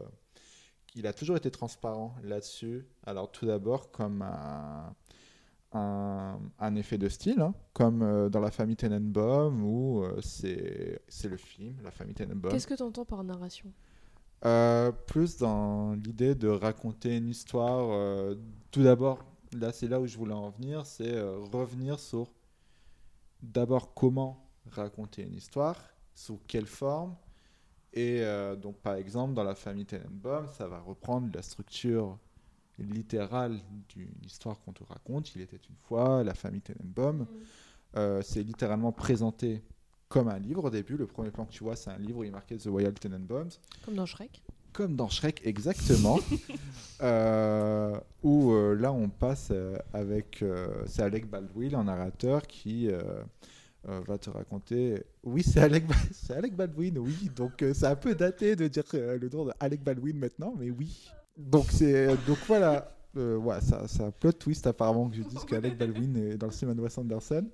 [0.94, 2.86] il a toujours été transparent là-dessus.
[3.04, 4.94] Alors tout d'abord comme un,
[5.72, 11.28] un, un effet de style, hein, comme euh, dans La famille Tenenbaum, où euh, c'est
[11.28, 12.50] le film, La famille Tenenbaum.
[12.50, 13.70] Qu'est-ce que tu entends par narration?
[14.44, 18.34] Euh, plus dans l'idée de raconter une histoire.
[18.70, 19.18] tout d'abord,
[19.52, 21.20] là c'est là où je voulais en venir, c'est
[21.52, 22.32] revenir sur
[23.42, 25.76] d'abord comment raconter une histoire,
[26.16, 27.14] sous quelle forme.
[27.92, 32.18] Et euh, donc par exemple dans la famille Tenenbaum, ça va reprendre la structure
[32.78, 35.34] littérale d'une histoire qu'on te raconte.
[35.36, 37.26] Il était une fois la famille Tenenbaum.
[37.96, 39.62] Euh, c'est littéralement présenté
[40.08, 40.96] comme un livre au début.
[40.96, 42.92] Le premier plan que tu vois, c'est un livre où il est marqué The Royal
[42.94, 43.50] Tenenbaums.
[43.84, 44.42] Comme dans Shrek.
[44.72, 46.18] Comme dans Shrek, exactement.
[47.02, 50.40] Euh, où euh, là, on passe euh, avec.
[50.40, 52.88] euh, c'est Alec Baldwin, un narrateur, qui
[53.88, 55.02] euh, euh, va te raconter.
[55.24, 55.84] Oui, c'est Alec,
[56.56, 57.30] Baldwin, oui.
[57.34, 60.54] Donc, euh, c'est un peu daté de dire euh, le nom de Alec Baldwin maintenant,
[60.58, 61.10] mais oui.
[61.36, 62.92] Donc, c'est, donc voilà.
[63.16, 66.52] Euh, ouais, ça, ça plot twist apparemment que je dise qu'Alec Baldwin est dans le
[66.52, 67.46] cinéma de Wes Anderson.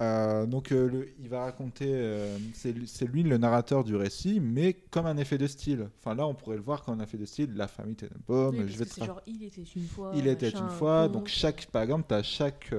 [0.00, 4.72] Euh, donc euh, le- il va raconter, euh, c'est lui- le narrateur du récit, mais
[4.72, 5.88] comme un effet de style.
[5.98, 7.52] Enfin là, on pourrait le voir comme un effet de style.
[7.54, 10.12] La famille Tenenbaum, Oui, je vais te genre il était une fois.
[10.14, 11.08] il était une fois.
[11.08, 12.72] Donc chaque, par exemple, tu as chaque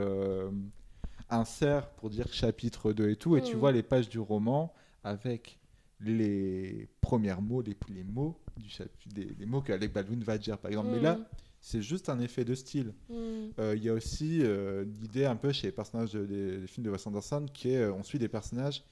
[1.30, 3.60] insert pour dire chapitre 2 et tout, et tu Mhm.
[3.60, 4.74] vois les pages du roman
[5.04, 5.60] avec
[6.02, 10.38] les premiers mots, les, les mots du chapitre, des, les mots que Alec Baldwin va
[10.38, 10.90] dire, par exemple.
[10.92, 11.26] Mais là, Mhm.
[11.62, 12.94] c'est juste un effet de style.
[13.10, 13.52] Mhm.
[13.60, 16.68] Euh, Il y a aussi euh, l'idée un peu chez les personnages de- des, des
[16.68, 18.84] films de Wes Anderson qui est euh, on suit des personnages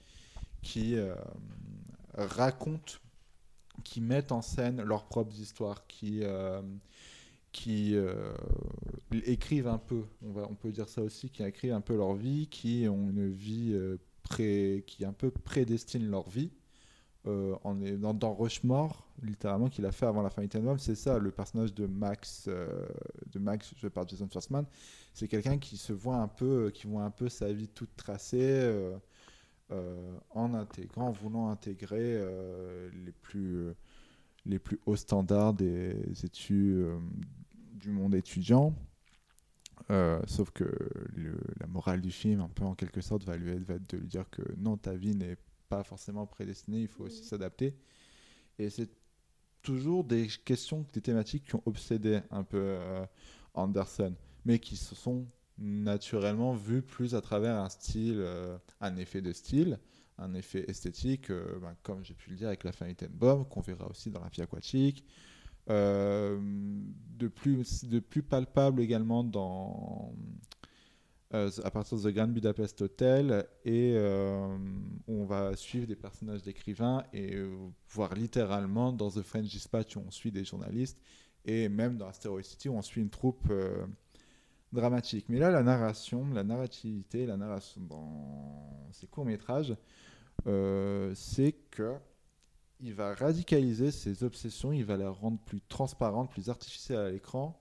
[0.62, 0.96] qui
[2.16, 2.94] racontent,
[3.84, 6.24] qui mettent en scène leurs propres histoires, qui,
[7.52, 8.34] qui euh,
[9.26, 12.88] écrivent un peu, on, peut dire ça aussi, qui écrivent un peu leur vie, qui
[12.90, 13.98] ont une vie euh,
[14.30, 16.52] qui un peu prédestinent leur vie.
[17.26, 21.20] Euh, est dans, dans Rushmore, littéralement, qu'il a fait avant la famille Tenenbaum, c'est ça,
[21.20, 22.86] le personnage de Max, euh,
[23.34, 24.66] de Max joué par Jason Schwartzman,
[25.14, 28.72] c'est quelqu'un qui se voit un peu, qui voit un peu sa vie toute tracée,
[30.30, 32.22] en intégrant, en voulant intégrer
[32.94, 33.74] les, plus,
[34.48, 37.00] les plus hauts standards des études euh,
[37.74, 38.74] du monde étudiant.
[39.92, 40.66] Euh, sauf que
[41.16, 43.98] le- la morale du film, un peu en quelque sorte, va, lui être, va de
[43.98, 45.38] lui dire que non, ta vie n'est
[45.70, 47.76] pas forcément prédestinée, il faut aussi s'adapter.
[48.60, 48.90] Et c'est
[49.62, 53.06] toujours des questions, des thématiques qui ont obsédé un peu euh,
[53.54, 54.14] Anderson,
[54.46, 55.28] mais qui se sont
[55.58, 59.80] naturellement vues plus à travers un style, euh, un effet de style,
[60.18, 63.62] un effet esthétique, euh, ben, comme j'ai pu le dire avec la fin Bomb, qu'on
[63.62, 65.06] verra aussi dans la vie aquatique.
[65.70, 66.40] Euh,
[67.18, 70.14] de, plus, de plus palpable également dans,
[71.34, 74.58] euh, à partir de The Grand Budapest Hotel et euh,
[75.10, 77.36] on va suivre des personnages d'écrivains et
[77.90, 81.02] voir littéralement dans The French Dispatch où on suit des journalistes
[81.44, 83.52] et même dans Asteroid City où on suit une troupe
[84.72, 85.26] dramatique.
[85.28, 89.76] Mais là, la narration, la narrativité, la narration dans ces courts-métrages,
[90.46, 91.94] c'est que
[92.80, 97.60] il va radicaliser ses obsessions, il va les rendre plus transparentes, plus artificielles à l'écran,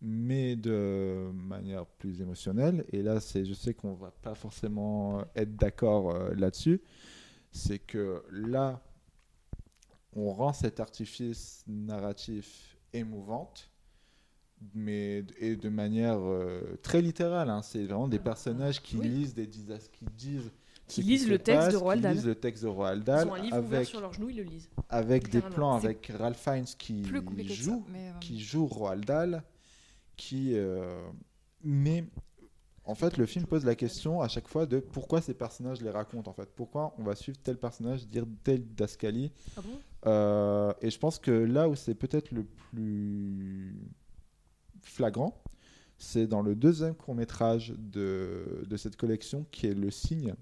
[0.00, 2.84] mais de manière plus émotionnelle.
[2.90, 6.80] Et là, c'est, je sais qu'on va pas forcément être d'accord euh, là-dessus.
[7.52, 8.82] C'est que là,
[10.14, 13.70] on rend cet artifice narratif émouvante,
[14.72, 17.50] mais et de manière euh, très littérale.
[17.50, 17.60] hein.
[17.60, 19.08] C'est vraiment des personnages qui Oui.
[19.08, 20.52] lisent des qui disent
[20.86, 22.14] Qui lisent se le texte de Roald Dahl.
[22.14, 24.28] lisent le texte de Roald Dahl Ils ont un livre ouvert avec sur leurs genoux,
[24.30, 24.68] ils le lisent.
[24.90, 29.42] avec des plans avec Ralph Fiennes qui ça, joue mais, euh, qui joue Roald Dahl
[30.16, 31.02] qui euh,
[31.62, 32.04] mais
[32.84, 35.88] en fait le film pose la question à chaque fois de pourquoi ces personnages les
[35.90, 36.50] racontent en fait.
[36.54, 39.32] Pourquoi on va suivre tel personnage dire tel Dascali?
[39.56, 39.78] Ah bon?
[40.06, 43.74] Euh, et je pense que là où c'est peut-être le plus
[44.82, 45.42] flagrant
[45.96, 50.34] c'est dans le deuxième court métrage de, de cette collection qui est Le Signe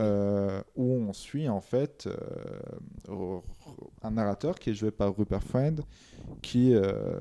[0.00, 2.08] euh, où on suit en fait
[3.08, 3.40] euh,
[4.02, 5.80] un narrateur qui est joué par Rupert Friend
[6.42, 7.20] qui euh,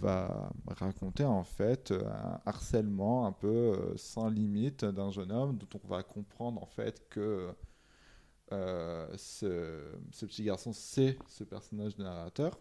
[0.00, 5.86] va raconter en fait un harcèlement un peu sans limite d'un jeune homme dont on
[5.86, 7.50] va comprendre en fait que
[8.50, 12.58] ce, petit garçon c'est ce personnage de narrateur.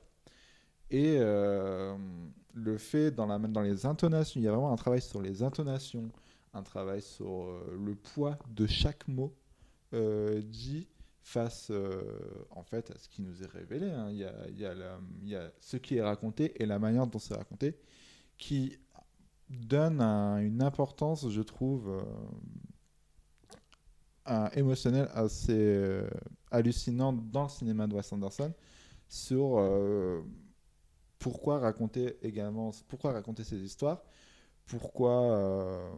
[0.92, 5.22] Et le fait dans, la, dans les intonations, il y a vraiment un travail sur
[5.22, 6.12] les intonations,
[6.54, 9.34] un travail sur euh, le poids de chaque mot
[9.94, 10.88] euh, dit
[11.24, 12.02] face euh,
[12.52, 13.90] en fait à ce qui nous est révélé.
[13.92, 14.10] hein.
[14.12, 17.78] Il, y a, ce qui est raconté et la manière dont c'est raconté
[18.38, 18.78] qui
[19.50, 22.04] donne un- une importance, je trouve,
[24.56, 26.02] émotionnelle assez
[26.52, 28.54] hallucinante dans le cinéma de Wes Anderson
[29.10, 29.60] sur
[31.20, 34.04] pourquoi raconter également pourquoi raconter ces histoires
[34.80, 35.92] pourquoi euh,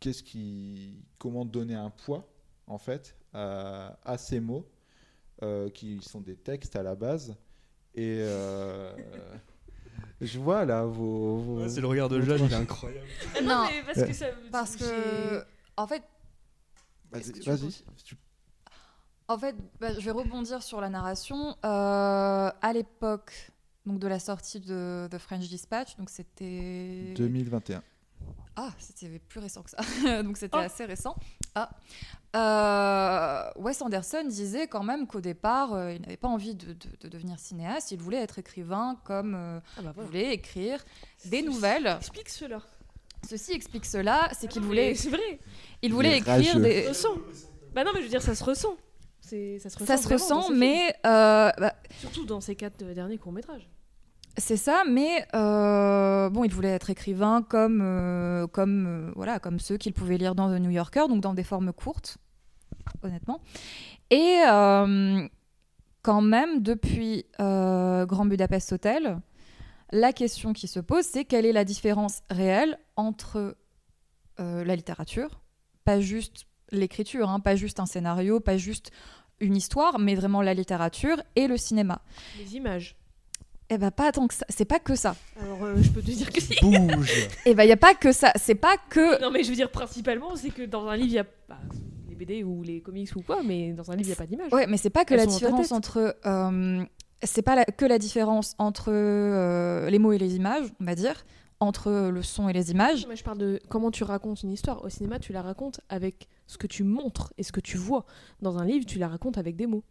[0.00, 2.28] qu'est-ce qui comment donner un poids
[2.66, 4.66] en fait à, à ces mots
[5.42, 7.36] euh, qui sont des textes à la base
[7.94, 8.92] et euh,
[10.20, 13.06] je vois là vos, vos- Ouais, c'est le regard de Jeanne, il est incroyable.
[13.36, 15.44] Ah non, mais parce que ça- parce que
[15.76, 16.02] en fait
[17.12, 17.32] Vas-y,
[18.04, 18.16] Tu-
[19.28, 21.56] En fait, bah, je vais rebondir sur la narration.
[21.64, 23.52] Euh, à l'époque
[23.86, 27.82] donc de la sortie de The French Dispatch, donc c'était 2021
[28.56, 30.22] Ah, c'était plus récent que ça.
[30.22, 31.16] donc c'était assez récent.
[31.54, 31.70] Ah.
[32.36, 36.96] Euh, Wes Anderson disait quand même qu'au départ, euh, il n'avait pas envie de, de-
[37.00, 37.92] de devenir cinéaste.
[37.92, 40.84] Il voulait être écrivain, comme euh, Ah bah il voulait écrire
[41.26, 41.86] des nouvelles.
[41.98, 42.60] Explique cela.
[43.28, 44.94] Ceci explique cela, c'est qu'il non, voulait.
[44.94, 45.38] c'est vrai.
[45.82, 46.84] Il voulait écrire des.
[46.84, 47.20] Ça se ressent.
[47.74, 48.76] Bah non, mais je veux dire, ça se ressent.
[49.20, 49.36] Ça
[49.70, 50.42] se ressent.
[50.42, 53.68] Ça se mais euh, bah, Surtout dans ces quatre derniers courts-métrages.
[54.36, 59.60] C'est ça, mais euh, bon, il voulait être écrivain comme, euh, comme, euh, voilà, comme
[59.60, 62.18] ceux qu'il pouvait lire dans The New Yorker, donc dans des formes courtes,
[63.02, 63.40] honnêtement.
[64.10, 64.40] Et
[66.02, 69.18] quand même, depuis Grand Budapest Hotel,
[69.90, 73.56] la question qui se pose, c'est quelle est la différence réelle entre
[74.38, 75.40] la littérature,
[75.84, 78.90] pas juste l'écriture, hein, pas juste un scénario, pas juste
[79.40, 82.02] une histoire, mais vraiment la littérature et le cinéma.
[82.38, 82.96] Les images.
[83.74, 85.16] Eh ben pas tant que ça, c'est pas que ça.
[85.40, 86.54] Alors, euh, je peux te dire que si.
[86.62, 89.56] Bouge Eh ben y a pas que ça, c'est pas que Non, mais je veux
[89.56, 91.24] dire, principalement, c'est que dans un livre, il y a.
[91.48, 91.58] bah,
[92.08, 94.26] les BD ou les comics ou quoi, mais dans un livre, il n'y a pas
[94.26, 94.52] d'image.
[94.52, 96.84] Ouais, mais c'est pas que Elles la différence entre euh,
[97.24, 100.94] c'est pas la- que la différence entre euh, les mots et les images, on va
[100.94, 101.24] dire,
[101.58, 103.02] entre le son et les images.
[103.02, 104.84] Non, mais je parle de comment tu racontes une histoire.
[104.84, 108.04] Au cinéma, tu la racontes avec ce que tu montres et ce que tu vois.
[108.42, 109.84] Dans un livre, tu la racontes avec des mots.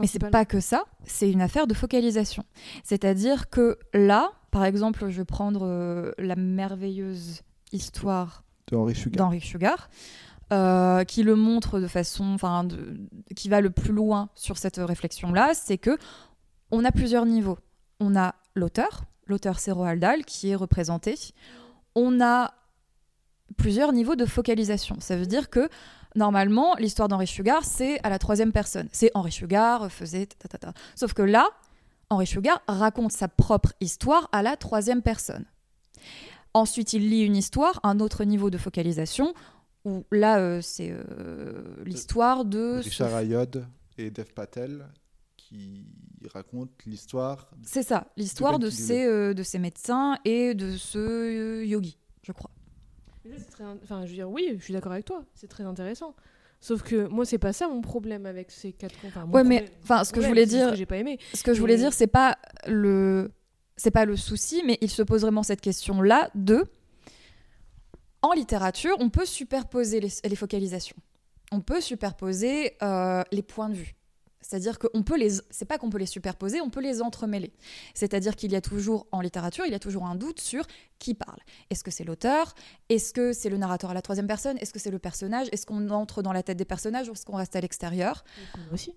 [0.00, 2.44] Mais c'est pas que ça, c'est une affaire de focalisation.
[2.84, 7.42] C'est-à-dire que là, par exemple, je vais prendre euh, la merveilleuse
[7.72, 8.44] histoire
[9.18, 9.88] De Henry Sugar.
[10.52, 12.66] euh, qui le montre de façon, enfin,
[13.34, 15.96] qui va le plus loin sur cette réflexion-là, c'est que
[16.70, 17.58] on a plusieurs niveaux.
[18.00, 21.14] On a l'auteur, l'auteur c'est Roald Dahl qui est représenté.
[21.94, 22.52] On a
[23.56, 24.96] plusieurs niveaux de focalisation.
[25.00, 25.68] Ça veut dire que
[26.14, 28.88] normalement, l'histoire d'Henri Sugar, c'est à la troisième personne.
[28.92, 30.72] C'est Henri Sugar faisait ta, ta, ta.
[30.94, 31.48] Sauf que là,
[32.10, 35.46] Henri Sugar raconte sa propre histoire à la troisième personne.
[36.54, 39.32] Ensuite, il lit une histoire, un autre niveau de focalisation,
[39.84, 42.80] où là, euh, c'est euh, l'histoire de...
[42.82, 43.66] Richard Ayod
[43.96, 44.86] et Dev Patel
[45.36, 45.86] qui
[46.32, 47.50] racontent l'histoire.
[47.62, 52.50] C'est ça, l'histoire de, euh, de ces médecins et de ce yogi, je crois.
[53.24, 55.24] Mais ça, c'est très in- Enfin, je veux dire, oui, je suis d'accord avec toi.
[55.34, 56.14] C'est très intéressant.
[56.60, 58.94] Sauf que moi, c'est pas ça mon problème avec ces quatre.
[59.06, 61.18] Enfin, mon Ouais, mais enfin, ce que je voulais dire, j'ai pas aimé.
[61.34, 62.38] ce que je voulais dire, c'est pas
[62.68, 63.32] le,
[63.76, 66.64] c'est pas le souci, mais il se pose vraiment cette question-là de,
[68.22, 70.96] en littérature, on peut superposer les, les focalisations,
[71.50, 73.94] on peut superposer euh, les points de vue.
[74.42, 77.52] C'est-à-dire qu'on peut les, c'est pas qu'on peut les superposer, on peut les entremêler.
[77.94, 80.66] C'est-à-dire qu'il y a toujours en littérature, il y a toujours un doute sur
[80.98, 81.38] qui parle.
[81.70, 82.54] Est-ce que c'est l'auteur?
[82.88, 84.58] Est-ce que c'est le narrateur à la troisième personne?
[84.58, 85.48] Est-ce que c'est le personnage?
[85.52, 88.24] Est-ce qu'on entre dans la tête des personnages ou est-ce qu'on reste à l'extérieur?
[88.72, 88.94] Aussi.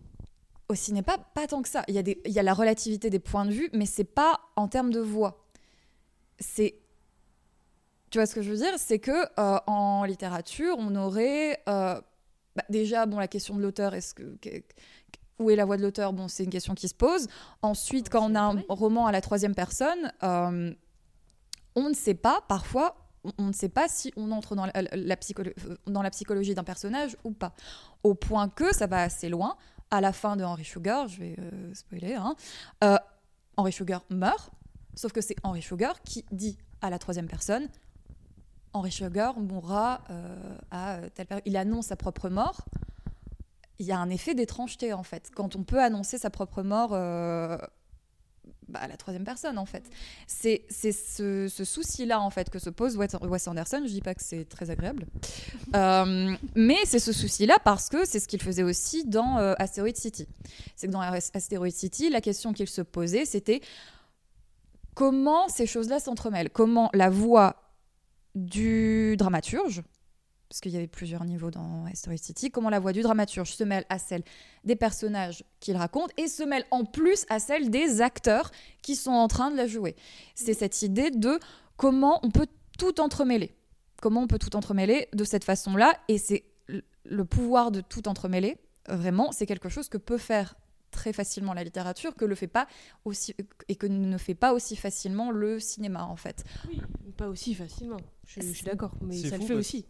[0.68, 1.84] au cinéma, pas tant que ça.
[1.88, 4.04] Il y, a des, il y a la relativité des points de vue, mais c'est
[4.04, 5.46] pas en termes de voix.
[6.40, 6.76] C'est.
[8.10, 8.74] Tu vois ce que je veux dire?
[8.78, 11.60] C'est que euh, en littérature, on aurait.
[11.68, 12.00] euh,
[12.56, 14.38] bah, déjà, bon, la question de l'auteur, est-ce que.
[14.42, 14.64] que-
[15.40, 16.14] où est la voix de l'auteur?
[16.14, 17.28] Bon, c'est une question qui se pose.
[17.62, 20.74] Ensuite, quand on a un roman à la troisième personne, euh,
[21.76, 22.96] on ne sait pas, parfois,
[23.38, 26.54] on- ne sait pas si on entre dans la, la psycholo- euh, dans la psychologie
[26.56, 27.54] d'un personnage ou pas.
[28.04, 29.56] Au point que ça va assez loin.
[29.92, 32.36] À la fin de Henry Sugar, je vais euh, spoiler, hein,
[32.84, 32.98] euh,
[33.56, 34.52] Henry Sugar meurt,
[34.96, 37.68] sauf que c'est Henry Sugar qui dit à la troisième personne
[38.74, 41.44] Henry Sugar mourra euh, à telle période.
[41.46, 42.66] Il annonce sa propre mort.
[43.80, 46.92] Il y a un effet d'étrangeté en fait quand on peut annoncer sa propre mort
[46.94, 47.58] euh,
[48.70, 49.84] bah, à la troisième personne en fait.
[50.28, 53.82] C'est c'est ce, ce souci-là en fait que se pose Wes Anderson.
[53.84, 55.06] Je dis pas que c'est très agréable,
[55.76, 59.94] Euh, mais c'est ce souci-là parce que c'est ce qu'il faisait aussi dans euh, Asteroid
[59.96, 60.26] City.
[60.78, 63.60] C'est que dans As- Asteroid City, la question qu'il se posait c'était
[64.94, 67.58] comment ces choses-là s'entremêlent, comment la voix
[68.36, 69.82] du dramaturge
[70.56, 73.66] parce qu'il y avait plusieurs niveaux dans Asteroid City, comment la voix du dramaturge se
[73.66, 74.24] mêle à celle
[74.64, 78.52] des personnages qu'il raconte et se mêle en plus à celle des acteurs
[78.82, 79.98] qui sont en train de la jouer.
[80.34, 81.42] C'est cette idée de
[81.76, 82.48] comment on peut
[82.80, 83.54] tout entremêler.
[84.02, 86.46] Comment on peut tout entremêler de cette façon-là et c'est
[87.04, 88.58] le pouvoir de tout entremêler,
[88.88, 90.56] vraiment, c'est quelque chose que peut faire
[90.90, 92.66] très facilement la littérature que le fait pas
[93.04, 93.36] aussi
[93.68, 96.46] et que ne fait pas aussi facilement le cinéma en fait.
[96.70, 96.80] Oui,
[97.18, 98.00] pas aussi facilement.
[98.26, 99.86] Je, je suis d'accord, mais ça le fait aussi.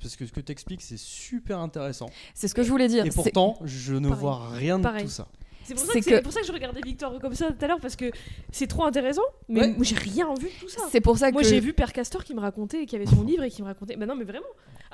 [0.00, 2.08] Parce que ce que tu expliques, c'est super intéressant.
[2.34, 3.04] C'est ce que je voulais dire.
[3.04, 4.20] Et pourtant, je ne Pareil.
[4.20, 5.04] vois rien de Pareil.
[5.04, 5.28] tout ça.
[5.66, 7.64] C'est pour, ça que c'est que- pour ça que je regardais Victor comme ça tout
[7.64, 8.10] à l'heure parce que
[8.52, 9.68] c'est trop intéressant, mais Ouais.
[9.68, 10.82] moi, j'ai rien vu de tout ça.
[10.92, 13.22] C'est pour ça Moi que- j'ai vu Père Castor qui me racontait, qui avait son
[13.22, 13.96] livre et qui me racontait.
[13.96, 14.44] Bah non, mais vraiment.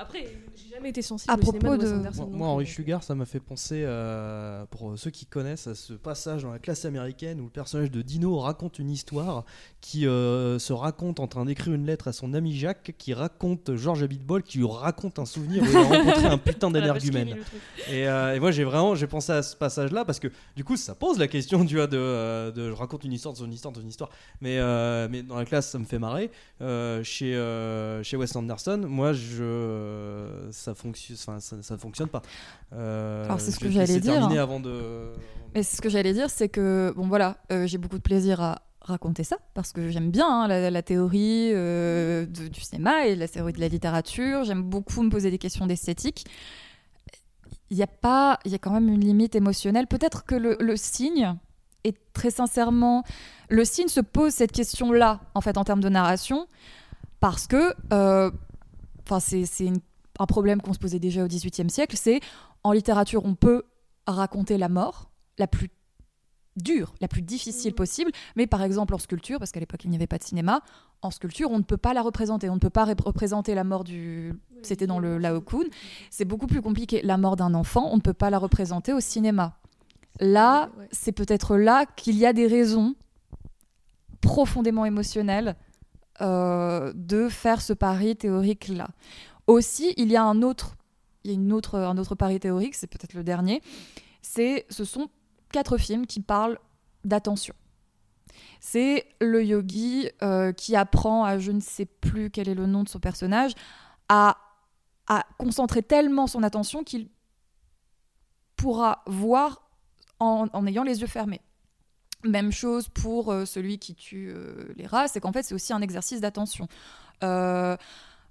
[0.03, 2.27] Après, j'ai jamais été sensible À au propos de Wes de- Anderson.
[2.29, 2.73] Moi, moi, Henri donc.
[2.73, 6.59] Sugar, ça m'a fait penser, euh, pour ceux qui connaissent, à ce passage dans la
[6.59, 9.45] classe américaine où le personnage de Dino raconte une histoire
[9.83, 13.77] qui euh, se raconte en train d'écrire une lettre à son ami Jacques, qui raconte
[13.77, 17.37] George Abitbol, qui lui raconte un souvenir où il a rencontré un putain d'énergumène.
[17.91, 20.77] Et, euh, et moi, j'ai vraiment j'ai pensé à ce passage-là parce que du coup,
[20.77, 23.53] ça pose la question, tu vois, de, euh, de je raconte une histoire, de une
[23.53, 24.09] histoire, de une histoire.
[24.41, 26.31] Mais, euh, mais dans la classe, ça me fait marrer.
[26.63, 29.90] Euh, chez, euh, chez Wes Anderson, moi, je,
[30.51, 32.23] ça fonctionne, enfin, ça, ça fonctionne pas.
[32.73, 34.37] Euh, Alors, c'est ce que j'allais dire, hein.
[34.37, 35.13] avant de.
[35.55, 38.63] Mais ce que j'allais dire, c'est que, bon voilà, euh, j'ai beaucoup de plaisir à
[38.83, 43.15] raconter ça, parce que j'aime bien hein, la, la théorie euh, de- du cinéma et
[43.15, 46.25] la théorie de la littérature, j'aime beaucoup me poser des questions d'esthétique.
[47.71, 49.87] Il y a pas, il y a quand même une limite émotionnelle.
[49.87, 51.37] Peut-être que le, le signe
[51.85, 53.05] est très sincèrement,
[53.49, 56.47] le signe se pose cette question-là, en fait, en termes de narration,
[57.21, 58.31] parce que, euh,
[59.11, 59.73] enfin, c'est
[60.19, 62.21] un problème qu'on se posait déjà au XVIIIe siècle, c'est
[62.63, 63.65] en littérature, on peut
[64.07, 65.71] raconter la mort la plus
[66.57, 69.97] dure, la plus difficile possible, mais par exemple en sculpture, parce qu'à l'époque il n'y
[69.97, 70.63] avait pas de cinéma,
[71.01, 73.65] en sculpture on ne peut pas la représenter, on ne peut pas rep- représenter la
[73.65, 74.35] mort du...
[74.63, 75.65] C'était dans le Laocoon,
[76.11, 77.01] c'est beaucoup plus compliqué.
[77.03, 79.57] La mort d'un enfant, on ne peut pas la représenter au cinéma.
[80.19, 82.95] Là, c'est peut-être là qu'il y a des raisons
[84.21, 85.57] profondément émotionnelles
[86.21, 88.89] euh, de faire ce pari théorique là.
[89.47, 90.77] Aussi, il y a un autre,
[91.25, 93.63] il y a une autre, un autre pari théorique, c'est peut-être le dernier.
[94.23, 95.09] C'est, ce sont
[95.53, 96.59] quatre films qui parlent
[97.05, 97.55] d'attention.
[98.61, 102.85] C'est le yogi euh, qui apprend à je ne sais plus quel est le nom
[102.85, 103.53] de son personnage
[104.09, 104.37] à
[105.09, 107.09] à concentrer tellement son attention qu'il
[108.55, 109.69] pourra voir
[110.21, 111.41] en ayant les yeux fermés.
[112.25, 115.73] Même chose pour euh, celui qui tue euh, les rats, c'est qu'en fait c'est aussi
[115.73, 116.69] un exercice d'attention.
[117.25, 117.77] Euh,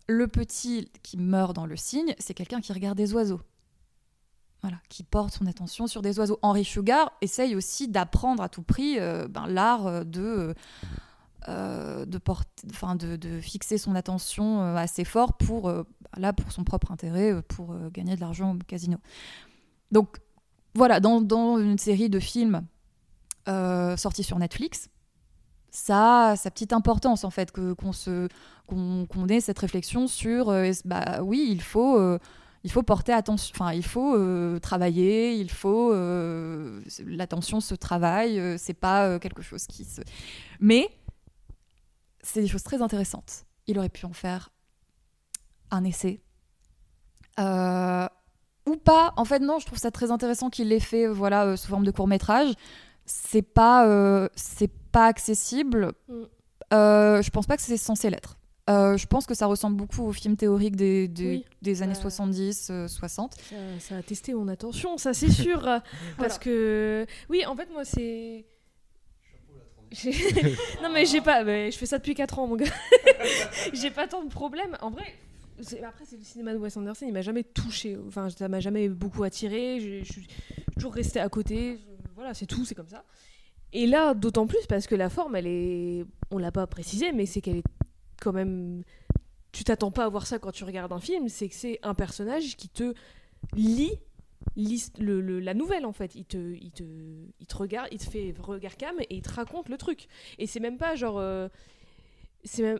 [0.07, 3.41] le petit qui meurt dans le cygne, c'est quelqu'un qui regarde des oiseaux.
[4.61, 6.37] Voilà, qui porte son attention sur des oiseaux.
[6.41, 8.99] Henri Sugar essaye aussi d'apprendre à tout prix
[9.29, 10.53] ben, l'art de,
[11.47, 12.67] de, porter,
[12.97, 15.83] de, fixer son attention assez fort pour, euh,
[16.17, 18.97] là, pour son propre intérêt, pour gagner de l'argent au casino.
[19.91, 20.17] Donc
[20.75, 22.65] voilà, dans une série de films
[23.49, 24.89] euh, sortis sur Netflix,
[25.71, 28.27] ça a sa petite importance en fait que qu'on se
[28.67, 32.19] qu'on qu'on ait cette réflexion sur euh, bah oui il faut euh,
[32.63, 34.17] il faut porter attention enfin il faut
[34.59, 35.93] travailler il faut
[37.05, 40.01] l'attention se travaille c'est pas quelque chose qui se
[40.59, 40.89] mais
[42.21, 43.45] c'est des choses très intéressantes.
[43.65, 44.51] Il aurait pu en faire
[45.71, 46.21] un essai.
[47.37, 49.13] Ou pas.
[49.15, 51.91] En fait non je trouve ça très intéressant qu'il l'ait fait voilà sous forme de
[51.91, 52.53] court métrage
[53.11, 56.13] c'est pas euh, c'est pas accessible Mm.
[56.73, 58.37] euh, je pense pas que c'est censé l'être
[58.69, 61.45] Euh, je pense que ça ressemble beaucoup aux films théoriques des, des, Oui.
[61.63, 62.01] des années Bah.
[62.01, 65.59] 70 euh, 60 Ça, ça a testé mon attention, ça c'est sûr.
[66.19, 68.45] Parce que oui, en fait moi c'est.
[70.83, 72.65] Non mais j'ai pas, mais je fais ça depuis 4 ans mon gars.
[73.73, 74.77] j'ai pas tant de problèmes.
[74.81, 75.05] En vrai,
[75.83, 77.97] après c'est le cinéma de Wes Anderson, il m'a jamais touché.
[78.07, 79.79] Enfin ça m'a jamais beaucoup attiré.
[79.79, 80.27] Je je suis
[80.75, 81.79] toujours restée à côté.
[82.19, 83.05] Voilà c'est tout, c'est comme ça.
[83.71, 87.25] Et là d'autant plus parce que la forme elle est, on l'a pas précisé, mais
[87.25, 87.63] c'est qu'elle est
[88.21, 88.83] quand même.
[89.51, 91.95] Tu t'attends pas à voir ça quand tu regardes un film, c'est que c'est un
[91.95, 92.93] personnage qui te
[93.55, 93.97] lit
[94.55, 96.15] la nouvelle en fait.
[96.15, 99.77] Il te, il, te, regarde, il te fait regard cam et il te raconte le
[99.77, 100.07] truc.
[100.37, 101.17] Et c'est même pas genre.
[101.19, 101.47] euh,
[102.43, 102.79] c'est même.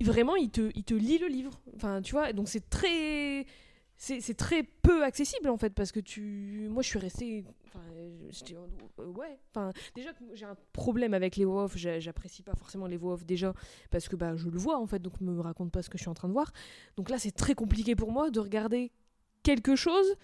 [0.00, 1.58] Vraiment, il te, te lit le livre.
[1.74, 3.46] Enfin, tu vois, donc c'est très.
[3.98, 6.68] C'est très peu accessible en fait parce que tu.
[6.70, 7.44] Moi je suis restée.
[7.76, 8.20] Euh,
[9.14, 9.38] ouais.
[9.50, 11.76] Enfin, déjà j'ai un problème avec les voix off.
[11.76, 13.54] j'a- J'apprécie pas forcément les voix off déjà
[13.90, 16.02] parce que bah, je le vois en fait donc me raconte pas ce que je
[16.02, 16.52] suis en train de voir.
[16.96, 18.92] Donc là c'est très compliqué pour moi de regarder
[19.42, 20.14] quelque chose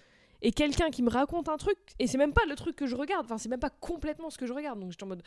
[0.43, 2.95] et quelqu'un qui me raconte un truc et c'est même pas le truc que je
[2.95, 5.23] regarde enfin c'est même pas complètement ce que je regarde donc j'étais en mode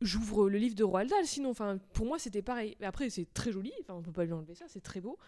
[0.00, 3.50] j'ouvre le livre de Roald Dahl sinon enfin pour moi c'était pareil après c'est très
[3.52, 5.18] joli enfin on peut pas lui enlever ça c'est très beau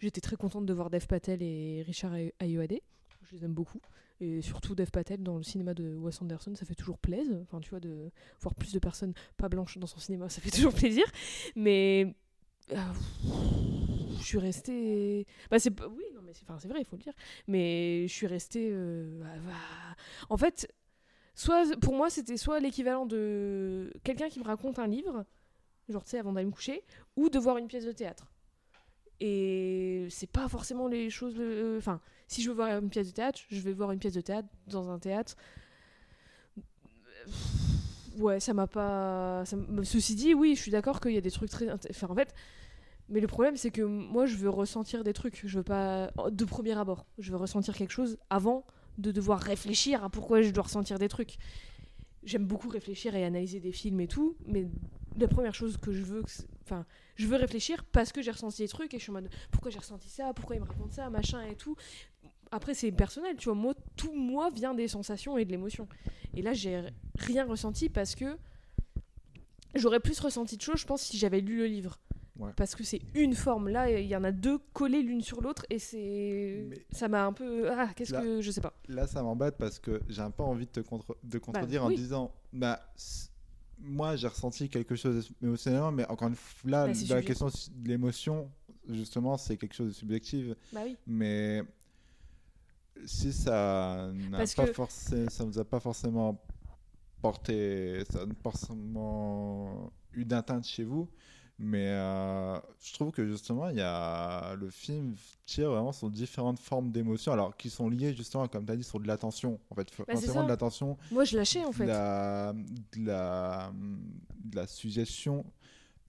[0.00, 2.80] j'étais très contente de voir Dev Patel et Richard Ay- Ayoade.
[3.22, 3.80] Je les aime beaucoup.
[4.20, 7.58] Et surtout Dev Patel dans le cinéma de Wes Anderson ça fait toujours plaisir enfin
[7.60, 8.10] tu vois de
[8.40, 11.04] voir plus de personnes pas blanches dans son cinéma ça fait toujours plaisir.
[11.56, 12.14] Mais
[12.72, 12.76] euh,
[14.18, 17.02] je suis restée bah c'est oui non mais c'est enfin, c'est vrai il faut le
[17.02, 17.12] dire.
[17.48, 19.20] Mais je suis restée euh,
[20.28, 20.72] en fait
[21.34, 25.24] soit pour moi c'était soit l'équivalent de quelqu'un qui me raconte un livre
[25.88, 26.82] genre tu sais avant d'aller me coucher
[27.16, 28.32] ou de voir une pièce de théâtre
[29.20, 33.12] et c'est pas forcément les choses le- enfin si je veux voir une pièce de
[33.12, 35.36] théâtre je vais voir une pièce de théâtre dans un théâtre.
[38.18, 41.30] Ouais ça m'a pas ça ceci dit oui je suis d'accord qu'il y a des
[41.30, 42.32] trucs très enfin en fait
[43.08, 45.42] mais le problème c'est que moi je veux ressentir des trucs.
[45.46, 48.64] Je veux pas de premier abord je veux ressentir quelque chose avant
[48.98, 51.36] de devoir réfléchir à pourquoi je dois ressentir des trucs.
[52.22, 54.66] J'aime beaucoup réfléchir et analyser des films et tout mais
[55.18, 56.22] la première chose que je veux
[56.64, 56.86] enfin
[57.16, 59.70] je veux réfléchir parce que j'ai ressenti des trucs et je suis en mode pourquoi
[59.70, 61.76] j'ai ressenti ça pourquoi il me raconte ça machin et tout.
[62.50, 65.86] Après c'est personnel tu vois moi tout moi vient des sensations et de l'émotion.
[66.34, 66.82] Et là j'ai
[67.16, 68.36] rien ressenti parce que
[69.74, 71.98] j'aurais plus ressenti de choses je pense si j'avais lu le livre.
[72.36, 72.50] Ouais.
[72.56, 73.68] parce que c'est une forme.
[73.68, 77.32] Là il y en a deux collées l'une sur l'autre et c'est ça m'a un
[77.32, 78.72] peu ah qu'est-ce que je sais pas.
[78.88, 81.88] Là, ça m'embête parce que j'ai un peu envie de te contre- de contredire en
[81.88, 81.94] oui.
[81.94, 82.80] disant bah,
[83.78, 87.46] moi, j'ai ressenti quelque chose émotionnellement, mais encore une fois, là, Bah, dans la question
[87.46, 88.50] de l'émotion,
[88.88, 90.46] justement, c'est quelque chose de subjectif.
[90.72, 90.96] Bah oui.
[91.06, 91.62] Mais
[93.04, 96.40] si ça n'a pas que- forcé- ça nous a pas forcément
[97.20, 101.08] porté, ça n'a pas forcément eu d'atteinte chez vous.
[101.58, 105.14] Mais euh, je trouve que justement, il y a le film
[105.46, 108.82] tire vraiment sur différentes formes d'émotions, alors qui sont liées justement, comme tu as dit,
[108.82, 109.60] sur de l'attention.
[109.70, 110.98] En fait, Bah, de l'attention.
[111.12, 111.86] Moi, je lâchais, en de fait.
[111.86, 113.72] La, de, la,
[114.44, 115.44] de la suggestion.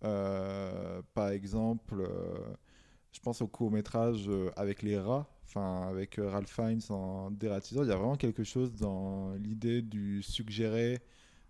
[0.04, 2.38] Euh, par exemple, euh,
[3.12, 7.84] je pense au court métrage avec les rats, enfin avec Ralph Fiennes en dératiseur.
[7.84, 11.02] Il y a vraiment quelque chose dans l'idée du suggéré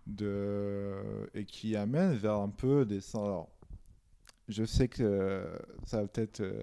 [0.06, 0.94] de
[1.34, 3.00] et qui amène vers un peu des.
[3.14, 3.48] Alors,
[4.48, 5.44] je sais que euh,
[5.84, 6.62] ça va peut-être euh,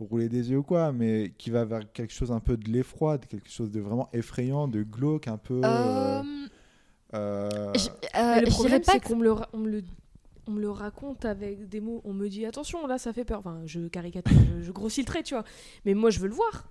[0.00, 3.18] rouler des yeux ou quoi, mais qui va vers quelque chose un peu de l'effroi,
[3.18, 5.60] de quelque chose de vraiment effrayant, de glauque, un peu.
[5.64, 6.22] euh,
[7.14, 7.72] Euh, euh,
[8.16, 9.82] euh, le je problème dirais pas c'est qu'on me le on me le
[10.46, 12.00] on me le raconte avec des mots.
[12.04, 13.38] On me dit attention, là ça fait peur.
[13.40, 15.44] Enfin, je caricature, je, je grossis le trait, tu vois.
[15.84, 16.70] Mais moi, je veux le voir.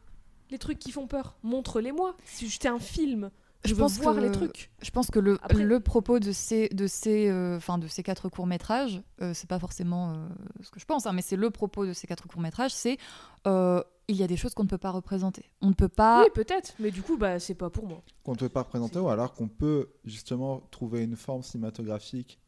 [0.49, 2.15] Les trucs qui font peur, montre-les-moi.
[2.25, 3.29] Si j'étais un film,
[3.67, 4.71] je, veux voir que, les trucs.
[4.81, 8.29] Je pense que le, Après- le propos de ces, de ces, euh, de ces quatre
[8.29, 10.27] courts-métrages, euh, c'est pas forcément euh,
[10.63, 12.97] ce que je pense, hein, mais c'est le propos de ces quatre courts-métrages, c'est
[13.45, 15.45] euh, il y a des choses qu'on ne peut pas représenter.
[15.61, 16.23] On ne peut pas.
[16.23, 18.01] Oui, peut-être, mais du coup, bah, c'est pas pour moi.
[18.23, 22.39] qu'on ne peut pas représenter ou alors qu'on peut justement trouver une forme cinématographique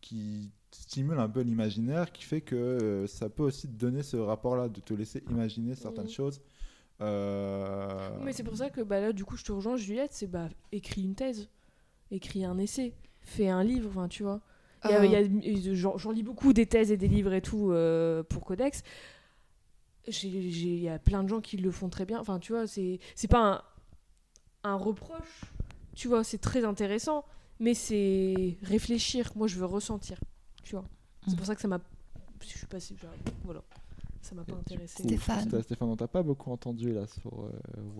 [0.00, 4.16] qui stimule un peu l'imaginaire, qui fait que euh, ça peut aussi te donner ce
[4.16, 6.10] rapport-là, de te laisser imaginer certaines Mhm.
[6.10, 6.40] choses.
[7.00, 10.26] Euh, Mais c'est pour ça que bah, là, du coup, je te rejoins, Juliette, c'est
[10.26, 11.48] bah, écris une thèse,
[12.10, 14.40] écris un essai, fais un livre, enfin, tu vois.
[14.84, 15.06] Il y a- Euh.
[15.06, 18.22] il y a- et J'en lis beaucoup des thèses et des livres et tout euh,
[18.22, 18.82] pour Codex.
[20.08, 22.18] J'ai- j'ai- Il y a plein de gens qui le font très bien.
[22.20, 23.62] Enfin, tu vois, c'est c'est pas
[24.62, 25.42] un, un reproche,
[25.94, 27.24] tu vois, c'est très intéressant,
[27.58, 29.30] mais c'est réfléchir.
[29.36, 30.18] Moi, je veux ressentir,
[30.64, 30.84] tu vois.
[31.26, 31.36] C'est Mm.
[31.36, 31.80] pour ça que ça m'a.
[32.42, 32.96] Je suis passée.
[33.44, 33.62] Voilà.
[34.22, 35.02] Ça m'a pas intéressé.
[35.02, 35.62] Stéphane.
[35.62, 37.50] Stéphane, on t'a pas beaucoup entendu là sur euh,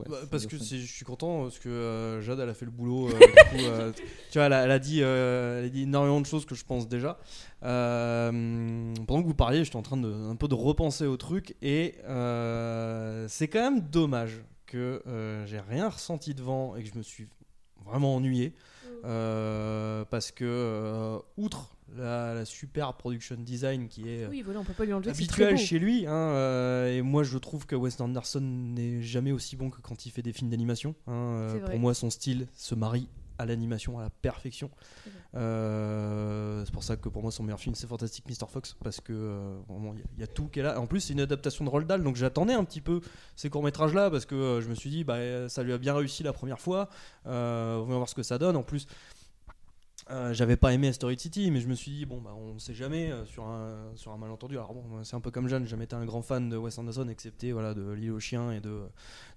[0.09, 3.09] Bah, parce que je suis content parce que euh, Jade elle a fait le boulot.
[3.09, 3.93] euh, du coup, euh,
[4.31, 6.55] tu vois, elle a, elle a dit, euh, elle a dit énormément de choses que
[6.55, 7.19] je pense déjà.
[7.63, 11.57] Euh, pendant que vous parliez, j'étais en train de un peu de repenser au truc
[11.63, 16.99] et euh, c'est quand même dommage que euh, j'ai rien ressenti devant et que je
[16.99, 17.29] me suis
[17.85, 18.55] vraiment ennuyé
[19.05, 24.65] euh, parce que euh, outre la, la super production design qui est Oui, voilà, on
[24.65, 25.11] peut pas lui enlever.
[25.11, 25.61] que c'est très habituel beau.
[25.63, 26.07] chez lui.
[26.07, 30.07] hein, euh, et moi, je trouve que Wes Anderson n'est jamais aussi bon que quand
[30.07, 30.95] il fait des films d'animation.
[31.07, 33.09] hein, euh, pour moi, son style se marie
[33.39, 34.71] à l'animation à la perfection.
[35.05, 35.11] C'est.
[35.39, 38.47] Euh, c'est pour ça que pour moi, son meilleur film, c'est Fantastic Mr.
[38.49, 40.79] Fox, parce que euh, vraiment, il y a- y, a tout qui est là.
[40.79, 43.01] En plus, c'est une adaptation de Roald Dahl, donc j'attendais un petit peu
[43.37, 45.79] ces courts métrages là, parce que euh, je me suis dit, bah, ça lui a
[45.79, 46.89] bien réussi la première fois.
[47.25, 47.31] On
[47.89, 48.57] va voir ce que ça donne.
[48.57, 48.87] En plus.
[50.11, 52.75] Euh, j'avais pas aimé Story City, mais je me suis dit, bon, bah, on sait
[52.75, 54.57] jamais euh, sur, un, sur un malentendu.
[54.57, 56.77] Alors, bon, c'est un peu comme Jeanne, j'ai jamais été un grand fan de Wes
[56.79, 58.83] Anderson, excepté voilà, de L'île aux chiens et de,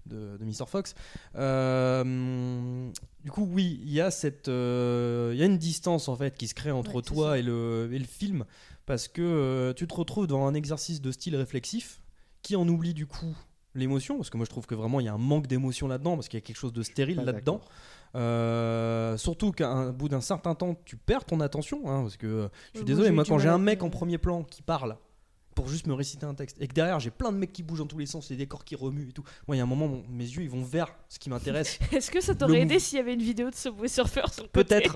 [0.08, 0.66] de, de Mr.
[0.68, 0.96] Fox.
[1.36, 2.90] Euh,
[3.24, 6.48] du coup, oui, il y, a cette, il y a une distance en fait qui
[6.48, 8.46] se crée entre Ouais, toi et le, et le film,
[8.86, 12.02] parce que tu te retrouves dans un exercice de style réflexif
[12.42, 13.36] qui en oublie du coup
[13.76, 16.16] l'émotion, parce que moi je trouve que vraiment il y a un manque d'émotion là-dedans,
[16.16, 17.62] parce qu'il y a quelque chose de stérile là-dedans.
[18.16, 21.82] Euh, surtout qu'à bout d'un certain temps, tu perds ton attention.
[21.90, 24.44] hein, parce que euh, je suis désolé, moi, quand j'ai un mec en premier plan
[24.44, 24.98] qui parle
[25.56, 27.78] pour juste me réciter un texte et que derrière j'ai plein de mecs qui bougent
[27.78, 29.24] dans tous les sens, les décors qui remuent et tout.
[29.48, 31.78] Moi, il y a un moment, mon- mes yeux ils vont vers ce qui m'intéresse.
[31.92, 34.96] Est-ce que ça t'aurait aidé s'il y avait une vidéo de Subway Surfer Peut-être.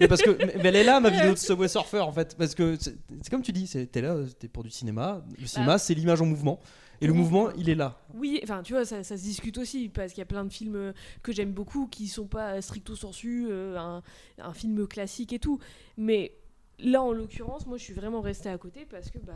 [0.00, 2.36] mais parce que mais elle est là ma vidéo de Subway Surfer en fait.
[2.36, 2.96] Parce que c'est
[3.30, 5.24] comme tu dis, t'es là, t'es pour du cinéma.
[5.40, 6.60] Le cinéma, c'est l'image en mouvement.
[7.00, 8.00] Et le mouvement, il est là.
[8.14, 10.52] Oui, enfin, tu vois, ça, ça se discute aussi, parce qu'il y a plein de
[10.52, 10.92] films euh,
[11.22, 14.02] que j'aime beaucoup qui sont pas stricto sensu, euh, un,
[14.38, 15.58] un film classique et tout.
[15.96, 16.32] Mais
[16.78, 19.34] là, en l'occurrence, moi, je suis vraiment restée à côté parce que bah,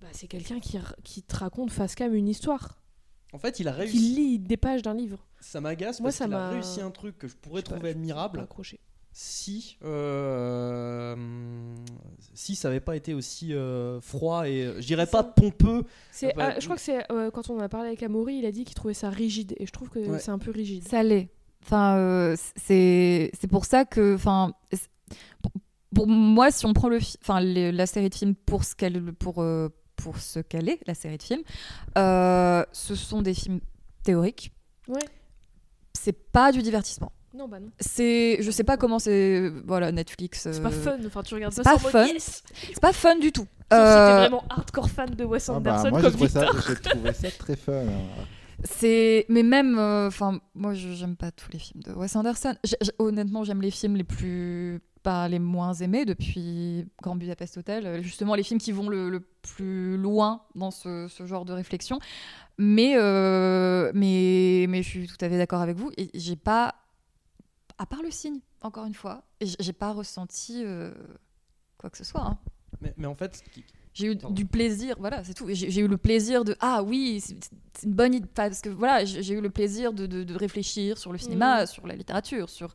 [0.00, 2.78] bah, c'est quelqu'un qui, qui te raconte face cam une histoire.
[3.32, 3.96] En fait, il a réussi.
[3.98, 5.26] lit des pages d'un livre.
[5.40, 7.90] Ça m'agace Moi, parce qu'il a réussi un truc que je pourrais Je pas, trouver
[7.90, 8.80] je- admirable pas accroché.
[9.18, 11.16] Si euh,
[12.34, 15.84] si ça avait pas été aussi euh, froid et euh, je dirais pas pompeux.
[16.12, 18.52] C'est, ah, je crois que c'est euh, quand on a parlé avec Amaury, il a
[18.52, 20.18] dit qu'il trouvait ça rigide, et je trouve que Ouais.
[20.18, 20.86] c'est un peu rigide.
[20.86, 21.30] Ça l'est.
[21.64, 24.52] Enfin, euh, c'est c'est pour ça que, enfin,
[25.42, 25.52] pour,
[25.94, 28.74] pour moi, si on prend le, fi- enfin, les- la série de films pour ce
[28.74, 31.42] qu'elle, pour euh, pour ce qu'elle est, la série de films,
[31.96, 33.60] euh, ce sont des films
[34.02, 34.52] théoriques.
[34.88, 35.00] Ouais.
[35.94, 37.12] C'est pas du divertissement.
[37.36, 37.68] Non, bah non.
[37.80, 40.48] C'est, je sais pas comment c'est, voilà, Netflix.
[40.50, 42.06] C'est pas euh, fun, enfin, tu regardes c'est ça pas sans fun.
[42.06, 42.42] yes
[42.72, 43.42] C'est pas fun du tout.
[43.42, 46.28] Sauf si t'es Euh, vraiment hardcore fan de Wes Ah bah, Anderson moi j'ai comme
[46.28, 46.64] ça, Victor.
[46.68, 47.72] j'ai trouvé ça très fun.
[47.72, 48.24] hein.
[48.64, 52.54] C'est, mais même, euh, enfin, moi, je- j'aime pas tous les films de Wes Anderson.
[52.64, 57.58] J'ai- j'ai- honnêtement, j'aime les films les plus, pas les moins aimés depuis Grand Budapest
[57.58, 57.86] Hotel.
[57.86, 61.52] euh, Justement, les films qui vont le, le plus loin dans ce, ce genre de
[61.52, 61.98] réflexion.
[62.58, 65.90] Mais, euh, mais, mais je suis tout à fait d'accord avec vous.
[65.98, 66.74] Et j'ai pas,
[67.78, 70.92] à part le signe, encore une fois, et j'ai pas ressenti euh,
[71.78, 72.22] quoi que ce soit.
[72.22, 72.38] hein.
[72.80, 73.42] Mais, mais en fait,
[73.94, 74.34] J'ai eu Pardon.
[74.34, 75.46] du plaisir, voilà, c'est tout.
[75.48, 77.36] J'ai j'ai eu le plaisir de ah oui, c'est
[77.74, 80.34] c'est une bonne idée parce que voilà, j'ai j'ai eu le plaisir de, de- de
[80.34, 81.66] réfléchir sur le cinéma, Mm.
[81.66, 82.74] sur la littérature, sur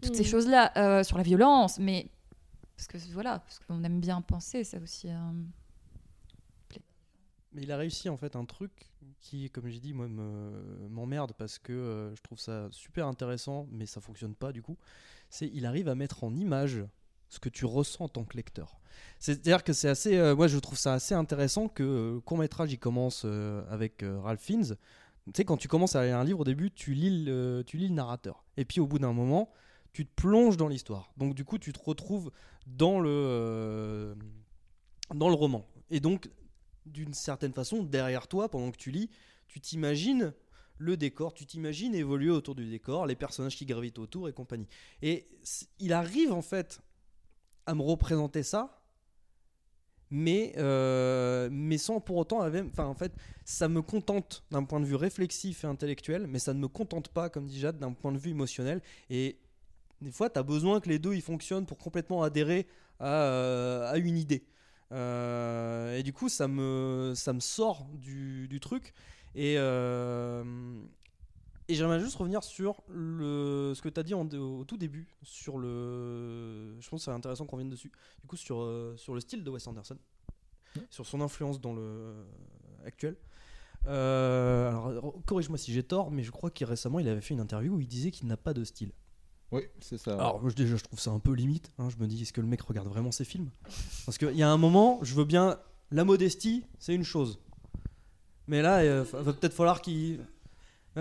[0.00, 0.26] toutes ces Mm.
[0.26, 2.08] choses-là, euh, sur la violence, mais
[2.76, 5.08] parce que voilà, parce qu'on aime bien penser, ça aussi.
[5.10, 5.14] euh,
[7.58, 11.58] Il a réussi en fait un truc qui, comme j'ai dit, moi me- m'emmerde parce
[11.58, 14.76] que euh, je trouve ça super intéressant, mais ça fonctionne pas du coup.
[15.30, 16.84] C'est il arrive à mettre en image
[17.28, 18.78] ce que tu ressens en tant que lecteur.
[19.18, 22.72] C'est-à-dire que c'est assez, euh, moi je trouve ça assez intéressant que euh, court métrage
[22.72, 23.24] il commence
[23.70, 24.76] avec Ralph Fiennes.
[25.26, 27.78] Tu sais quand tu commences à lire un livre au début, tu lis le, tu
[27.78, 29.50] lis le narrateur, et puis au bout d'un moment,
[29.92, 31.10] tu te plonges dans l'histoire.
[31.16, 32.30] Donc du coup, tu te retrouves
[32.66, 34.14] dans le,
[35.14, 35.66] dans le roman.
[35.90, 36.30] Et donc,
[36.86, 39.10] d'une certaine façon, derrière toi, pendant que tu lis,
[39.48, 40.32] tu t'imagines
[40.78, 44.68] le décor, tu t'imagines évoluer autour du décor, les personnages qui gravitent autour et compagnie.
[45.02, 45.28] Et
[45.78, 46.80] il arrive en fait
[47.66, 48.82] à me représenter ça,
[50.10, 53.12] mais, euh, mais sans pour autant enfin en fait
[53.44, 57.08] ça me contente d'un point de vue réflexif et intellectuel mais ça ne me contente
[57.08, 59.36] pas comme dit Jade d'un point de vue émotionnel et
[60.00, 62.68] des fois tu as besoin que les deux ils fonctionnent pour complètement adhérer
[63.00, 64.44] à, euh, une idée
[64.92, 68.94] et du coup ça me, ça me sort du, du truc.
[69.34, 70.44] Et, euh,
[71.68, 75.08] et j'aimerais juste revenir sur le, ce que tu as dit en- au tout début
[75.22, 77.90] sur le je pense que c'est intéressant qu'on vienne dessus.
[78.22, 79.98] Du coup sur, euh, sur le style de Wes Anderson.
[80.90, 82.14] Sur son influence dans le
[82.84, 83.16] actuel.
[83.86, 87.40] Euh, alors corrige-moi si j'ai tort mais je crois qu'il récemment il avait fait une
[87.40, 88.90] interview où il disait qu'il n'a pas de style
[89.52, 90.14] Oui, c'est ça.
[90.14, 91.88] alors je- déjà je trouve ça un peu limite hein.
[91.88, 93.50] je me dis est-ce que le mec regarde vraiment ses films?
[94.04, 95.58] Parce qu'il y a un moment je veux bien
[95.92, 97.38] la modestie c'est une chose
[98.48, 100.20] mais là il va peut-être falloir qu'il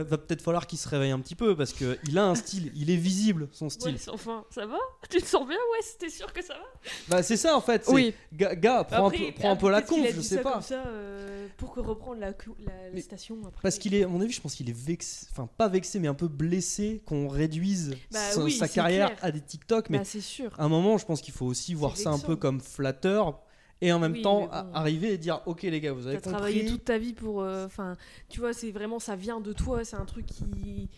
[0.03, 2.71] va peut-être falloir qu'il se réveille un petit peu parce que il a un style
[2.75, 4.77] il est visible son style Ouais, enfin, ça va
[5.09, 6.59] Tu te sens bien Ouais, t'es sûr que ça va
[7.07, 8.13] bah c'est ça en fait Oui.
[8.33, 10.53] gars, gars, prends, Après, un peu, prends un peu la conf je sais ça pas
[10.53, 13.61] comme ça, euh, pour que reprendre la, cou- la- la station après.
[13.61, 16.07] Parce qu'il est, à mon avis, je pense qu'il est vexé, enfin pas vexé, mais
[16.07, 19.19] un peu blessé qu'on réduise Bah sa, oui, sa c'est carrière clair.
[19.23, 19.89] à des TikTok.
[19.89, 20.51] Mais Bah, c'est sûr.
[20.57, 23.39] à un moment, je pense qu'il faut aussi voir ça un peu comme flatteur
[23.81, 24.51] et en même Oui, temps bon.
[24.73, 26.31] arriver et dire Ok, les gars, vous avez compris.
[26.31, 27.41] travaillé toute ta vie pour.
[27.41, 27.95] euh, Enfin,
[28.29, 28.99] tu vois, c'est vraiment.
[28.99, 30.89] Ça vient de toi, c'est un truc qui.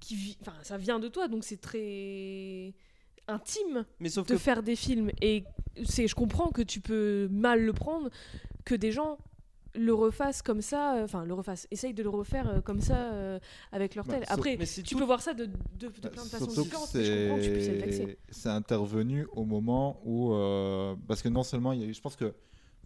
[0.00, 2.72] qui vit- Enfin, ça vient de toi, donc c'est très
[3.28, 5.10] intime Mais sauf de que- faire des films.
[5.20, 5.44] Et
[5.84, 8.10] c'est, je comprends que tu peux mal le prendre,
[8.64, 9.18] que des gens
[9.74, 13.12] le refassent comme ça, euh, enfin le refassent, essayent de le refaire euh, comme ça
[13.12, 13.38] euh,
[13.72, 14.26] avec leur Bah, tel.
[14.26, 16.88] sauf- Après, mais tu tout- peux voir ça de, de, de plein de façons différentes,
[16.94, 20.30] mais je comprends que tu puisses être c'est intervenu au moment où
[21.06, 22.34] parce que non seulement il y a eu je pense que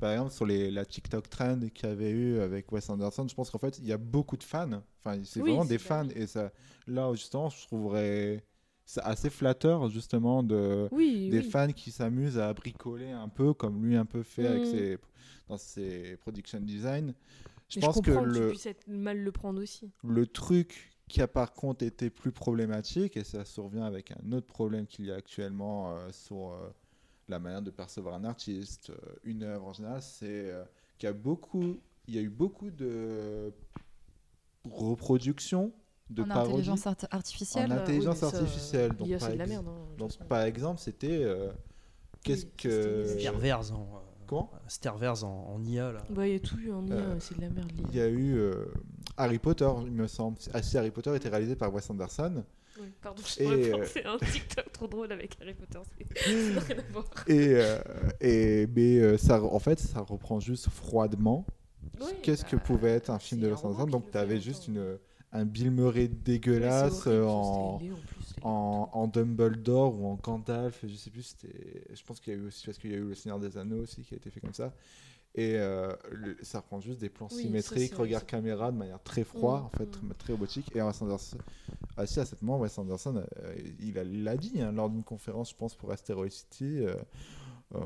[0.01, 3.35] par exemple sur les, la TikTok trend qu'il y avait eu avec Wes Anderson je
[3.35, 5.85] pense qu'en fait il y a beaucoup de fans enfin c'est Oui, vraiment des bah
[5.85, 6.53] fans et ça
[6.87, 8.45] là justement je trouverais
[8.85, 11.43] c'est assez flatteur justement de Oui, des oui.
[11.43, 14.67] fans qui s'amusent à bricoler un peu comme lui un peu fait avec Mm.
[14.67, 14.99] ses
[15.49, 17.15] dans ses production design
[17.69, 19.91] je Mais pense que comprends que, tu le puisses être mal le prendre aussi.
[20.05, 24.47] le truc qui a par contre été plus problématique, et ça survient avec un autre
[24.47, 26.71] problème qu'il y a actuellement euh, sur euh,
[27.29, 30.65] la manière de percevoir un artiste, euh, une œuvre en général, c'est euh,
[30.99, 33.53] qu'il y a beaucoup, il y a eu beaucoup de
[34.71, 35.73] reproductions,
[36.11, 38.93] de En parodies intelligence art- artificielle, En intelligence oui, artificielle.
[38.97, 41.51] Donc, par c'est de la ex- merde, hein, donc, par exemple, c'était euh,
[42.23, 44.03] qu'est-ce que Sterverse en.
[44.25, 46.03] Euh, Comment Sterverse en, en IA là.
[46.11, 47.71] Bah, il y a tout eu en IA, Euh, c'est de la merde.
[47.91, 48.67] Il y a eu euh,
[49.17, 50.39] Harry Potter, il me semble.
[50.53, 52.45] Ah, si Harry Potter était réalisé par Wes Anderson.
[52.81, 55.79] Oui, pardon, Et, je euh, pensé à un TikTok trop drôle avec Harry Potter.
[55.97, 57.05] c'est- rien à voir.
[57.29, 57.79] Et, euh,
[58.21, 61.47] et mais euh, ça, en fait, ça reprend juste froidement.
[62.01, 64.67] Oui, Qu'est-ce que bah, pouvait être un film de Wes Anderson Donc, tu avais juste
[64.67, 64.99] une,
[65.35, 70.85] un Bill Murray dégueulasse horrible, euh, en, en plus, en, en Dumbledore ou en Gandalf.
[70.87, 71.85] Je sais plus, c'était.
[71.93, 73.59] Je pense qu'il y a eu aussi, parce qu'il y a eu Le Seigneur des
[73.59, 74.73] Anneaux aussi qui a été fait comme ça.
[75.37, 79.25] Et euh, le- ça reprend juste des plans Oui, symétriques, regard caméra de manière très
[79.25, 80.71] froide, Mm, en fait, très, très robotique.
[80.77, 81.39] Et Wes Anderson,
[81.97, 85.51] ah, si, à ce moment, Wes Anderson, euh, il l'a dit hein, lors d'une conférence,
[85.51, 86.95] je pense, pour Asteroid City, euh,
[87.75, 87.79] euh,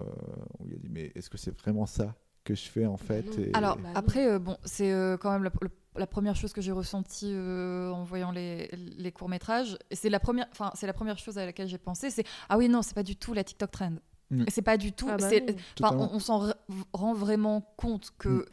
[0.58, 2.14] où il a dit Mais est-ce que c'est vraiment ça
[2.44, 5.50] que je fais en fait Et- Alors après, euh, bon, c'est euh, quand même le-
[5.98, 9.76] la première chose que j'ai ressentie euh, en voyant les, les courts métrages.
[9.92, 12.10] C'est la première, enfin c'est la première chose à laquelle j'ai pensé.
[12.10, 13.92] C'est ah oui non, c'est pas du tout la TikTok trend.
[14.30, 14.44] Mm.
[14.48, 15.08] C'est pas du tout.
[15.10, 16.52] Ah bah on, on s'en
[16.92, 18.28] rend vraiment compte que.
[18.28, 18.44] Mm.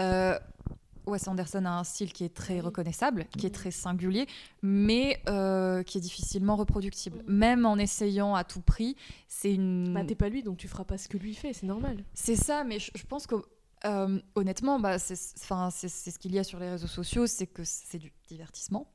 [0.00, 0.38] euh,
[1.06, 4.26] Wes Anderson a un style qui est très reconnaissable, qui est très singulier,
[4.62, 7.22] mais euh, qui est difficilement reproductible.
[7.26, 8.96] Même en essayant à tout prix,
[9.28, 9.92] c'est une.
[9.92, 12.02] Bah, t'es pas lui, donc tu feras pas ce que lui fait, c'est normal.
[12.14, 13.34] C'est ça, mais je, je pense que
[13.84, 17.98] euh, honnêtement, bah, c'est ce qu'il y a sur les réseaux sociaux, c'est que c'est
[17.98, 18.86] du divertissement.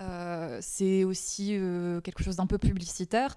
[0.00, 3.34] Euh, c'est aussi euh, quelque chose d'un peu publicitaire.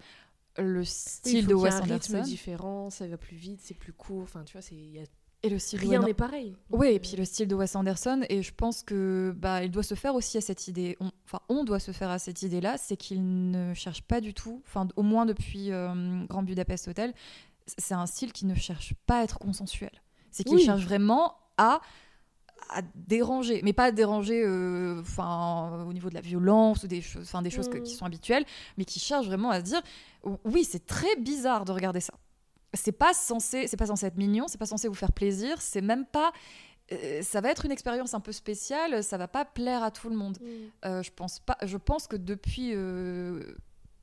[0.57, 2.21] Le Oui, style il faut de qu'il y Wes un rythme Anderson.
[2.23, 4.23] différent, ça va plus vite, c'est plus court.
[4.23, 5.03] Enfin, tu vois, c'est il y a-
[5.43, 6.55] Et le style de rien Wes- n'est pareil.
[6.69, 9.81] Oui, et puis le style de Wes Anderson, et je pense que bah, il doit
[9.81, 10.97] se faire aussi à cette idée.
[10.99, 14.33] On- Enfin, on, doit se faire à cette idée-là, c'est qu'il ne cherche pas du
[14.33, 15.69] tout, enfin, au moins depuis
[16.27, 17.13] Grand Budapest Hotel,
[17.79, 19.91] c'est un style qui ne cherche pas à être consensuel.
[20.31, 20.63] C'est qu'il Oui.
[20.65, 21.81] cherche vraiment à
[22.73, 25.01] à déranger, mais pas à déranger euh,
[25.85, 27.83] au niveau de la violence ou des choses, des choses que- Mm.
[27.83, 28.45] qui sont habituelles,
[28.77, 29.81] mais qui cherche vraiment à se dire
[30.45, 32.13] oui, c'est très bizarre de regarder ça.
[32.73, 35.81] C'est pas censé, c'est pas censé être mignon, c'est pas censé vous faire plaisir, c'est
[35.81, 36.31] même pas.
[36.93, 40.09] euh, ça va être une expérience un peu spéciale, ça va pas plaire à tout
[40.09, 40.37] le monde.
[40.41, 40.45] Mm.
[40.85, 41.57] Euh, je pense pas.
[41.63, 43.41] Je pense que depuis euh,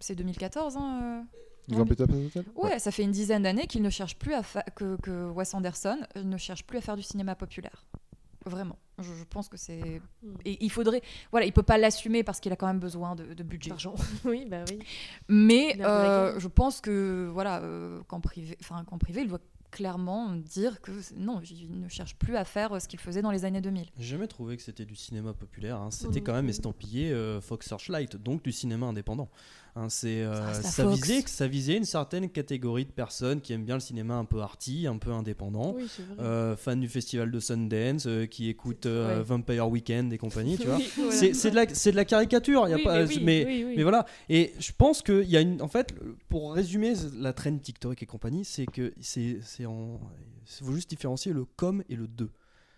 [0.01, 0.77] c'est 2014.
[0.77, 1.23] Hein, euh,
[1.69, 4.62] Grand Budapest Hotel Ouais, ça fait une dizaine d'années qu'il ne cherche plus à fa-
[4.74, 7.85] que, que Wes Anderson ne cherche plus à faire du cinéma populaire.
[8.47, 8.78] Vraiment.
[8.99, 10.01] Je, je pense que c'est.
[10.23, 10.35] Hmm.
[10.45, 11.03] Et il faudrait.
[11.31, 13.70] Voilà, il peut pas l'assumer parce qu'il a quand même besoin de, de budget.
[13.70, 13.95] D'argent.
[14.24, 14.78] oui, bah oui.
[15.28, 19.40] Mais euh, je pense que voilà, euh, qu'en privé, enfin qu'en privé, il doit
[19.70, 23.31] clairement dire que non, il ne cherche plus à faire euh, ce qu'il faisait dans
[23.31, 23.86] les années 2000.
[23.99, 25.77] J'ai jamais trouvé que c'était du cinéma populaire.
[25.77, 25.90] hein.
[25.90, 29.28] C'était quand même estampillé euh, Fox Searchlight, donc du cinéma indépendant.
[29.79, 33.77] Hein, c'est euh, ça, visait, ça visait une certaine catégorie de personnes qui aiment bien
[33.77, 35.89] le cinéma un peu arty, un peu indépendant, Oui,
[36.19, 39.23] euh, fans du festival de Sundance, euh, qui écoutent Ouais.
[39.23, 40.79] Vampire Weekend et compagnie, tu vois.
[40.79, 41.13] Oui.
[41.13, 44.05] C'est de de la caricature, y a Oui, pas mais mais voilà.
[44.29, 45.95] Et je pense que y a une en fait
[46.29, 50.01] pour résumer la trend TikTok et compagnie, c'est que c'est c'est en
[50.61, 52.31] il faut juste différencier le comme et le de.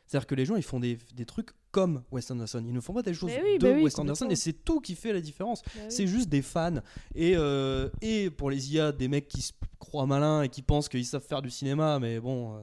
[0.07, 2.93] C'est-à-dire que les gens ils font des, des trucs comme Wes Anderson, ils ne font
[2.93, 5.63] pas des choses oui, de oui, Wes Anderson et c'est tout qui fait la différence.
[5.63, 5.87] Bah oui.
[5.89, 6.81] C'est juste des fans
[7.15, 10.89] et euh, et pour les IA des mecs qui se croient malins et qui pensent
[10.89, 12.61] qu'ils savent faire du cinéma mais bon euh,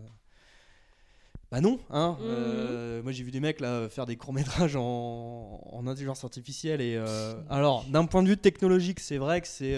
[1.49, 2.17] bah non, hein.
[2.19, 2.25] Mhm.
[2.27, 6.81] Euh, moi j'ai vu des mecs là faire des courts métrages en, en intelligence artificielle
[6.81, 7.01] et
[7.49, 9.77] alors d'un point de vue technologique c'est vrai que c'est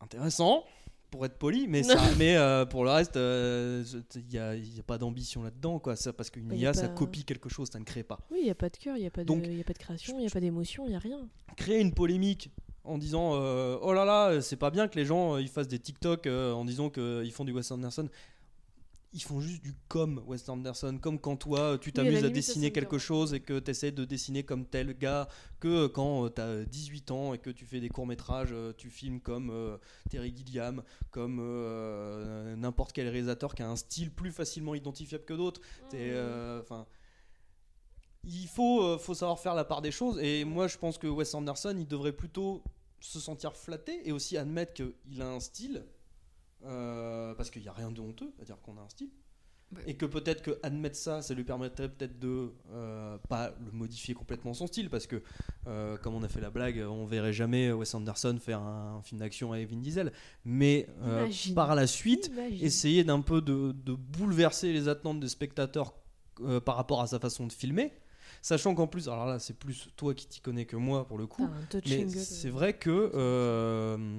[0.00, 0.64] intéressant
[1.10, 3.84] pour être poli, mais ça, mais euh, pour le reste euh,
[4.14, 5.96] il n'y a, pas d'ambition là-dedans quoi.
[5.96, 8.18] Ça parce qu'une Bah, IA ça copie quelque chose, ça ne crée pas.
[8.30, 9.64] Oui, il n'y a pas de cœur, il n'y a, pas de- Donc, y a
[9.64, 11.28] pas de création, il n'y a pas d'émotion, il n'y a rien.
[11.56, 12.50] créer une polémique
[12.84, 15.68] en disant euh, oh là là c'est pas bien que les gens euh, ils fassent
[15.68, 18.08] des TikTok euh, en disant qu'ils font du Wes Anderson
[19.12, 22.24] ils font juste du comme Wes Anderson comme quand toi tu Oui, à la t'amuses
[22.24, 25.28] à, dessiner quelque chose et que tu essaies de dessiner comme tel gars
[25.58, 29.20] que quand tu as 18 ans et que tu fais des courts métrages tu filmes
[29.20, 29.76] comme euh,
[30.08, 35.34] Terry Gilliam comme euh, n'importe quel réalisateur qui a un style plus facilement identifiable que
[35.34, 35.60] d'autres
[35.94, 36.86] euh, enfin
[38.24, 40.18] il faut, euh, faut savoir faire la part des choses.
[40.20, 42.62] Et moi, je pense que Wes Anderson, il devrait plutôt
[43.00, 45.84] se sentir flatté et aussi admettre qu'il a un style.
[46.64, 49.10] Euh, parce qu'il n'y a rien de honteux à dire qu'on a un style.
[49.86, 54.14] Et que peut-être que admettre ça, ça lui permettrait peut-être de euh, pas le modifier
[54.14, 55.22] complètement son style, parce que
[55.68, 59.20] euh, comme on a fait la blague, on verrait jamais Wes Anderson faire un, film
[59.20, 60.12] d'action avec Vin Diesel,
[60.44, 61.54] mais euh, Imagine.
[61.54, 62.64] par la suite, Imagine.
[62.64, 65.94] essayer d'un peu de, de bouleverser les attentes des spectateurs
[66.64, 67.92] par rapport à sa façon de filmer.
[68.42, 71.26] Sachant qu'en plus, alors là c'est plus toi qui t'y connais que moi pour le
[71.26, 71.48] coup,
[71.86, 74.18] mais c'est vrai que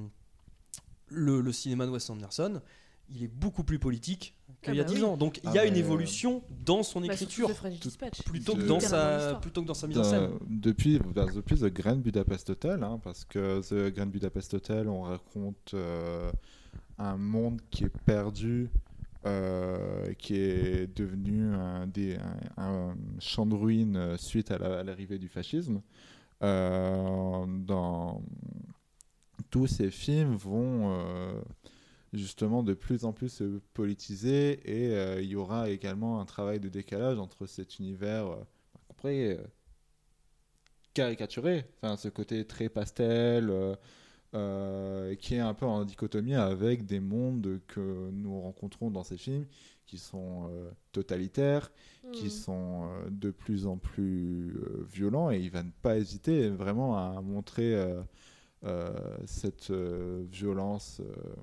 [1.11, 2.61] le, le cinéma de Wes Anderson,
[3.09, 5.03] il est beaucoup plus politique qu'il Ah y a bah 10 oui.
[5.03, 5.17] ans.
[5.17, 7.49] Donc il Ah y a bah, une euh, évolution dans son Bah, écriture
[8.25, 9.41] plutôt que dans sa l'histoire.
[9.41, 10.29] plutôt que dans sa mise en scène.
[10.49, 15.01] depuis, bah, depuis The Grand Budapest Hotel, hein, parce que The Grand Budapest Hotel, on
[15.01, 16.31] raconte euh,
[16.97, 18.69] un monde qui est perdu,
[19.25, 22.17] euh, qui est devenu un, des-
[22.57, 25.81] un- un champ de ruines euh, suite à la- à l'arrivée du fascisme.
[26.43, 28.21] Euh, dans
[29.51, 31.41] tous ces films vont euh,
[32.13, 36.59] justement de plus en plus se politiser et euh, il y aura également un travail
[36.59, 38.37] de décalage entre cet univers euh,
[38.89, 39.43] après euh,
[40.93, 43.51] caricaturé, enfin ce côté très pastel
[45.19, 49.45] qui est un peu en dichotomie avec des mondes que nous rencontrons dans ces films
[49.85, 50.49] qui sont
[50.93, 51.69] totalitaires,
[52.13, 52.29] qui Mhm.
[52.29, 54.53] sont de plus en plus
[54.89, 57.75] violents et il va ne pas hésiter vraiment à montrer
[59.25, 61.35] cette euh, violence euh,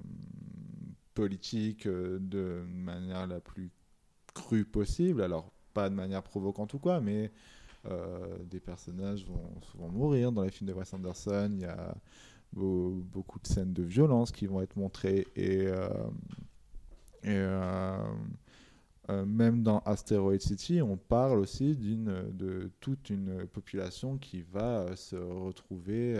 [1.15, 3.71] politique euh, de manière la plus
[4.35, 5.23] crue possible.
[5.23, 7.33] Alors, pas de manière provocante ou quoi, mais
[7.87, 11.51] euh, des personnages vont souvent mourir dans les films de Wes Anderson.
[11.53, 11.95] Il y a
[12.53, 15.89] beau- beaucoup de scènes de violence qui vont être montrées et, euh,
[17.25, 17.99] euh,
[19.11, 24.97] euh, même dans Asteroid City, on parle aussi de toute une population qui va euh,
[24.97, 26.15] se retrouver,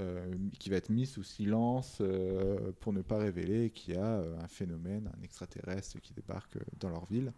[0.00, 4.20] euh, qui va être mise sous silence euh, pour ne pas révéler qu'il y a
[4.20, 7.32] euh, un phénomène, un extraterrestre qui débarque dans leur ville.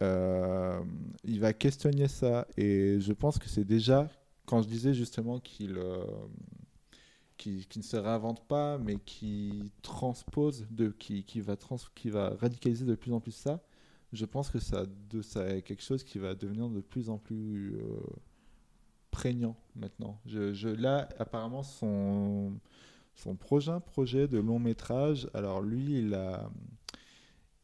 [0.00, 4.08] Il va questionner ça et je pense que c'est déjà
[4.46, 5.78] quand je disais justement qu'il
[7.36, 12.10] qui, qui ne se réinvente pas, mais qui transpose, de, qui, qui, va trans, qui
[12.10, 13.62] va radicaliser de plus en plus ça,
[14.12, 17.18] je pense que ça, de, ça est quelque chose qui va devenir de plus en
[17.18, 17.76] plus
[19.14, 20.20] prégnant maintenant.
[20.26, 22.52] Là, apparemment, son,
[23.14, 26.50] son prochain projet de long métrage, alors lui, il, a,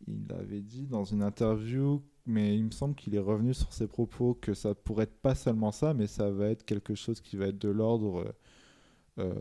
[0.06, 3.89] il avait dit dans une interview, mais il me semble qu'il est revenu sur ses
[3.89, 7.36] propos que ça pourrait être pas seulement ça, mais ça va être quelque chose qui
[7.36, 8.32] va être de l'ordre
[9.18, 9.35] euh,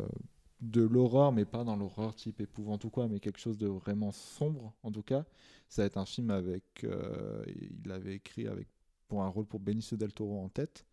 [0.61, 4.11] de l'horreur, mais pas dans l'horreur type épouvante ou quoi, mais quelque chose de vraiment
[4.11, 5.26] sombre en tout cas.
[5.69, 6.84] Ça va être un film avec.
[6.84, 7.44] euh,
[7.86, 8.68] il avait écrit avec,
[9.07, 10.86] pour un rôle pour Benicio del Toro en tête.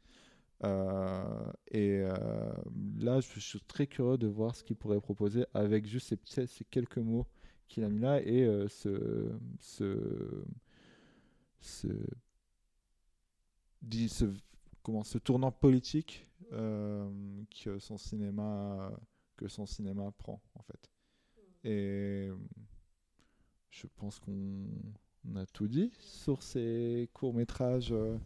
[0.65, 2.53] Euh, et euh,
[2.99, 6.99] là, je suis très curieux de voir ce qu'il pourrait proposer avec juste ces, quelques
[6.99, 7.27] mots
[7.69, 10.45] qu'il a mis là et euh, ce, ce,
[11.61, 11.89] ce,
[14.83, 18.93] comment, ce tournant politique que son cinéma
[19.37, 20.91] que son cinéma prend en fait.
[21.65, 22.31] Et
[23.71, 24.65] je pense qu'on
[25.35, 28.17] on a tout dit sur ces courts-métrages euh,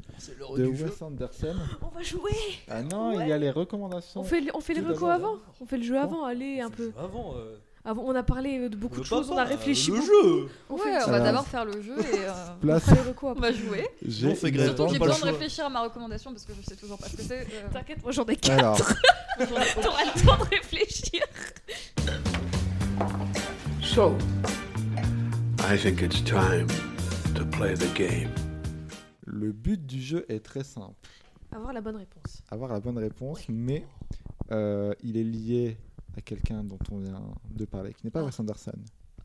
[0.56, 0.84] de jeu.
[0.86, 1.56] Wes Anderson.
[1.82, 2.30] On va jouer
[2.68, 4.20] Ah non, il y a les recommandations.
[4.20, 6.70] On fait, le- on fait les recos avant On fait le jeu avant, allez, un
[6.70, 6.92] peu.
[6.98, 9.96] Avant, euh, Avant, on a parlé de beaucoup Le de choses, on a réfléchi le
[9.96, 10.06] beaucoup.
[10.08, 10.48] jeu.
[10.68, 12.82] On Ouais, fait on va d'abord faire le jeu et euh, Place.
[12.86, 13.88] On fera les recos on va jouer.
[14.06, 14.66] J'ai fait grève.
[14.76, 17.08] Surtout que j'ai besoin de réfléchir à ma recommandation parce que je sais toujours pas
[17.08, 17.40] ce que c'est.
[17.40, 17.68] euh.
[17.72, 18.76] T'inquiète, moi j'en ai Alors,
[19.38, 19.80] 4.
[19.82, 21.22] T'auras le temps de réfléchir.
[23.82, 24.14] So,
[25.58, 26.66] I think it's time
[27.60, 28.30] play the game.
[29.26, 30.94] le but du jeu est très simple.
[31.52, 32.42] Avoir la bonne réponse.
[32.50, 33.84] Avoir la bonne réponse, mais
[34.50, 35.76] euh, il est lié
[36.16, 38.24] à quelqu'un dont on vient de parler, qui n'est pas Ah.
[38.24, 38.72] Wes Anderson,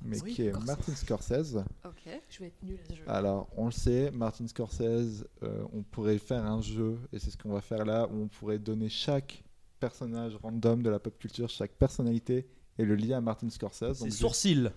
[0.01, 0.51] mais Oui, qui est.
[0.65, 1.63] Martin Scorsese.
[1.85, 2.09] Ok.
[2.29, 3.03] Je vais être nulle à ce jeu.
[3.07, 7.37] Alors, on le sait, Martin Scorsese, euh, on pourrait faire un jeu, et c'est ce
[7.37, 9.43] qu'on va faire là, où on pourrait donner chaque
[9.79, 12.47] personnage random de la pop culture, chaque personnalité,
[12.77, 14.03] et le lier à Martin Scorsese.
[14.03, 14.69] Je- sourcils.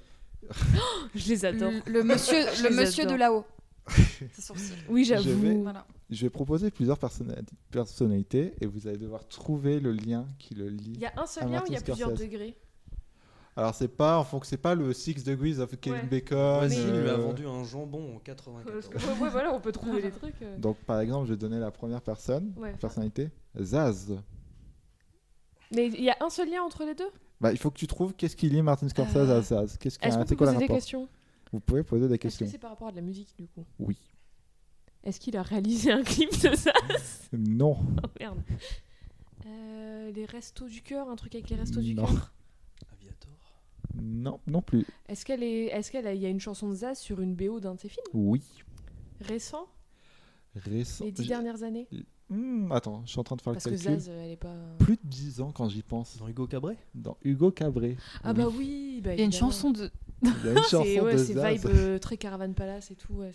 [1.15, 1.73] Je les adore.
[1.87, 2.39] Le, le monsieur,
[2.69, 3.45] le monsieur de là-haut.
[4.89, 5.63] Oui, Je vais- j'avoue.
[5.63, 5.87] Voilà.
[6.11, 7.35] Je vais proposer plusieurs personna-
[7.71, 10.93] personnalités, et vous allez devoir trouver le lien qui le lie.
[10.95, 12.57] Il y a un seul lien ou il y a plusieurs degrés?
[13.57, 16.07] Alors c'est pas, c'est pas le Six Degrees of Kevin Ouais.
[16.07, 16.61] Bacon.
[16.61, 18.73] Vas-y, il lui a euh, vendu un jambon en 94.
[18.73, 20.41] Parce que, ouais, ouais, voilà, on peut trouver les trucs.
[20.43, 20.57] euh.
[20.59, 22.73] Donc par exemple, je vais donner la première personne, Ouais.
[22.79, 24.17] personnalité, Zaz.
[25.75, 27.11] Mais il y a un seul lien entre les deux?
[27.41, 29.77] Bah, il faut que tu trouves qu'est-ce qui lie Martin Scorsese à Zaz.
[29.79, 31.09] Qu'est-ce qui Est-ce qu'on peut poser des questions?
[31.53, 32.47] Vous pouvez poser des Est-ce que questions.
[32.51, 33.65] c'est par rapport à de la musique du coup?
[33.79, 33.97] Oui.
[35.05, 36.73] Est-ce qu'il a réalisé un clip de ça
[37.33, 37.79] Non.
[38.05, 38.39] Oh merde.
[39.47, 42.05] Euh, les restos du cœur, un truc avec les restos du Non.
[42.07, 42.33] cœur?
[42.93, 43.31] Aviator.
[43.95, 44.85] Non, non plus.
[45.09, 47.35] Est-ce qu'elle est, est-ce qu'elle a- il y a une chanson de Zaz sur une
[47.35, 48.05] BO d'un de ses films?
[48.13, 48.43] Oui.
[49.21, 49.67] récent?
[50.57, 51.05] Récent.
[51.05, 51.89] Les dix dernières années?
[52.31, 53.99] Hmm, attends, je suis en train de faire Parce le calcul.
[54.01, 54.55] Zaz, elle est pas.
[54.79, 56.19] Plus de 10 ans quand j'y pense.
[56.19, 57.97] Dans Hugo Cabret Dans Hugo Cabré.
[58.23, 59.91] Ah bah oui, bah Il y a une chanson de.
[60.23, 62.97] Il y a une chanson ouais, de c'est Zaz vibe euh, très Caravan Palace et
[62.97, 63.15] tout.
[63.15, 63.31] Ouais,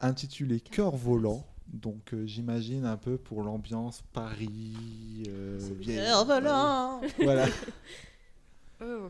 [0.00, 1.44] intitulée Cœur volant.
[1.72, 5.22] Donc euh, j'imagine un peu pour l'ambiance Paris.
[5.28, 7.00] euh, vieille- volant.
[7.22, 7.46] Voilà.
[8.80, 9.08] Oh.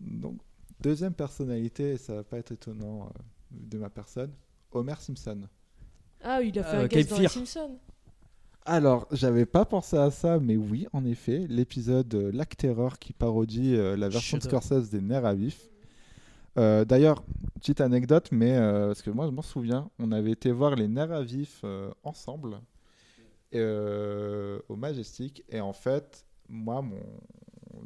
[0.00, 0.38] Donc,
[0.80, 3.08] deuxième personnalité, et ça va pas être étonnant euh,
[3.50, 4.32] de ma personne,
[4.72, 5.42] Homer Simpson.
[6.22, 7.32] Ah, il a fait Euh, un guest dans les Fear.
[7.46, 7.78] Simpsons.
[8.64, 13.12] Alors, j'avais pas pensé à ça, mais oui, en effet, l'épisode euh, Lac Terreur qui
[13.12, 14.42] parodie euh, la version de.
[14.42, 15.68] Scorsese des Nerfs à vif.
[16.58, 17.24] Euh, D'ailleurs,
[17.54, 20.86] petite anecdote, mais euh, parce que moi je m'en souviens, on avait été voir les
[20.86, 21.64] Nerfs à vif
[22.04, 22.58] ensemble
[23.54, 27.00] euh, au Majestic, et en fait, moi, mon,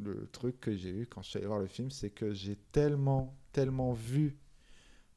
[0.03, 2.57] le truc que j'ai eu quand je suis allé voir le film, c'est que j'ai
[2.71, 4.37] tellement, tellement vu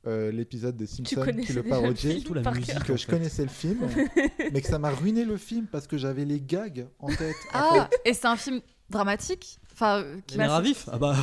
[0.07, 3.43] euh, l'épisode des Simpsons qui le parodiait film Surtout la par musique, que je connaissais
[3.43, 3.81] le film,
[4.53, 7.37] mais que ça m'a ruiné le film parce que j'avais les gags en tête.
[7.53, 8.11] en Ah, fait.
[8.11, 11.17] et c'est un film dramatique Enfin, euh, qui vif Ah bah,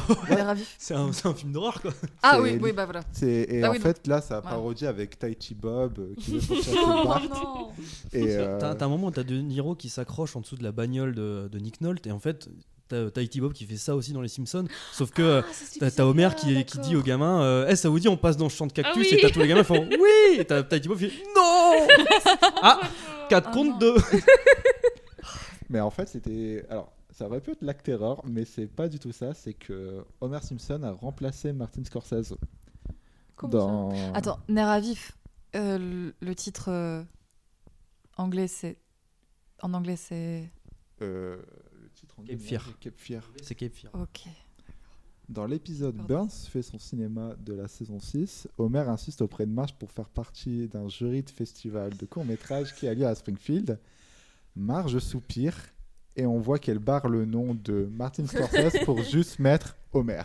[0.56, 0.76] vif.
[0.80, 1.94] c'est un, c'est un film d'horreur quoi.
[2.24, 3.02] Ah oui, oui, bah voilà.
[3.22, 4.49] Et Bah en oui, fait, là, ça a Ouais.
[4.49, 6.40] parodié avec Tai Chi Bob euh, qui
[6.76, 7.72] Oh
[8.16, 10.72] euh, T'as t'as un moment où t'as De Niro qui s'accroche en dessous de la
[10.72, 12.49] bagnole de, de Nick Nolte et en fait
[12.88, 15.43] t'as Tahiti Bob qui fait ça aussi dans les Simpsons sauf que
[15.81, 18.38] Ah, t'as Homer qui, qui dit aux gamins euh, Eh, ça vous dit on passe
[18.38, 19.18] dans le champ de cactus Ah oui.
[19.18, 21.88] et t'as tous les gamins qui font oui et t'as Tahiti Bob qui fait non
[22.61, 22.80] ah
[23.30, 23.77] 4 Ah contre non.
[23.80, 23.95] 2
[25.69, 26.65] Mais en fait, c'était.
[26.69, 29.34] Alors, ça aurait pu être l'acte terreur, mais c'est pas du tout ça.
[29.34, 32.35] C'est que Homer Simpson a remplacé Martin Scorsese.
[33.35, 34.14] Comment dans...
[34.14, 35.18] Attends, Nerf à vif.
[35.55, 37.03] Euh, le, titre euh,
[38.18, 38.77] anglais, c'est.
[39.61, 40.49] En anglais, c'est.
[41.01, 41.38] Euh,
[42.18, 42.80] en Cape Fear.
[42.80, 43.31] Cape Fear.
[43.41, 44.23] c'est Cape Fear Ok.
[45.30, 45.95] Dans l'épisode.
[45.95, 50.07] Burns fait son cinéma de la saison 6, Homer insiste auprès de Marge pour faire
[50.07, 53.77] partie d'un jury de festival de court-métrage qui a lieu à Springfield.
[54.56, 55.56] Marge soupire
[56.15, 60.22] et on voit qu'elle barre le nom de Martin Scorsese pour juste mettre Homer.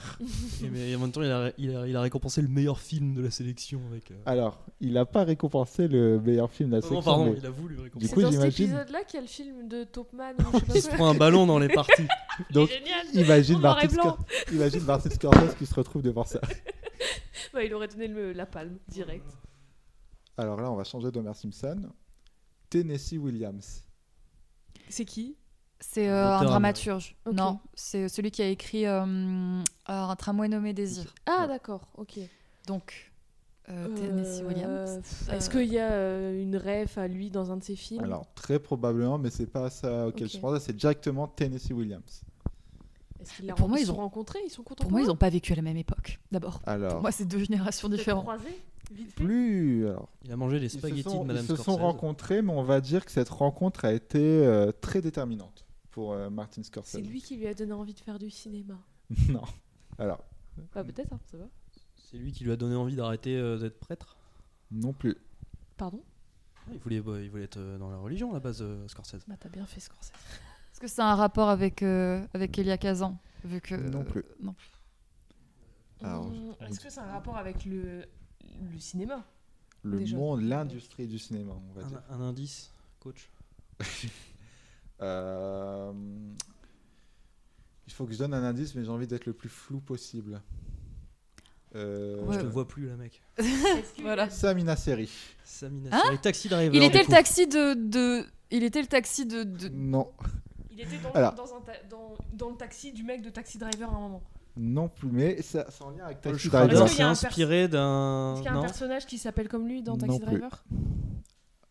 [0.63, 3.15] Et mais en même temps il a, il, a, il a récompensé le meilleur film
[3.15, 6.79] de la sélection avec euh, Alors, il n'a pas récompensé le meilleur film de la
[6.79, 6.97] oh section.
[6.97, 9.23] non pardon mais il a voulu récompenser C'est coup, dans cet épisode-là qu'il y a
[9.23, 11.69] le film de Topman ou je sais pas il se prend un ballon dans les
[11.75, 12.07] parties
[12.51, 13.87] Donc, Génial imagine Martin.
[13.89, 14.19] Scor-
[14.53, 16.41] imagine Martin Scorsese qui se retrouve devant ça.
[17.53, 19.27] Bah, il aurait donné le- la palme direct.
[20.39, 21.91] Alors là, on va changer d'Homer Simpson.
[22.71, 23.83] Tennessee Williams.
[24.89, 25.37] C'est qui?
[25.85, 27.17] C'est euh, un dramaturge.
[27.33, 31.13] Non, c'est celui qui a écrit euh, Un tramway nommé Désir.
[31.27, 31.49] Ah Ouais.
[31.49, 32.21] d'accord, ok.
[32.67, 33.13] Donc,
[33.69, 35.01] euh, Tennessee Williams.
[35.29, 38.05] Euh, Est-ce qu'il y a euh, une ref à lui dans un de ses films?
[38.05, 40.33] Alors, très probablement, mais c'est pas ça auquel Ok.
[40.33, 42.23] je pense, c'est directement Tennessee Williams.
[43.57, 45.63] Pour moi, ils ont- rencontrés Ils sont Pour moi, ils n'ont pas vécu à la
[45.63, 46.61] même époque, d'abord.
[46.67, 48.25] Alors, Pour moi, c'est deux générations différentes.
[48.25, 48.61] croisés
[49.17, 49.87] plus.
[49.89, 51.65] Alors, Il a mangé se spaghettis sont, de Madame ils se Scorsese.
[51.65, 56.13] sont rencontrés, mais on va dire que cette rencontre a été euh, très déterminante pour
[56.13, 56.91] euh, Martin Scorsese.
[56.93, 58.79] C'est lui qui lui a donné envie de faire du cinéma.
[59.29, 59.43] non.
[59.99, 60.25] Alors,
[60.75, 61.45] Bah peut-être, hein, ça va.
[61.97, 64.17] C'est lui qui lui a donné envie d'arrêter euh, d'être prêtre?
[64.71, 65.17] non plus.
[65.77, 66.03] Pardon?
[66.73, 69.25] Il voulait, bah, il voulait être euh, dans la religion à la base, euh, Scorsese.
[69.29, 70.13] Bah t'as bien fait Scorsese.
[70.73, 74.25] Est-ce que c'est un rapport avec, euh, avec Elia Kazan vu que, Non plus.
[74.41, 74.55] non.
[76.03, 78.05] Alors, Hum, Est-ce que c'est un rapport avec le,
[78.73, 79.25] le cinéma?
[79.83, 80.17] Le Déjà.
[80.17, 82.03] monde, l'industrie du cinéma, on va dire.
[82.09, 83.31] Un indice, coach.
[85.03, 85.93] Euh,
[87.87, 90.41] Il faut que je donne un indice, mais j'ai envie d'être le plus flou possible.
[91.75, 93.23] Euh, Je te vois plus là, mec.
[94.03, 94.29] voilà.
[94.31, 95.11] Samina Seri.
[95.45, 96.75] Samina Hein Seri, Taxi Driver.
[96.75, 97.13] Il était du le coup.
[97.13, 98.25] taxi de, de...
[98.51, 99.43] Il était le taxi de...
[99.43, 100.11] de- Non,
[100.71, 101.35] Il était dans, Alors.
[101.35, 104.23] dans, un ta- dans, dans le taxi du mec de Taxi Driver à un moment.
[104.57, 106.69] non plus, mais ça- c'est en lien avec Taxi Driver.
[106.69, 108.33] que qu'il y c'est a un inspiré d'un.
[108.35, 108.61] Est-ce qu'il y a un Non.
[108.63, 110.27] personnage qui s'appelle comme lui dans Non Taxi plus.
[110.27, 110.65] Driver?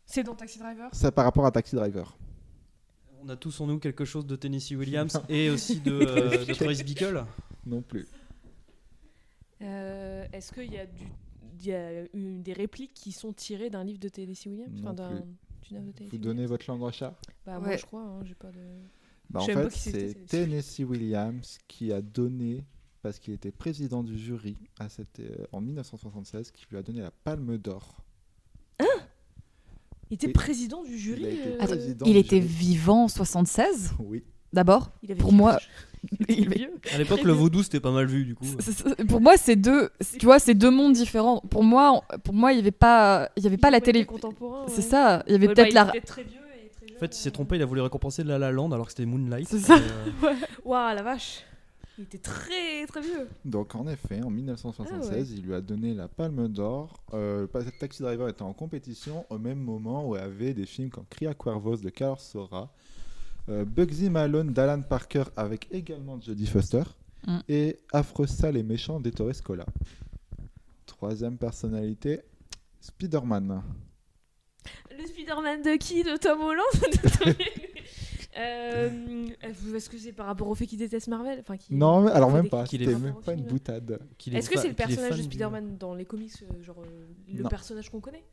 [0.08, 0.90] C'est dans Taxi Driver?
[0.92, 2.18] C'est par rapport à Taxi Driver.
[3.24, 6.84] On a tous en nous quelque chose de Tennessee Williams et aussi de, euh, de
[6.84, 7.26] Bickle.
[7.66, 8.08] Non plus.
[9.62, 11.04] Euh, Est-ce qu'il y a, du,
[11.60, 14.82] il y a une, des répliques qui sont tirées d'un livre de Tennessee Williams?
[14.82, 15.24] Non Enfin,
[15.62, 15.76] plus.
[15.76, 17.16] de Tennessee Vous donnez votre langue au chat?
[17.46, 18.60] Bah moi je crois, hein, j'ai pas de...
[19.30, 19.92] Bah, Je En sais même pas fait, c'est
[20.26, 22.66] Tennessee Tennessee Williams qui a donné,
[23.04, 27.02] parce qu'il était président du jury à cette, euh, en 1976, qui lui a donné
[27.02, 28.01] la Palme d'Or.
[30.12, 32.48] Il était président du jury Il été euh, Attends, président Il du était jury.
[32.54, 34.24] vivant en 76, Oui.
[34.54, 34.92] d'abord.
[35.04, 35.58] Il avait Pour moi,
[36.30, 36.72] il- vieux?
[36.94, 38.46] À l'époque, le vaudou c'était pas mal vu du coup.
[38.60, 39.90] c'est- c'est- pour moi, c'est deux,
[40.20, 41.40] tu vois, c'est deux mondes différents.
[41.50, 44.06] Pour moi, pour moi, il y avait pas, il y avait pas la télé.
[44.06, 44.82] contemporain, C'est ouais.
[44.82, 45.24] ça.
[45.28, 46.02] Il y avait Ouais, peut-être bah, la.
[46.02, 46.98] Très vieux et très jeune.
[46.98, 49.06] En fait, il s'est trompé, il a voulu récompenser La La Land alors que c'était
[49.06, 49.48] Moonlight.
[49.50, 49.76] C'est ça.
[49.78, 50.34] Euh,
[50.66, 51.44] Waouh, la vache
[52.02, 53.28] Il était très très vieux.
[53.46, 55.22] Donc en effet, en 1976, Ah ouais.
[55.38, 57.00] il lui a donné la Palme d'Or.
[57.14, 57.46] Euh,
[57.80, 61.06] Taxi Driver était en compétition au même moment où il y avait des films comme
[61.10, 62.74] Cria Cuervos de Carlos Sora,
[63.50, 66.84] euh, Bugsy Malone d'Alan Parker avec également Jodie Foster
[67.28, 67.40] Mm.
[67.50, 69.66] et Affreux sale et méchant d'Ettore Scola.
[70.88, 72.22] Troisième personnalité,
[72.80, 73.62] Spider-Man.
[74.98, 76.02] Le Spider-Man de qui?
[76.04, 76.66] De Tom Holland?
[78.38, 82.12] Euh, Est-ce que c'est par rapport au fait qu'il déteste Marvel enfin, qu'il- Non, mais-
[82.12, 83.50] alors même pas, c'était par même pas une film.
[83.50, 84.00] boutade.
[84.28, 86.64] est Est-ce que fa- c'est le personnage fan de du- Spider-Man dans les comics, euh,
[86.64, 87.50] genre euh, le Non.
[87.50, 88.24] personnage qu'on connaît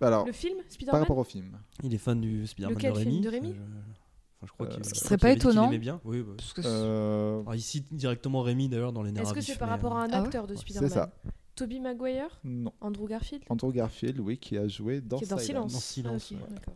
[0.00, 1.58] Alors, Le film par Spider-Man rapport au film.
[1.82, 3.20] Il est fan du Spider-Man Lequel de film Rémi.
[3.22, 5.68] de Rémi Euh, enfin, je crois Euh, qu'il Ce qui serait pas étonnant.
[5.70, 6.00] bien.
[6.04, 9.44] Oui, bah, Parce que Euh, alors, il cite directement Rémi d'ailleurs dans les Est-ce narratifs.
[9.46, 10.60] que c'est par rapport à un Ah ouais acteur de Ouais.
[10.60, 11.10] Spider-Man C'est ça.
[11.56, 12.72] Tobey Maguire Non.
[12.80, 15.72] Andrew Garfield Andrew Garfield, oui, qui a joué dans Qui est dans Silence.
[15.72, 16.54] Dans Silence, Ah, ouais.
[16.54, 16.74] d'accord.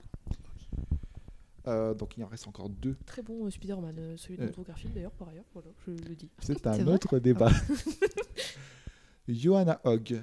[1.68, 2.96] Euh, donc il en reste encore deux.
[3.06, 4.46] Très bon euh, Spider-Man, euh, celui Euh.
[4.46, 6.28] d'Andrew Garfield d'ailleurs, par ailleurs, voilà, je le dis.
[6.40, 7.50] C'est un autre débat.
[9.28, 10.20] Johanna Hogg.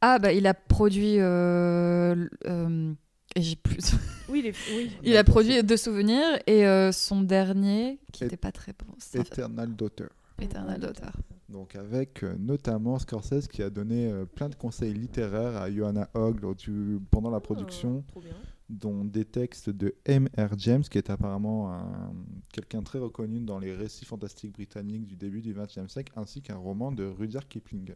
[0.00, 1.18] Ah bah il a produit.
[1.18, 2.92] euh, euh,
[3.36, 3.92] et j'ai plus.
[4.30, 4.52] Oui, les...
[4.76, 4.90] oui.
[5.04, 8.94] il a produit deux souvenirs et euh, son dernier qui Et- était pas très bon.
[9.18, 10.08] Eternal Daughter.
[10.38, 11.08] Eternal Daughter.
[11.48, 16.10] Donc avec euh, notamment Scorsese qui a donné euh, plein de conseils littéraires à Johanna
[16.12, 18.34] Hogg lors du- pendant la production, Oh, trop bien.
[18.68, 20.58] Dont des textes de M.R.
[20.58, 22.12] James, qui est apparemment un-
[22.52, 26.56] quelqu'un très reconnu dans les récits fantastiques britanniques du début du XXe siècle, ainsi qu'un
[26.56, 27.94] roman de Rudyard Kipling.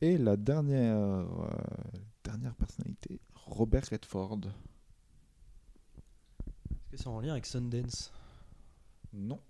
[0.00, 1.24] Et la dernière, euh,
[2.22, 4.40] dernière personnalité, Robert Redford.
[6.70, 8.12] Est-ce que c'est en lien avec Sundance?
[9.12, 9.40] Non.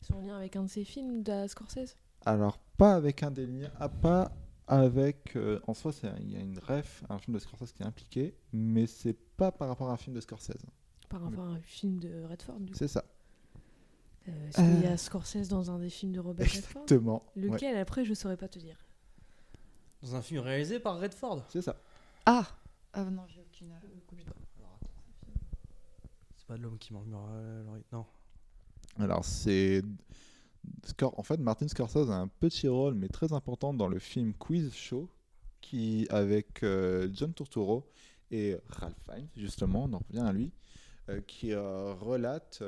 [0.00, 1.96] C'est en lien avec un de ses films de Scorsese?
[2.24, 4.32] Alors, pas avec un des liens, ah, pas
[4.66, 5.36] avec.
[5.36, 8.34] euh, en soi, il y a une ref, un film de Scorsese qui est impliqué,
[8.52, 10.64] mais c'est pas par rapport à un film de Scorsese.
[11.08, 12.78] Par rapport à un film de Redford, du coup.
[12.78, 13.04] C'est ça,
[14.26, 14.92] Euh, Est-ce qu'il y Euh.
[14.92, 16.82] a Scorsese dans un des films de Robert Redford?
[16.82, 17.22] Exactement.
[17.36, 18.78] ouais, Lequel, après, je saurais pas te dire.
[20.02, 21.44] Dans un film réalisé par Redford?
[21.50, 21.76] C'est ça.
[22.26, 22.46] Ah
[22.94, 23.72] Ah non, j'ai aucune.
[26.36, 27.06] C'est pas de l'homme qui mange.
[27.92, 28.06] Non.
[28.98, 29.82] Alors, c'est.
[30.86, 34.34] Scor- En fait, Martin Scorsese a un petit rôle, mais très important dans le film
[34.34, 35.08] Quiz Show,
[35.60, 37.90] qui, avec euh, John Turturro
[38.30, 40.52] et Ralph Fiennes, justement, on en revient à lui,
[41.08, 42.62] euh, qui euh, relate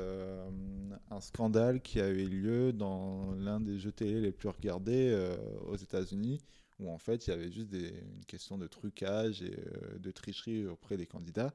[1.10, 5.36] un scandale qui a eu lieu dans l'un des jeux télé les plus regardés
[5.66, 6.40] aux États-Unis,
[6.78, 9.56] où en fait il y avait juste une question de trucage et
[9.98, 11.52] de tricherie auprès des candidats.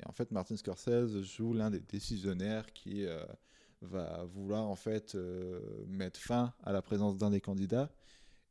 [0.00, 3.04] Et en fait, Martin Scorsese joue l'un des décisionnaires qui
[3.82, 7.90] va vouloir en fait euh, mettre fin à la présence d'un des candidats.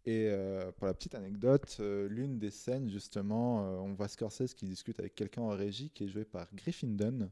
[0.06, 4.53] Et euh, pour la petite anecdote, euh, l'une des scènes, justement, euh, on voit Scorsese
[4.56, 7.30] qui discute avec quelqu'un en régie qui est joué par Griffin Dunn,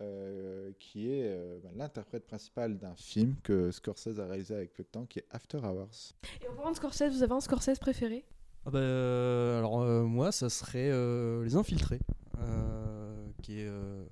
[0.00, 4.84] euh, qui est euh, bah, l'interprète principal d'un film que Scorsese a réalisé avec peu
[4.84, 6.14] de temps, qui est After Hours.
[6.44, 8.24] Et en parlant de Scorsese, vous avez un Scorsese préféré?
[8.66, 12.00] Ah bah, euh, alors euh, moi, ça serait euh, Les Infiltrés,
[12.38, 14.04] euh, qui est euh,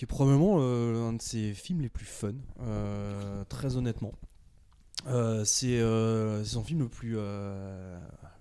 [0.00, 2.32] qui est probablement euh, un de ses films les plus fun,
[2.62, 4.14] euh, très honnêtement.
[5.08, 7.98] Euh, c'est euh, c'est son film le plus le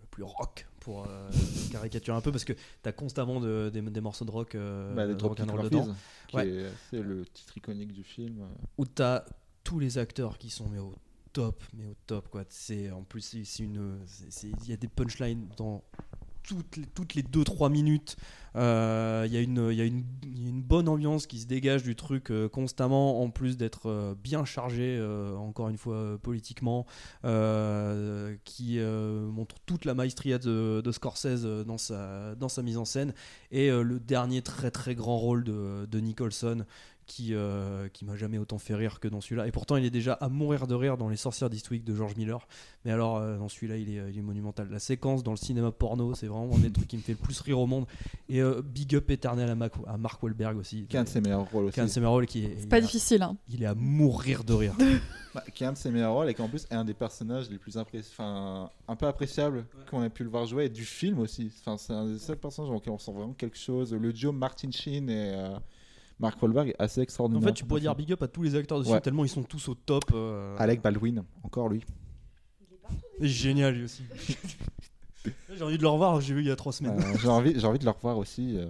[0.09, 1.05] plus rock pour
[1.69, 5.13] caricaturer un peu parce que t'as constamment de- des, des morceaux de rock Bah, de
[5.51, 5.95] Murphys, dedans.
[6.33, 6.69] Ouais.
[6.89, 8.47] c'est le titre iconique du film.
[8.77, 9.25] où t'as
[9.65, 10.95] tous les acteurs qui sont mais au
[11.33, 12.45] top, mais au top quoi.
[12.47, 13.99] C'est en plus c'est une,
[14.63, 15.83] il y a des punchlines dans
[16.49, 18.17] toutes les toutes les 2-3 minutes.
[18.55, 23.29] Euh, Il y a une bonne ambiance qui se dégage du truc euh, constamment en
[23.29, 24.99] plus d'être euh, bien chargé
[25.37, 26.85] encore une fois politiquement,
[28.43, 33.13] qui montre toute la maestria de, Scorsese dans sa mise en scène
[33.51, 36.65] et le dernier très très grand rôle de Nicholson
[37.09, 39.47] qui, euh, qui m'a jamais autant fait rire que dans celui-là.
[39.47, 42.15] Et pourtant, il est déjà à mourir de rire dans Les Sorcières d'Eastwick de George
[42.15, 42.47] Miller.
[42.85, 44.69] Mais alors, euh, dans celui-là, il est, il est monumental.
[44.69, 47.17] La séquence dans le cinéma porno, c'est vraiment un des trucs qui me fait le
[47.17, 47.85] plus rire au monde.
[48.29, 50.85] Et euh, big up éternel à, Mac- à Mark Wahlberg aussi.
[50.85, 51.73] Qui est un de ses meilleurs rôles aussi.
[51.73, 52.27] Qui est un de ses meilleurs rôles.
[52.27, 53.35] Qui est, pas a- difficile, hein.
[53.49, 54.75] Il est à mourir de rire.
[55.31, 56.95] Bah, qui est un de ses meilleurs rôles et qui en plus est un des
[56.95, 60.83] personnages les plus enfin, un peu appréciables qu'on a pu le voir jouer et du
[60.83, 61.51] film aussi.
[61.59, 63.93] Enfin, c'est un des seuls personnages auquel on sent vraiment quelque chose.
[63.93, 65.55] Le duo Martin Sheen et euh,
[66.19, 67.43] Mark Wahlberg est assez En extraordinaire.
[67.47, 68.95] fait, tu pourrais dire big up à tous les acteurs de ce Ouais.
[68.95, 70.03] film, tellement ils sont tous au top.
[70.13, 70.55] euh.
[70.59, 71.83] Alec Baldwin, encore lui.
[73.19, 74.03] Il est génial lui aussi.
[75.53, 76.97] J'ai envie de le revoir, j'ai vu il y a trois semaines.
[76.99, 78.57] Euh, j'ai envie, j'ai envie de le revoir aussi.
[78.57, 78.69] euh.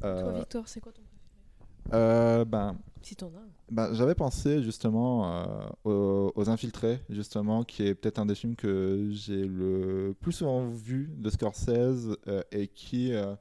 [0.00, 2.02] Toi, Euh, Victor, c'est quoi ton préféré?
[2.02, 3.30] euh, ben, Si t'en as
[3.70, 8.56] ben, j'avais pensé justement euh, aux, aux Infiltrés, justement, qui est peut-être un des films
[8.56, 13.34] que j'ai le plus souvent vu de Scorsese euh, et qui euh,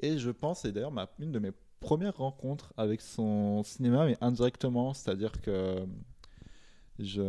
[0.00, 1.52] est, je pense, et d'ailleurs ma, une de mes
[1.84, 5.84] premières rencontres avec son cinéma, mais indirectement, c'est-à-dire que
[6.98, 7.20] je,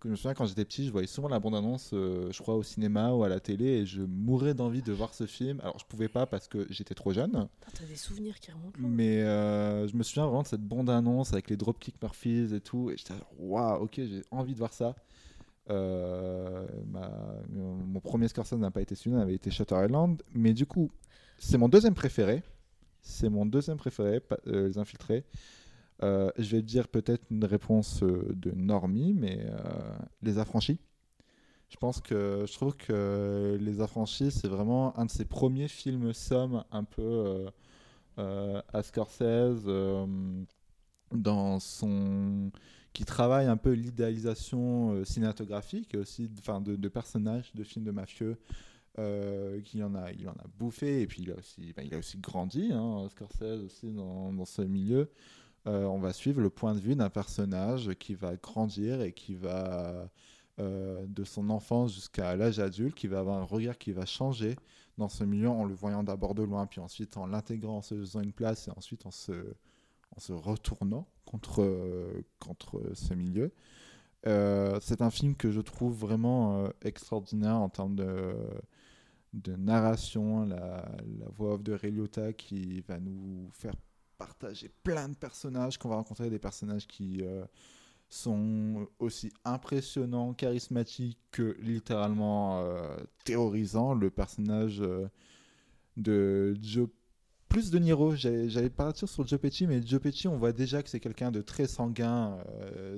[0.00, 2.54] que je me souviens quand j'étais petit, je voyais souvent la bande-annonce, euh, je crois,
[2.56, 5.60] au cinéma ou à la télé, et je mourais d'envie de voir ce film.
[5.60, 7.48] Alors, je pouvais pas parce que j'étais trop jeune.
[7.74, 8.78] T'as des souvenirs qui remontent.
[8.80, 12.90] Mais euh, je me souviens vraiment de cette bande-annonce avec les Dropkick Murphys et tout.
[12.90, 14.94] Et j'étais genre, waouh, ok, j'ai envie de voir ça.
[15.68, 17.10] Euh, ma-
[17.52, 20.22] mon premier Scorsese n'a pas été celui-là, avait été Shutter Island.
[20.32, 20.90] Mais du coup,
[21.38, 22.42] c'est mon deuxième préféré.
[23.06, 25.24] C'est mon deuxième préféré, euh, Les Infiltrés.
[26.02, 29.46] Euh, je vais dire peut-être une réponse euh, de Normie, mais
[30.22, 30.80] Les Affranchis.
[31.68, 36.12] Je pense que je trouve que Les Affranchis, c'est vraiment un de ses premiers films
[36.12, 37.46] somme un peu
[38.18, 39.64] à Scorsese
[41.12, 42.50] dans son
[42.92, 48.36] qui travaille un peu l'idéalisation cinématographique aussi de personnages de films de mafieux
[48.98, 51.94] euh, qu'il en a il en a bouffé et puis il a aussi ben, il
[51.94, 55.10] a aussi grandi hein, Scorsese aussi dans, ce milieu
[55.66, 59.34] Euh, on va suivre le point de vue d'un personnage qui va grandir et qui
[59.34, 60.08] va
[60.60, 64.56] euh, de son enfance jusqu'à l'âge adulte, qui va avoir un regard qui va changer
[64.96, 67.96] dans ce milieu en le voyant d'abord de loin, puis ensuite en l'intégrant, en se
[67.96, 69.32] faisant une place, et ensuite en se,
[70.30, 73.52] retournant contre, contre ce milieu.
[74.26, 78.36] Euh, c'est un film que je trouve vraiment extraordinaire en termes de,
[79.36, 80.84] de narration, la,
[81.36, 83.74] voix off de Ray Liotta qui va nous faire
[84.18, 87.44] partager plein de personnages, qu'on va rencontrer des personnages qui euh,
[88.08, 93.94] sont aussi impressionnants, charismatiques que littéralement euh, terrorisants.
[93.94, 95.08] Le personnage euh,
[95.96, 96.88] de Joe
[97.48, 100.90] plus de Niro, j'allais partir sur Joe Pesci, mais Joe Pesci, on voit déjà que
[100.90, 102.36] c'est quelqu'un de très sanguin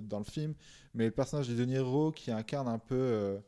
[0.03, 0.55] dans le film.
[0.95, 3.39] Mais le personnage de De Niro qui incarne un peu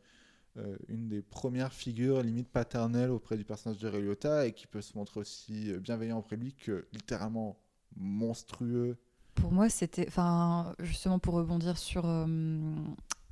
[0.56, 4.66] euh, une des premières figures limite paternelles auprès du personnage de Ray Liotta et qui
[4.66, 7.56] peut se montrer aussi euh, bienveillant auprès de lui que littéralement
[7.96, 8.96] monstrueux.
[9.34, 10.06] Pour moi, c'était.
[10.08, 12.04] Enfin, justement, pour rebondir sur.
[12.06, 12.26] euh,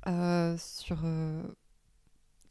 [0.07, 0.99] euh, sur.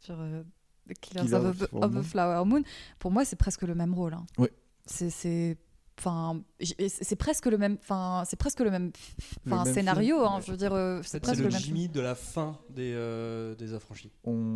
[0.00, 2.62] sur The Killers, Killers of, of a- of Flower Moon,
[2.98, 4.14] pour moi, c'est presque le même rôle.
[4.14, 4.26] hein.
[4.38, 4.48] Oui.
[4.86, 5.56] C'est.
[5.98, 6.40] C'est- Enfin,
[7.02, 8.92] c'est presque le même, enfin, c'est presque le même,
[9.44, 10.16] Le enfin, même scénario.
[10.16, 11.60] film, hein, je veux dire, euh, c'est presque le le même.
[11.60, 14.10] Jimmy de la fin des, euh, des affranchis.
[14.24, 14.54] On,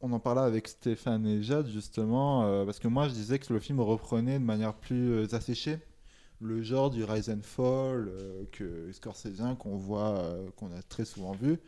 [0.00, 3.52] on en parlait avec Stéphane et Jade justement, euh, parce que moi je disais que
[3.52, 5.78] le film reprenait de manière plus euh, asséchée
[6.40, 11.04] le genre du Rise and Fall euh, que Scorséseien qu'on voit, euh, qu'on a très
[11.06, 11.58] souvent vu.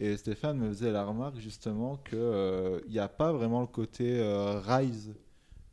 [0.00, 4.58] Et Stéphane me faisait la remarque justement qu'il n'y a pas vraiment le côté euh,
[4.60, 5.14] Rise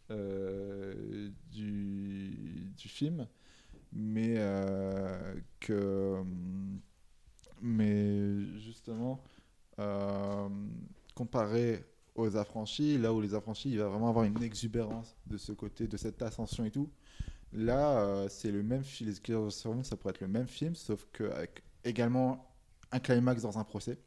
[0.09, 3.27] du, du film,
[3.91, 6.23] mais euh, que
[7.61, 9.23] mais justement
[9.79, 10.49] euh,
[11.15, 11.83] comparé
[12.15, 15.87] aux affranchis, là où les affranchis, il va vraiment avoir une exubérance de ce côté,
[15.87, 16.89] de cette ascension et tout.
[17.53, 22.53] Là, euh, c'est le même film, ça pourrait être le même film, sauf qu'avec également
[22.91, 23.97] un climax dans un procès.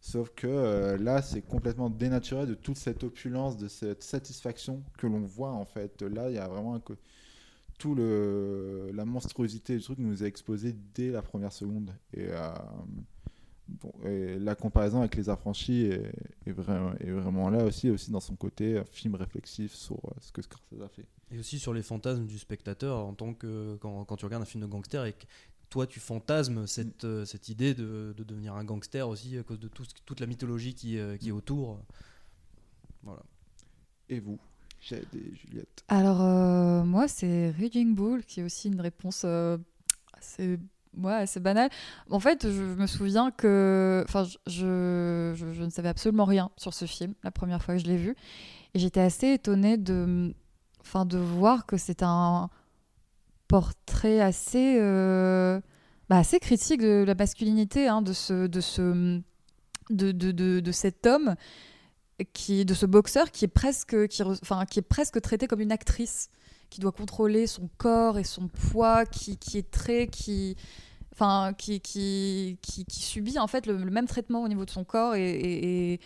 [0.00, 5.06] Sauf que euh, là, c'est complètement dénaturé de toute cette opulence, de cette satisfaction que
[5.06, 6.00] l'on voit en fait.
[6.02, 6.82] Là, il y a vraiment un
[7.78, 11.94] tout le la monstruosité du truc nous est exposée dès la première seconde.
[12.14, 12.50] Et, euh,
[14.04, 15.90] et la comparaison avec les affranchis
[16.46, 20.80] est, vraiment, là aussi, aussi dans son côté euh, film réflexif sur ce que Scorsese
[20.82, 21.06] a fait.
[21.30, 24.64] Et aussi sur les fantasmes du spectateur en tant que quand, tu regardes un film
[24.64, 25.06] de gangster
[25.70, 29.60] toi tu fantasmes cette, euh, cette idée de, de devenir un gangster aussi à cause
[29.60, 31.78] de tout, toute la mythologie qui, euh, qui est autour.
[33.02, 33.22] Voilà.
[34.08, 34.38] Et vous,
[34.80, 39.58] Jade et Juliette Alors, euh, moi, c'est Raging Bull, qui est aussi une réponse euh,
[40.14, 40.58] assez,
[40.98, 41.70] ouais, assez banale.
[42.10, 44.04] En fait, je me souviens que.
[44.08, 47.82] Enfin, je, je, je ne savais absolument rien sur ce film la première fois que
[47.82, 48.16] je l'ai vu.
[48.74, 50.34] Et j'étais assez étonnée de,
[50.80, 52.50] enfin, de voir que c'est un
[53.50, 55.60] portrait assez, euh,
[56.08, 59.20] bah, assez critique de la masculinité, hein, de, ce, de, ce,
[59.90, 61.34] de, de, de, cet homme
[62.32, 65.72] qui de ce boxeur qui est presque qui, enfin, qui est presque traité comme une
[65.72, 66.30] actrice
[66.68, 70.56] qui doit contrôler son corps et son poids qui, qui est très qui
[71.12, 75.16] enfin qui, qui, qui, subit en fait le, même traitement au niveau de son corps
[75.16, 75.98] et,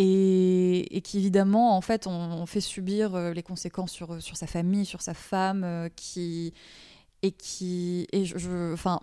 [0.00, 4.46] et- et qui évidemment en fait on, fait subir euh, les conséquences sur, sur sa
[4.46, 6.54] famille sur sa femme euh, qui
[7.22, 9.00] et qui et je, enfin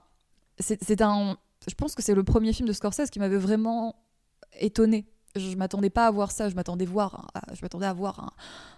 [0.59, 3.95] c'est un je pense que c'est le premier film de Scorsese qui m'avait vraiment
[4.59, 5.05] étonné
[5.35, 6.47] je m'attendais pas à voir ça.
[6.47, 8.31] Je m'attendais voir je m'attendais à voir un,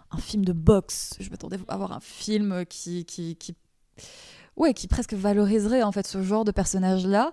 [0.09, 1.13] un film de boxe.
[1.19, 3.53] Je m'attendais à voir un film qui qui, qui
[4.55, 7.31] ouais qui presque valoriserait en fait ce genre de personnage là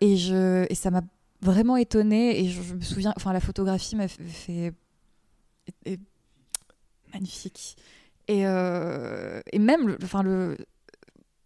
[0.00, 1.02] et je et ça m'a
[1.42, 4.72] vraiment étonnée et je, me souviens enfin la photographie m'a fait,
[5.84, 6.00] est-
[7.12, 7.76] magnifique
[8.28, 10.56] et euh, et même enfin le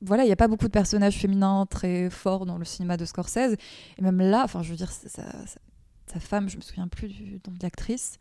[0.03, 3.05] voilà, il n'y a pas beaucoup de personnages féminins très forts dans le cinéma de
[3.05, 3.57] Scorsese.
[3.99, 7.53] Et même là, enfin, je veux dire, sa femme, je me souviens plus du nom
[7.53, 8.19] de l'actrice.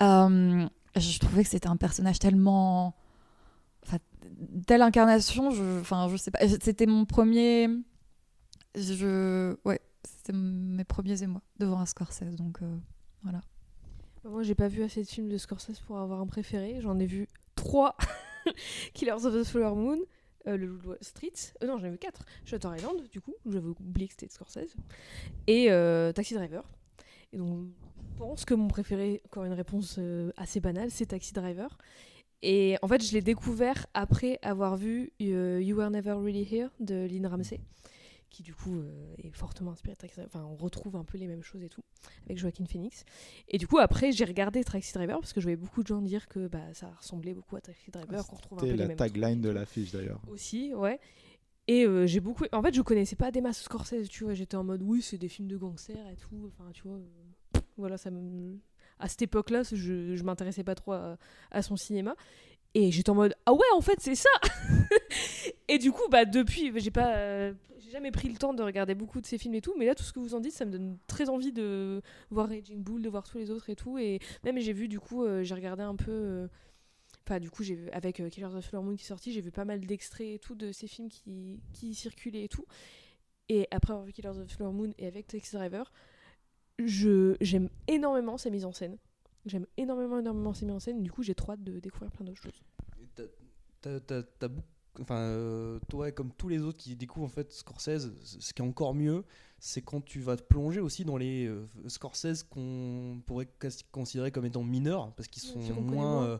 [0.00, 0.66] Euh,
[0.96, 2.94] je trouvais que c'était un personnage tellement.
[3.84, 3.98] Enfin,
[4.66, 6.46] telle incarnation, je, enfin, je sais pas.
[6.60, 7.68] C'était mon premier.
[8.76, 9.80] Je, ouais,
[10.22, 12.76] c'était mes premiers émois devant un Scorsese, donc euh,
[13.22, 13.40] voilà.
[14.22, 16.78] Bah, Moi, j'ai pas vu assez de films de Scorsese pour avoir un préféré.
[16.80, 17.96] J'en ai vu trois
[18.94, 19.98] Killers of the Flower Moon,
[20.46, 21.32] euh, Le Street.
[21.62, 22.24] Euh, non, j'en ai vu quatre.
[22.44, 24.76] Shutter Island, du coup, j'avais oublié que c'était de Scorsese.
[25.46, 26.64] Et euh, Taxi Driver.
[27.32, 27.66] Et donc,
[28.12, 29.98] je pense que mon préféré, encore une réponse
[30.36, 31.76] assez banale, c'est Taxi Driver.
[32.42, 37.06] Et en fait, je l'ai découvert après avoir vu You Were Never Really Here de
[37.06, 37.60] Lynn Ramsey,
[38.32, 40.30] qui du coup euh, est fortement inspiré de Taxi Driver.
[40.34, 41.82] Enfin, on retrouve un peu les mêmes choses et tout,
[42.24, 43.04] avec Joaquin Phoenix.
[43.48, 46.00] Et du coup, après, j'ai regardé Taxi Driver parce que je voyais beaucoup de gens
[46.00, 48.82] dire que bah, ça ressemblait beaucoup à Taxi Driver, qu'on retrouve un peu C'était les
[48.82, 50.20] la mêmes tagline de l'affiche d'ailleurs.
[50.28, 50.98] aussi, ouais.
[51.68, 52.44] Et euh, j'ai beaucoup.
[52.52, 54.34] En fait, je connaissais pas des masses Scorsese, tu vois.
[54.34, 56.48] J'étais en mode, oui, c'est des films de gangsters et tout.
[56.48, 56.96] Enfin, tu vois.
[56.96, 58.58] euh, Voilà, ça me.
[58.98, 61.18] À cette époque-là, je, je m'intéressais pas trop à,
[61.50, 62.16] à son cinéma.
[62.74, 64.30] Et j'étais en mode, ah ouais, en fait, c'est ça
[65.68, 67.14] Et du coup, bah, depuis, j'ai pas.
[67.16, 67.52] euh,
[67.92, 69.74] jamais pris le temps de regarder beaucoup de ces films et tout.
[69.78, 72.48] Mais là, tout ce que vous en dites, ça me donne très envie de voir
[72.48, 73.98] Raging Bull, de voir tous les autres et tout.
[73.98, 76.10] Et même, j'ai vu, du coup, euh, j'ai regardé un peu.
[76.10, 76.48] euh,
[77.24, 79.52] Enfin, du coup, j'ai avec euh, Killers of Flower Moon qui est sorti, j'ai vu
[79.52, 82.64] pas mal d'extraits et tout de ces films qui, circulaient et tout.
[83.48, 85.92] Et après avoir vu Killers of Flower Moon et avec Taxi Driver,
[86.80, 88.96] j'aime énormément sa mise en scène.
[89.46, 91.02] J'aime énormément, énormément sa mise en scène.
[91.04, 92.62] Du coup, j'ai trop hâte de découvrir plein d'autres choses.
[95.00, 98.64] Enfin, euh, toi, comme tous les autres qui découvrent en fait Scorsese, ce qui est
[98.64, 99.24] encore mieux,
[99.58, 103.48] c'est quand tu vas te plonger aussi dans les euh, Scorsese qu'on pourrait
[103.90, 106.38] considérer comme étant mineurs, parce qu'ils sont moins, euh,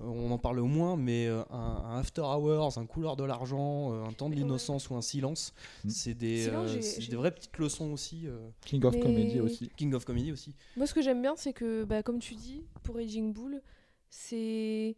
[0.00, 1.56] on en parle au moins, mais euh, un,
[1.86, 5.54] un After Hours, un Couleur de l'argent, euh, un Temps de l'innocence ou un Silence,
[5.88, 8.26] c'est des, Silence, euh, j'ai- c'est j'ai- des vraies petites leçons aussi.
[8.26, 8.46] euh.
[8.66, 9.70] King of Mais- Comedy aussi.
[9.74, 10.54] King of Comedy aussi.
[10.76, 13.62] Moi, ce que j'aime bien, c'est que, bah, comme tu dis, pour Raging Bull,
[14.10, 14.96] c'est.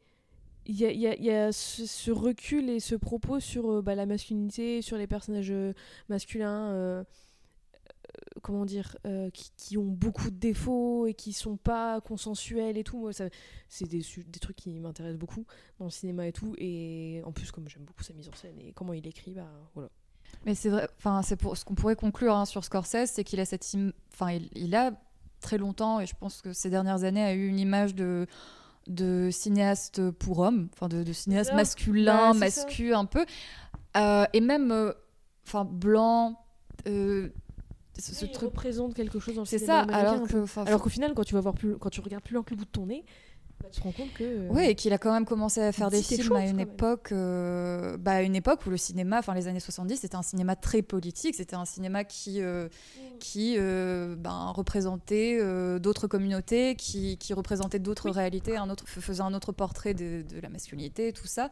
[0.71, 5.07] Il y a, ce, recul et ce propos sur euh, bah, la masculinité, sur les
[5.07, 5.73] personnages euh,
[6.11, 7.05] masculins, euh,
[8.43, 8.97] comment dire,
[9.33, 13.11] qui, ont beaucoup de défauts et qui sont pas consensuels et tout.
[13.69, 14.03] C'est des,
[14.41, 15.47] trucs qui m'intéressent beaucoup
[15.79, 16.55] dans le cinéma et tout.
[16.59, 19.49] Et en plus, comme j'aime beaucoup sa mise en scène et comment il écrit, bah
[19.75, 19.89] voilà.
[20.45, 23.41] Mais c'est vrai, enfin c'est pour ce qu'on pourrait conclure hein, sur Scorsese, c'est qu'il
[23.41, 23.67] a cette,
[24.13, 24.93] enfin il a
[25.41, 28.27] très longtemps et je pense que ces dernières années a eu une image de
[28.89, 31.57] de cinéaste pour homme, enfin de, de cinéaste ça.
[31.57, 32.65] masculin, Bah, c'est ça.
[32.67, 33.25] mascu un peu,
[33.97, 34.93] Euh, et même, euh,
[35.47, 36.39] enfin blanc.
[36.87, 37.29] euh,
[37.99, 38.51] ce, ce Il truc.
[38.51, 40.25] représente quelque chose dans le C'est ça, américain,
[40.67, 42.57] alors qu'au final, quand tu vas voir plus, quand tu regardes plus loin que le
[42.57, 43.05] bout de ton nez,
[43.61, 44.25] bah, tu te rends compte que.
[44.25, 47.11] euh, Oui, et qu'il a quand même commencé à faire des films à une époque,
[47.13, 50.55] euh, bah, à une époque où le cinéma, enfin les années 70, c'était un cinéma
[50.57, 52.69] très politique, c'était un cinéma qui, euh,
[53.19, 55.39] qui euh, ben, représentait
[55.81, 60.41] d'autres communautés, qui, qui représentait d'autres réalités, un autre, faisait un autre portrait de, de
[60.41, 61.51] la masculinité, tout ça.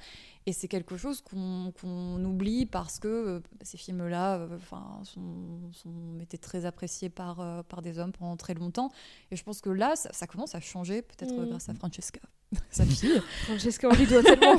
[0.48, 5.72] Et c'est quelque chose qu'on qu'on oublie parce que euh, ces films-là euh, enfin, sont,
[5.72, 8.92] sont- étaient très appréciés par, euh, par des hommes pendant très longtemps.
[9.32, 11.48] Et je pense que là, ça, ça commence à changer, peut-être Mm.
[11.48, 12.20] grâce à Francesca,
[12.70, 13.20] sa fille.
[13.46, 14.52] Francesca, on lui doit tellement.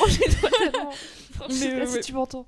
[0.00, 0.90] on lui doit tellement.
[1.32, 2.00] Francesca, Mais, si ouais.
[2.00, 2.46] tu m'entends.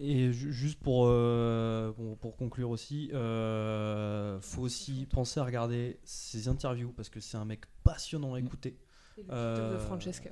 [0.00, 5.98] Et ju- juste pour, euh, bon, pour conclure aussi, euh, faut aussi penser à regarder
[6.04, 8.76] ses interviews parce que c'est un mec passionnant à écouter.
[9.16, 10.30] Et le TikTok de Euh, Francesca.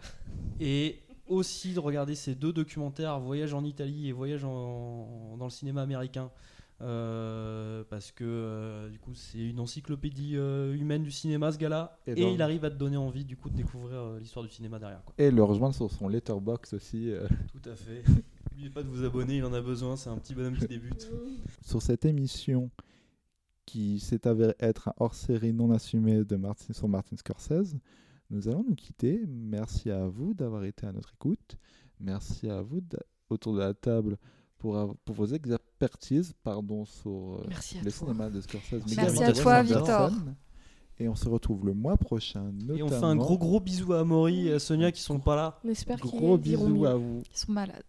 [0.60, 5.50] Et aussi de regarder ces deux documentaires, Voyage en Italie et Voyage en- dans le
[5.50, 6.30] cinéma américain.
[6.82, 11.98] Euh, parce que euh, du coup c'est une encyclopédie euh, humaine du cinéma ce gars-là
[12.06, 14.78] Et il arrive à te donner envie du coup de découvrir euh, l'histoire du cinéma
[14.78, 15.14] derrière quoi.
[15.16, 17.10] Et le rejoindre sur son letterbox aussi.
[17.10, 17.26] euh.
[17.50, 18.02] Tout à fait.
[18.50, 21.10] N'oubliez pas de vous abonner, il en a besoin, c'est un petit bonhomme qui débute.
[21.66, 22.70] Sur cette émission
[23.64, 27.74] qui s'est avérée être un hors-série non assumé de Martin, sur Martin Scorsese,
[28.30, 29.24] nous allons nous quitter.
[29.28, 31.56] Merci à vous d'avoir été à notre écoute.
[32.00, 32.80] Merci à vous
[33.30, 34.18] autour de la table
[34.58, 38.08] pour, vos expertises pardon, sur euh, Merci à le toi.
[38.08, 38.72] cinéma de Scorsese.
[38.72, 40.10] Merci également à de toi, Victor.
[40.98, 42.52] Et on se retrouve le mois prochain.
[42.74, 45.36] Et on fait un gros gros bisou à Amaury et à Sonia qui sont pas
[45.36, 45.60] là.
[45.62, 46.88] On espère qu'ils Gros iront bisous mieux.
[46.88, 47.22] à vous.
[47.30, 47.84] Ils sont malades.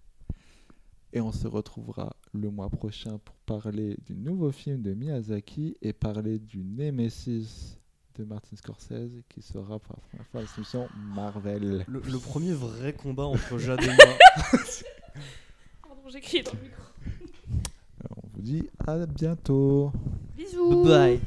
[1.14, 5.94] Et on se retrouvera le mois prochain pour parler du nouveau film de Miyazaki et
[5.94, 7.80] parler du Nemesis
[8.18, 11.86] de Martin Scorsese qui sera pour la première fois à la émission Marvel.
[11.88, 13.96] Le, le premier vrai combat entre Jade et moi.
[15.82, 16.82] Pardon, j'ai crié dans le micro.
[18.16, 19.92] On vous dit à bientôt.
[20.36, 20.84] Bisous.
[20.84, 21.20] Bye.